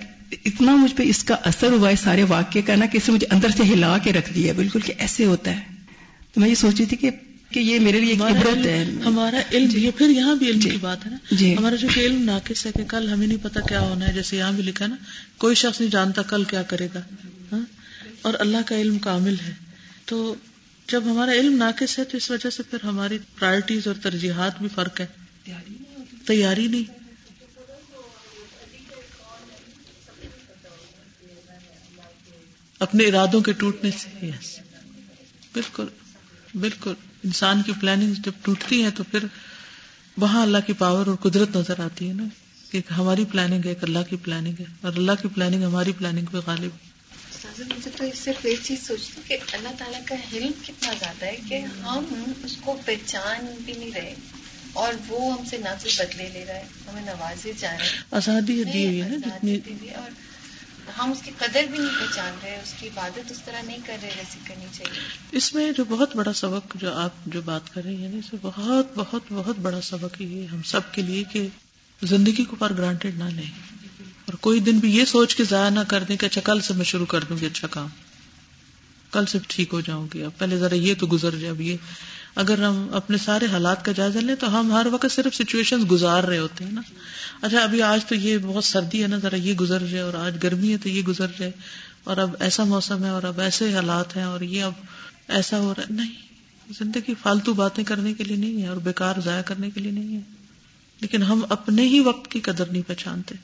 اتنا 0.45 0.75
مجھ 0.75 0.93
پہ 0.95 1.03
اس 1.03 1.23
کا 1.23 1.35
اثر 1.43 1.71
ہوا 1.71 1.89
ہے 1.89 1.95
سارے 1.95 2.23
واقعے 2.23 2.61
کا 2.61 2.75
نا، 2.75 2.85
کہ 2.85 2.97
اسے 2.97 3.11
مجھے 3.11 3.27
اندر 3.29 3.49
سے 3.49 3.63
ہلا 3.63 3.97
کے 3.97 4.13
رکھ 4.13 4.33
دیا 4.35 4.53
بالکل 4.53 4.79
کہ 4.79 4.93
ایسے 4.97 5.25
ہوتا 5.25 5.51
ہے۔ 5.51 5.75
تو 6.33 6.41
میں 6.41 6.49
یہ 6.49 6.55
سوچ 6.55 6.75
رہی 6.77 6.85
تھی 6.85 6.97
کہ 6.97 7.09
کہ 7.57 7.61
یہ 7.61 7.79
میرے 7.79 7.99
لیے 7.99 8.09
ایک 8.09 8.21
عبرت 8.21 8.65
ہے۔ 8.65 8.83
ہمارا 9.05 9.41
علم 9.51 9.69
یہ 9.73 9.91
پھر 9.91 10.09
یہاں 10.09 10.35
بھی 10.35 10.49
علم 10.49 10.59
جی. 10.59 10.69
کی 10.69 10.77
بات 10.77 11.05
ہے 11.05 11.11
نا۔ 11.11 11.17
جی. 11.31 11.57
ہمارا 11.57 11.75
جو 11.75 11.87
کہ 11.93 11.99
علم 11.99 12.23
ناقص 12.23 12.65
ہے 12.65 12.71
کہ 12.71 12.83
کل 12.83 13.09
ہمیں 13.09 13.27
نہیں 13.27 13.43
پتا 13.43 13.59
کیا 13.59 13.79
ہونا 13.79 14.07
ہے 14.07 14.13
جیسے 14.13 14.37
یہاں 14.37 14.51
بھی 14.51 14.63
لکھا 14.63 14.85
ہے 14.85 14.89
نا 14.89 14.95
کوئی 15.37 15.55
شخص 15.55 15.81
نہیں 15.81 15.91
جانتا 15.91 16.21
کل 16.21 16.43
کیا 16.43 16.63
کرے 16.63 16.87
گا۔ 16.93 16.99
ہاں؟ 17.51 17.59
اور 18.21 18.33
اللہ 18.39 18.57
کا 18.65 18.81
علم 18.81 18.99
کامل 18.99 19.35
ہے۔ 19.47 19.53
تو 20.05 20.35
جب 20.87 21.03
ہمارا 21.05 21.31
علم 21.31 21.57
ناقص 21.57 21.99
ہے 21.99 22.03
تو 22.03 22.17
اس 22.17 22.31
وجہ 22.31 22.49
سے 22.49 22.63
پھر 22.63 22.77
ہماری 22.83 23.17
پرائرٹیز 23.39 23.87
اور 23.87 23.95
ترجیحات 24.01 24.59
بھی 24.59 24.67
فرق 24.75 25.01
ہے۔ 25.01 25.05
تیاری 26.25 26.67
نہیں۔ 26.67 26.91
اپنے 32.79 33.03
ارادوں 33.03 33.41
کے 33.41 33.53
ٹوٹنے 33.53 33.91
سے۔ 33.91 34.25
یس 34.25 34.59
بالکل۔ 35.53 35.85
بالکل۔ 36.55 36.93
انسان 37.23 37.61
کی 37.61 37.71
پلاننگ 37.81 38.13
جب 38.13 38.31
ٹوٹتی 38.41 38.83
ہے 38.83 38.91
تو 38.91 39.03
پھر 39.03 39.19
وہاں 40.17 40.41
اللہ 40.41 40.57
کی 40.67 40.73
پاور 40.73 41.07
اور 41.07 41.15
قدرت 41.15 41.57
نظر 41.57 41.79
آتی 41.79 42.07
ہے 42.07 42.13
نا 42.13 42.23
کہ 42.71 42.77
ایک 42.77 42.85
ہماری 42.97 43.25
پلاننگ 43.25 43.61
ہے 43.63 43.69
ایک 43.69 43.83
اللہ 43.83 43.99
کی 44.09 44.15
پلاننگ 44.15 44.53
ہے۔ 44.59 44.65
اور 44.81 44.93
اللہ 44.97 45.11
کی 45.21 45.27
پلاننگ 45.35 45.63
ہماری 45.63 45.91
پلاننگ 45.97 46.25
پہ 46.25 46.37
غالب 46.47 46.69
ہے۔ 46.83 46.87
مجھے 47.59 47.89
تو 47.95 48.03
صرف 48.15 48.45
ایک 48.45 48.59
چیز 48.63 48.87
سوچتی 48.87 49.13
ہوں 49.17 49.23
کہ 49.27 49.37
اللہ 49.51 49.69
تعالیٰ 49.77 49.99
کا 50.05 50.15
علم 50.33 50.51
کتنا 50.61 50.93
زیادہ 50.99 51.25
ہے 51.25 51.37
کہ 51.49 51.55
ہم 51.55 52.31
اس 52.43 52.57
کو 52.61 52.77
پہچان 52.85 53.55
بھی 53.65 53.73
نہیں 53.73 53.91
رہے 53.95 54.15
اور 54.73 54.93
وہ 55.07 55.33
ہم 55.33 55.45
سے 55.45 55.57
نہ 55.57 55.69
صرف 55.81 56.01
بدلے 56.01 56.29
لے 56.33 56.45
رہا 56.47 56.55
ہے 56.55 56.63
ہمیں 56.87 57.01
نوازے 57.01 57.51
جا 57.59 57.75
رہے 57.79 57.85
ہیں۔ 57.85 58.01
آزادی 58.11 58.63
دی 58.63 58.85
ہوئی 58.85 59.01
ہے 59.01 59.09
نا 59.09 59.15
آزادی 59.15 59.37
جتنی 59.37 59.59
دی 59.59 59.73
ہوئی 59.73 59.89
ہے 59.89 59.95
اور 59.95 60.09
ہم 60.97 61.11
اس 61.11 61.21
کی 61.25 61.31
قدر 61.37 61.63
بھی 61.71 61.79
نہیں 61.79 61.99
پہچان 61.99 62.33
رہے، 62.43 62.59
اس 62.63 62.73
کی 62.79 62.87
عبادت 62.87 63.31
اس 63.31 63.41
طرح 63.45 63.61
نہیں 63.61 63.77
کر 63.85 63.97
رہے 64.01 64.09
جیسی 64.17 64.39
کرنی 64.47 64.65
چاہیے۔ 64.71 64.99
اس 65.31 65.53
میں 65.53 65.71
جو 65.71 65.83
بہت 65.85 66.15
بڑا 66.15 66.33
سبق 66.33 66.75
جو 66.75 66.93
آپ 66.93 67.11
جو 67.25 67.41
بات 67.41 67.73
کر 67.73 67.81
رہے 67.83 67.95
ہیں 67.95 68.09
نا 68.09 68.17
اس 68.17 68.35
بہت 68.41 68.87
بہت 68.95 69.21
بہت 69.29 69.59
بڑا 69.59 69.81
سبق 69.81 70.21
یہ 70.21 70.45
ہم 70.45 70.61
سب 70.61 70.91
کے 70.91 71.01
لیے 71.01 71.23
کہ 71.23 71.47
زندگی 72.03 72.43
کو 72.43 72.55
پر 72.55 72.73
گرانٹیڈ 72.73 73.17
نہ 73.17 73.23
لیں۔ 73.23 73.51
اور 74.25 74.33
کوئی 74.33 74.59
دن 74.59 74.79
بھی 74.79 74.97
یہ 74.97 75.05
سوچ 75.05 75.35
کے 75.35 75.43
ضائع 75.43 75.69
نہ 75.69 75.79
کر 75.87 76.03
دیں 76.03 76.17
کہ 76.17 76.25
اچھا 76.25 76.41
کل 76.41 76.61
سے 76.61 76.73
میں 76.73 76.85
شروع 76.85 77.05
کر 77.05 77.23
دوں 77.23 77.37
گی 77.41 77.45
اچھا 77.45 77.67
کام۔ 77.67 77.87
کل 79.11 79.25
سے 79.25 79.37
ٹھیک 79.47 79.73
ہو 79.73 79.81
جاؤں 79.81 80.07
گی۔ 80.13 80.23
اب 80.23 80.31
پہلے 80.37 80.57
ذرا 80.57 80.75
یہ 80.75 80.93
تو 80.99 81.07
گزر 81.07 81.31
جائے، 81.35 81.49
اب 81.49 81.61
یہ 81.61 81.77
اگر 82.37 82.63
ہم 82.63 82.87
اپنے 82.93 83.17
سارے 83.17 83.45
حالات 83.45 83.85
کا 83.85 83.91
جائزہ 83.91 84.17
لیں 84.17 84.35
تو 84.35 84.59
ہم 84.59 84.71
ہر 84.71 84.87
وقت 84.91 85.11
صرف 85.11 85.35
سچویشن 85.35 85.83
گزار 85.91 86.23
رہے 86.23 86.37
ہوتے 86.37 86.63
ہیں 86.63 86.71
نا۔ 86.71 86.81
اچھا 87.41 87.63
ابھی 87.63 87.81
آج 87.81 88.05
تو 88.05 88.15
یہ 88.15 88.37
بہت 88.37 88.63
سردی 88.63 89.03
ہے 89.03 89.07
نا، 89.07 89.17
ذرا 89.17 89.35
یہ 89.35 89.53
گزر 89.53 89.79
جائے 89.79 90.03
اور 90.03 90.13
آج 90.13 90.37
گرمی 90.43 90.71
ہے 90.71 90.77
تو 90.77 90.89
یہ 90.89 91.01
گزر 91.01 91.27
جائے۔ 91.39 91.51
اور 92.03 92.17
اب 92.17 92.35
ایسا 92.39 92.63
موسم 92.63 93.05
ہے 93.05 93.09
اور 93.09 93.23
اب 93.23 93.39
ایسے 93.39 93.73
حالات 93.73 94.15
ہیں 94.17 94.23
اور 94.23 94.41
یہ 94.41 94.63
اب 94.63 94.73
ایسا 95.27 95.59
ہو 95.59 95.73
رہا 95.75 95.83
ہے۔ 95.83 95.93
نہیں، 95.93 96.13
زندگی 96.73 97.13
فالتو 97.21 97.53
باتیں 97.53 97.83
کرنے 97.83 98.13
کے 98.13 98.23
لیے 98.23 98.37
نہیں 98.37 98.61
ہے 98.63 98.67
اور 98.67 98.77
بیکار 98.77 99.15
ضائع 99.25 99.41
کرنے 99.41 99.69
کے 99.69 99.79
لیے 99.79 99.91
نہیں 99.91 100.15
ہے۔ 100.15 100.21
لیکن 101.01 101.23
ہم 101.23 101.45
اپنے 101.49 101.81
ہی 101.81 101.99
وقت 101.99 102.31
کی 102.31 102.39
قدر 102.39 102.65
نہیں 102.65 102.87
پہچانتے۔ 102.87 103.35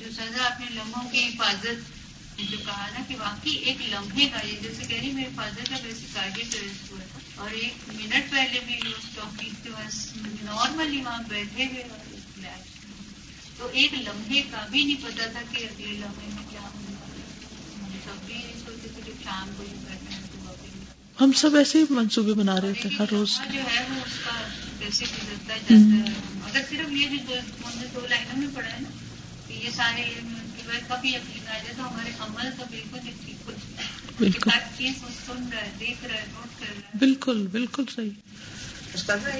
جو 0.00 0.12
سزا 0.12 0.44
اپنے 0.44 0.66
لمحوں 0.74 1.10
کی 1.10 1.24
حفاظت 1.24 1.98
جو 2.50 2.56
کہا 2.66 2.86
نا 2.98 3.02
کہ 3.08 3.16
واقعی 3.18 3.52
ایک 3.52 3.76
لمحے 3.80 4.26
کا 4.26 4.46
یہ 4.46 4.52
جیسے 4.62 4.84
کہہ 4.88 4.98
رہی 4.98 5.12
میری 5.12 5.26
حفاظت 5.26 5.68
کا 5.68 5.76
ویسے 5.84 6.56
ہوا 6.90 7.00
تھا 7.12 7.17
اور 7.38 7.50
ایک 7.50 7.88
منٹ 7.88 8.30
پہلے 8.30 8.60
بھی 8.66 8.74
اس 8.86 9.08
ٹاپک 9.14 9.64
کے 9.64 9.70
پاس 9.74 9.94
نارملی 10.42 11.00
وہاں 11.00 11.22
بیٹھے 11.28 11.64
ہوئے۔ 11.64 11.82
تو 13.56 13.68
ایک 13.72 13.94
لمحے 13.94 14.42
کا 14.50 14.66
بھی 14.70 14.84
نہیں 14.84 15.02
پتا 15.02 15.26
تھا 15.32 15.40
کہ 15.50 15.64
اگلے 15.64 15.92
لمحے 15.92 16.28
میں 16.34 16.44
کیا 16.50 16.68
سب 18.04 18.26
بھی 18.26 18.40
سوچتے 18.64 18.88
تھے 18.94 19.00
کہ 19.06 19.12
شام 19.24 19.50
کو 19.56 19.64
تو 19.64 21.24
ہم 21.24 21.32
سب 21.32 21.54
ایسے 21.56 21.78
ہی 21.78 21.84
منصوبے 21.90 22.32
بنا 22.32 22.60
رہے 22.60 22.72
تھے 22.72 22.90
ہر 22.98 23.06
روز. 23.10 23.30
جو 23.52 23.60
ہے 23.70 23.84
وہ 23.90 24.00
اس 24.06 24.18
کا 24.24 24.36
کیسے 24.78 25.04
گزرتا 25.04 25.56
جاتا 25.56 26.08
ہے 26.08 26.12
اگر 26.44 26.60
صرف 26.68 26.92
یہ 26.92 27.16
جو 27.28 27.34
دو 27.94 28.06
لائنوں 28.08 28.36
میں 28.36 28.48
پڑھا 28.54 28.72
ہے 28.72 28.78
نا 28.80 28.90
کہ 29.48 29.54
یہ 29.54 29.70
سارے 29.76 30.04
کبھی 30.88 31.12
یقین 31.14 31.48
آ 31.48 31.52
جائے 31.52 31.74
تو 31.76 31.88
ہمارے 31.88 32.10
عمل 32.20 32.50
کا 32.58 32.64
بالکل 32.70 32.98
بالکل۔ 34.20 34.50
بالکل 36.98 37.46
بالکل 37.46 37.84
صحیح۔ 37.96 38.10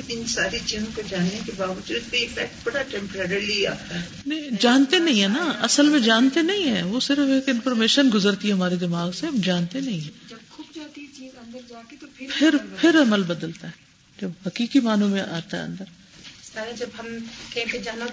ان 0.08 0.26
ساری 0.26 0.58
چیزوں 0.66 0.86
کو 0.94 1.02
جاننے 1.08 1.38
کے 1.46 1.52
باوجود 1.56 2.10
بھی 2.10 2.22
افیکٹ 2.24 2.66
بڑا 2.66 2.82
ٹیمپرریلی 2.82 3.66
آتا 3.66 3.94
ہے۔ 3.94 4.06
نہیں 4.26 4.40
جانتے 4.60 4.98
نہیں 4.98 5.22
ہے 5.22 5.28
نا 5.28 5.52
اصل 5.62 5.88
میں 5.88 6.00
جانتے 6.00 6.42
نہیں 6.42 6.76
ہے 6.76 6.82
وہ 6.82 7.00
صرف 7.00 7.18
ایک 7.18 7.48
انفارمیشن 7.48 8.10
گزرتی 8.14 8.48
ہے 8.48 8.52
ہمارے 8.52 8.76
دماغ 8.76 9.12
سے 9.12 9.26
ہم 9.26 9.36
جانتے 9.44 9.80
نہیں 9.80 10.00
ہیں۔ 10.00 10.10
جب 10.28 10.36
کھپ 10.56 10.74
جاتی 10.74 11.00
ہے 11.02 11.06
چیز 11.18 11.30
اندر 11.36 11.58
جا 11.68 11.80
کے 11.90 11.96
تو 12.00 12.06
پھر 12.28 12.56
پھر 12.76 13.02
عمل 13.02 13.22
بدلتا 13.22 13.66
ہے۔ 13.66 13.72
جب 14.20 14.28
حقیقی 14.46 14.80
معنوں 14.80 15.08
میں 15.08 15.22
آتا 15.22 15.56
ہے 15.56 15.62
اندر۔ 15.62 15.84
سارے 16.54 16.72
جب 16.76 16.86
ہم 16.98 17.06
کہیں 17.52 17.64
پہ 17.72 17.78
جانا 17.78 18.04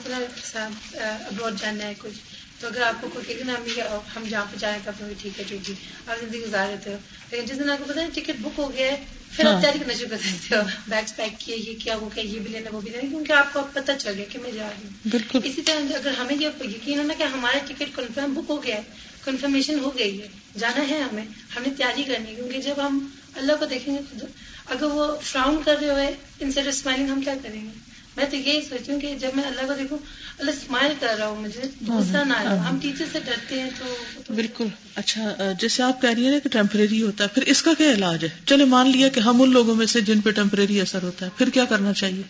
ابروڈ 0.95 1.61
جانا 1.61 1.83
ہے 1.83 1.93
کچھ 1.99 2.44
تو 2.59 2.67
اگر 2.67 2.81
آپ 2.81 3.01
کو 3.01 3.07
کوئی 3.13 3.25
کہے 3.27 3.43
نا 3.43 3.53
امی 3.53 3.81
آؤ، 3.81 3.99
ہم 4.15 4.23
جہاں 4.29 4.45
پہ 4.51 4.57
جائیں 4.59 4.79
تو 4.85 4.91
ٹھیک 5.21 5.39
ہے 5.39 5.43
ٹھیک 5.47 5.61
جی 5.63 5.73
آپ 6.07 6.19
زندگی 6.19 6.41
گزار 6.41 6.67
رہتے 6.69 6.89
ہو 6.89 6.97
لیکن 7.31 7.45
جس 7.45 7.59
دن 7.59 7.69
آپ 7.69 7.77
کو 7.77 7.85
پتا 7.87 8.01
ہے 8.01 8.09
ٹکٹ 8.13 8.41
بک 8.41 8.59
ہو 8.59 8.71
گیا 8.73 8.91
ہے 8.91 9.03
پھر 9.31 9.45
ہاں۔ 9.45 9.53
آپ 9.53 9.61
تیاری 9.61 9.79
کرنا 9.79 9.93
شروع 9.93 10.09
کر 10.09 10.17
دیتے 10.23 10.55
ہو۔ 10.55 10.61
بیگس 10.87 11.15
پیک 11.15 11.39
کیے 11.39 11.55
یہ 11.55 11.73
کیا 11.79 11.95
وہ 11.95 12.09
کیا 12.09 12.23
یہ 12.23 12.39
بھی 12.39 12.51
لینا 12.51 12.69
وہ 12.73 12.81
بھی 12.81 12.91
لینا 12.91 13.09
کیونکہ 13.09 13.31
آپ 13.31 13.53
کو 13.53 13.59
اب 13.59 13.73
پتہ 13.73 13.91
چل 13.99 14.13
گیا 14.17 14.25
کہ 14.29 14.39
میں 14.39 14.51
جا 14.51 14.69
رہی 14.69 14.83
ہوں؟ 14.83 15.09
بالکل۔ 15.11 15.39
اسی 15.43 15.61
طرح 15.61 15.95
اگر 15.95 16.11
ہمیں 16.11 16.35
یہ 16.35 16.63
یقین 16.63 16.99
ہے 16.99 17.03
نا 17.03 17.13
کہ 17.17 17.23
ہمارا 17.23 17.57
ٹکٹ 17.67 17.95
کنفرم 17.95 18.33
بک 18.33 18.49
ہو 18.49 18.63
گیا 18.63 18.75
ہے 18.75 18.81
کنفرمیشن 19.23 19.79
ہو 19.79 19.97
گئی 19.97 20.21
ہے 20.21 20.27
جانا 20.59 20.87
ہے 20.89 20.99
ہمیں 20.99 21.25
ہمیں 21.57 21.69
تیاری 21.77 22.03
کرنی 22.03 22.29
ہے۔ 22.29 22.35
کیونکہ 22.35 22.61
جب 22.61 22.85
ہم 22.87 23.07
اللہ 23.35 23.53
کو 23.59 23.65
دیکھیں 23.65 23.93
گے 23.93 23.99
خود 24.09 24.23
اگر 24.65 24.83
وہ 24.83 25.15
فراؤن 25.21 25.61
کر 25.65 25.75
رہے 25.81 25.89
ہوئے 25.89 26.11
ان 26.39 26.51
سے 26.51 26.61
اسمائلنگ 26.61 27.09
ہم 27.09 27.21
کیا 27.21 27.33
کریں 27.43 27.61
گے؟ 27.63 27.94
میں 28.17 28.25
تو 28.25 28.35
یہی 28.35 28.61
سوچتی 28.61 28.91
ہوں 28.91 28.99
کہ 28.99 29.13
جب 29.19 29.29
میں 29.33 29.43
اللہ 29.43 29.61
کو 29.67 29.73
دیکھوں 29.77 29.97
اللہ 30.39 30.51
اسمائل 30.51 30.93
کر 30.99 31.15
رہا 31.19 31.27
ہوں 31.27 31.41
مجھے 31.41 31.61
غصہ 31.87 32.23
نہ 32.23 32.33
آئے 32.33 32.57
ہم 32.59 32.77
ٹیچر 32.81 33.05
سے 33.11 33.19
ڈرتے 33.25 33.59
ہیں 33.61 33.69
تو 33.79 34.33
بالکل۔ 34.33 34.67
اچھا 34.95 35.51
جیسے 35.59 35.83
آپ 35.83 36.01
کہہ 36.01 36.09
رہی 36.09 36.25
ہیں 36.25 36.31
نا 36.31 36.39
کہ 36.39 36.49
ٹیمپریری 36.49 37.01
ہوتا 37.01 37.23
ہے 37.23 37.29
پھر 37.33 37.43
اس 37.45 37.61
کا 37.61 37.73
کیا 37.77 37.91
علاج 37.91 38.23
ہے؟ 38.23 38.29
چلے 38.45 38.65
مان 38.65 38.91
لیا 38.91 39.07
کہ 39.09 39.19
ہم 39.19 39.41
ان 39.41 39.51
لوگوں 39.51 39.75
میں 39.75 39.85
سے 39.85 40.01
جن 40.01 40.21
پہ 40.21 40.31
ٹیمپریری 40.31 40.81
اثر 40.81 41.03
ہوتا 41.03 41.25
ہے 41.25 41.31
پھر 41.37 41.49
کیا 41.49 41.65
کرنا 41.65 41.93
چاہیے؟ 41.93 42.23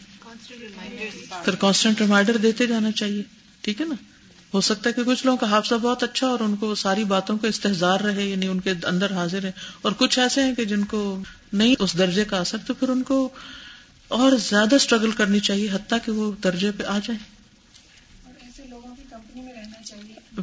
پھر 1.43 1.55
کانسٹنٹ 1.55 2.01
ریمائنڈر 2.01 2.37
دیتے 2.37 2.65
جانا 2.65 2.91
چاہیے 2.91 3.21
ٹھیک 3.61 3.81
ہے 3.81 3.85
نا؟ 3.85 3.95
ہو 4.53 4.61
سکتا 4.61 4.89
ہے 4.89 4.93
کہ 4.93 5.03
کچھ 5.03 5.25
لوگوں 5.25 5.37
کا 5.37 5.49
حادثہ 5.49 5.75
بہت 5.75 6.03
اچھا 6.03 6.27
اور 6.27 6.39
ان 6.39 6.55
کو 6.55 6.67
وہ 6.67 6.75
ساری 6.75 7.03
باتوں 7.03 7.37
کا 7.37 7.47
استحزار 7.47 7.99
رہے 7.99 8.25
یعنی 8.25 8.47
ان 8.47 8.59
کے 8.59 8.73
اندر 8.83 9.11
حاضر 9.11 9.45
ہے 9.45 9.51
اور 9.81 9.91
کچھ 9.97 10.19
ایسے 10.19 10.43
ہیں 10.43 10.55
کہ 10.55 10.65
جن 10.65 10.83
کو 10.85 11.01
نہیں 11.53 11.75
اس 11.79 11.97
درجے 11.97 12.25
کا 12.25 12.37
اثر 12.37 12.57
تو 12.67 12.73
پھر 12.73 12.89
ان 12.89 13.03
کو 13.03 13.17
اور 14.07 14.31
زیادہ 14.31 14.75
اسٹرگل 14.75 15.11
کرنی 15.11 15.39
چاہیے 15.39 15.69
حتیٰ 15.71 15.97
کہ 16.05 16.11
وہ 16.11 16.31
درجے 16.43 16.71
پہ 16.71 16.83
آ 16.83 16.99
جائیں 17.03 17.35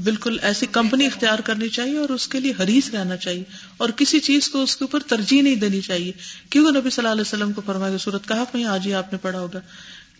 بالکل 0.05 0.39
ایسی 0.43 0.67
کمپنی 0.67 1.07
اختیار 1.07 1.39
کرنی 1.39 1.69
چاہیے 1.69 1.99
اور 1.99 2.09
اس 2.09 2.29
کے 2.29 2.41
لیے 2.41 2.53
حریص 2.61 2.91
رہنا 2.91 3.17
چاہیے 3.17 3.45
اور 3.77 3.89
کسی 3.89 4.21
چیز 4.21 4.49
کو 4.49 4.63
اس 4.63 4.77
کے 4.77 4.85
اوپر 4.85 5.01
ترجیح 5.01 5.43
نہیں 5.43 5.55
دینی 5.55 5.81
چاہیے۔ 5.81 6.13
کیونکہ 6.51 6.79
نبی 6.79 6.91
صلی 6.91 7.03
اللہ 7.03 7.13
علیہ 7.13 7.21
وسلم 7.21 7.53
کو 7.53 7.63
فرمایا 7.67 7.99
صورت 7.99 8.29
کہا 8.29 8.45
میں 8.55 8.65
آج 8.65 8.87
ہی 8.87 8.95
آپ 8.95 9.13
نے 9.13 9.19
پڑھا 9.19 9.41
ہوگا 9.41 9.61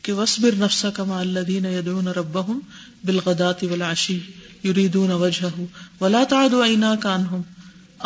کہ 0.03 0.13
وسبر 0.13 0.51
نفسا 0.55 0.91
کما 0.91 1.21
الذین 1.21 1.65
یدعون 1.65 2.09
ربهم 2.09 2.59
بالغداة 3.05 3.71
والعشی 3.71 4.21
یریدون 4.65 5.11
وجهه 5.11 5.65
ولا 6.01 6.25
تعد 6.25 6.55
عیناک 6.55 7.07
عنهم۔ 7.07 7.43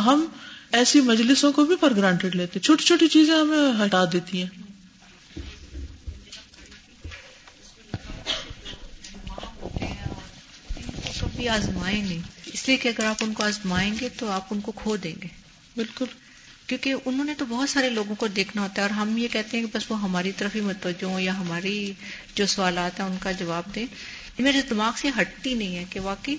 ہم 0.07 0.27
ایسی 0.73 1.01
مجلسوں 1.01 1.53
کو 1.53 1.65
بھی 1.65 1.77
پر 1.77 1.93
گرانٹیڈ 1.97 2.35
لیتے 2.35 2.61
چھوٹی 2.61 2.85
چھوٹی 2.85 3.09
چیزیں 3.09 3.35
ہمیں 3.35 3.87
ہٹا 3.87 4.05
دیتی 4.13 4.43
ہیں۔ 4.43 4.66
کبھی 11.37 11.49
آزمائیں 11.49 12.03
نہیں 12.03 12.19
اس 12.47 12.69
لیے 12.69 12.77
کہ 12.77 12.89
اگر 12.89 13.05
آپ 13.05 13.17
ان 13.21 13.33
کو 13.33 13.43
آزمائیں 13.43 13.95
گے 14.01 14.09
تو 14.19 14.31
آپ 14.31 14.47
ان 14.51 14.61
کو 14.61 14.73
کھو 14.73 14.97
دیں 14.97 15.15
گے۔ 15.23 15.29
بالکل۔ 15.77 16.05
کیونکہ 16.67 16.95
انہوں 17.05 17.25
نے 17.25 17.35
تو 17.39 17.45
بہت 17.45 17.71
سارے 17.71 17.91
لوگوں 17.91 18.15
کو 18.15 18.27
دیکھنا 18.27 18.63
ہوتا 18.63 18.75
ہے 18.77 18.83
اور 18.83 18.91
ہم 18.91 19.17
یہ 19.17 19.29
کہتے 19.33 19.59
ہیں 19.59 19.67
کہ 19.67 19.79
بس 19.79 19.85
وہ 19.89 20.03
ہماری 20.03 20.33
طرف 20.37 20.57
ہی 20.57 20.61
متوجہ 20.61 21.05
ہوں 21.05 21.21
یا 21.21 21.39
ہماری 21.39 21.93
جو 22.35 22.47
سوالات 22.47 23.01
ہیں 23.01 23.07
ان 23.07 23.17
کا 23.21 23.33
جواب 23.33 23.75
دیں۔ 23.75 23.87
میرے 24.39 24.63
دماغ 24.71 24.93
سے 24.97 25.09
ہٹتی 25.21 25.55
نہیں 25.55 25.77
ہے 25.77 25.85
کہ 25.91 26.01
واقعی 26.01 26.37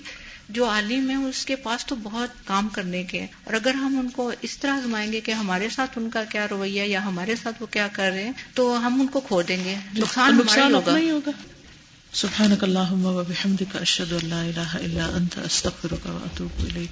جو 0.48 0.68
عالم 0.68 1.10
ہے 1.10 1.14
اس 1.14 1.46
کے 1.46 1.56
پاس 1.56 1.86
تو 1.86 1.94
بہت 1.94 2.28
کام 2.46 2.68
کرنے 2.68 3.04
کے 3.04 3.20
ہیں۔ 3.20 3.26
اور 3.44 3.54
اگر 3.54 3.74
ہم 3.74 3.98
ان 3.98 4.08
کو 4.08 4.32
اس 4.42 4.58
طرح 4.58 4.76
آزمائیں 4.76 5.12
گے 5.12 5.20
کہ 5.20 5.32
ہمارے 5.32 5.68
ساتھ 5.68 5.98
ان 5.98 6.10
کا 6.10 6.24
کیا 6.24 6.46
رویہ 6.50 6.82
یا 6.82 7.04
ہمارے 7.04 7.36
ساتھ 7.36 7.62
وہ 7.62 7.66
کیا 7.66 7.88
کر 7.88 8.10
رہے 8.10 8.24
ہیں 8.24 8.32
تو 8.54 8.86
ہم 8.86 9.00
ان 9.00 9.06
کو 9.06 9.20
کھو 9.20 9.42
دیں 9.42 9.64
گے۔ 9.64 9.74
نقصان 9.98 10.36
نقصان 10.36 10.74
ہوگا۔ 10.74 10.92
ہوگا۔ 11.10 11.30
سبحانك 12.12 12.64
اللهم 12.64 13.04
وبحمدك 13.04 13.76
اشهد 13.76 14.12
ان 14.12 14.28
لا 14.30 14.42
اله 14.42 14.76
الا 14.76 15.16
انت 15.16 15.38
استغفرك 15.38 16.06
واتوب 16.06 16.50
اليك 16.60 16.90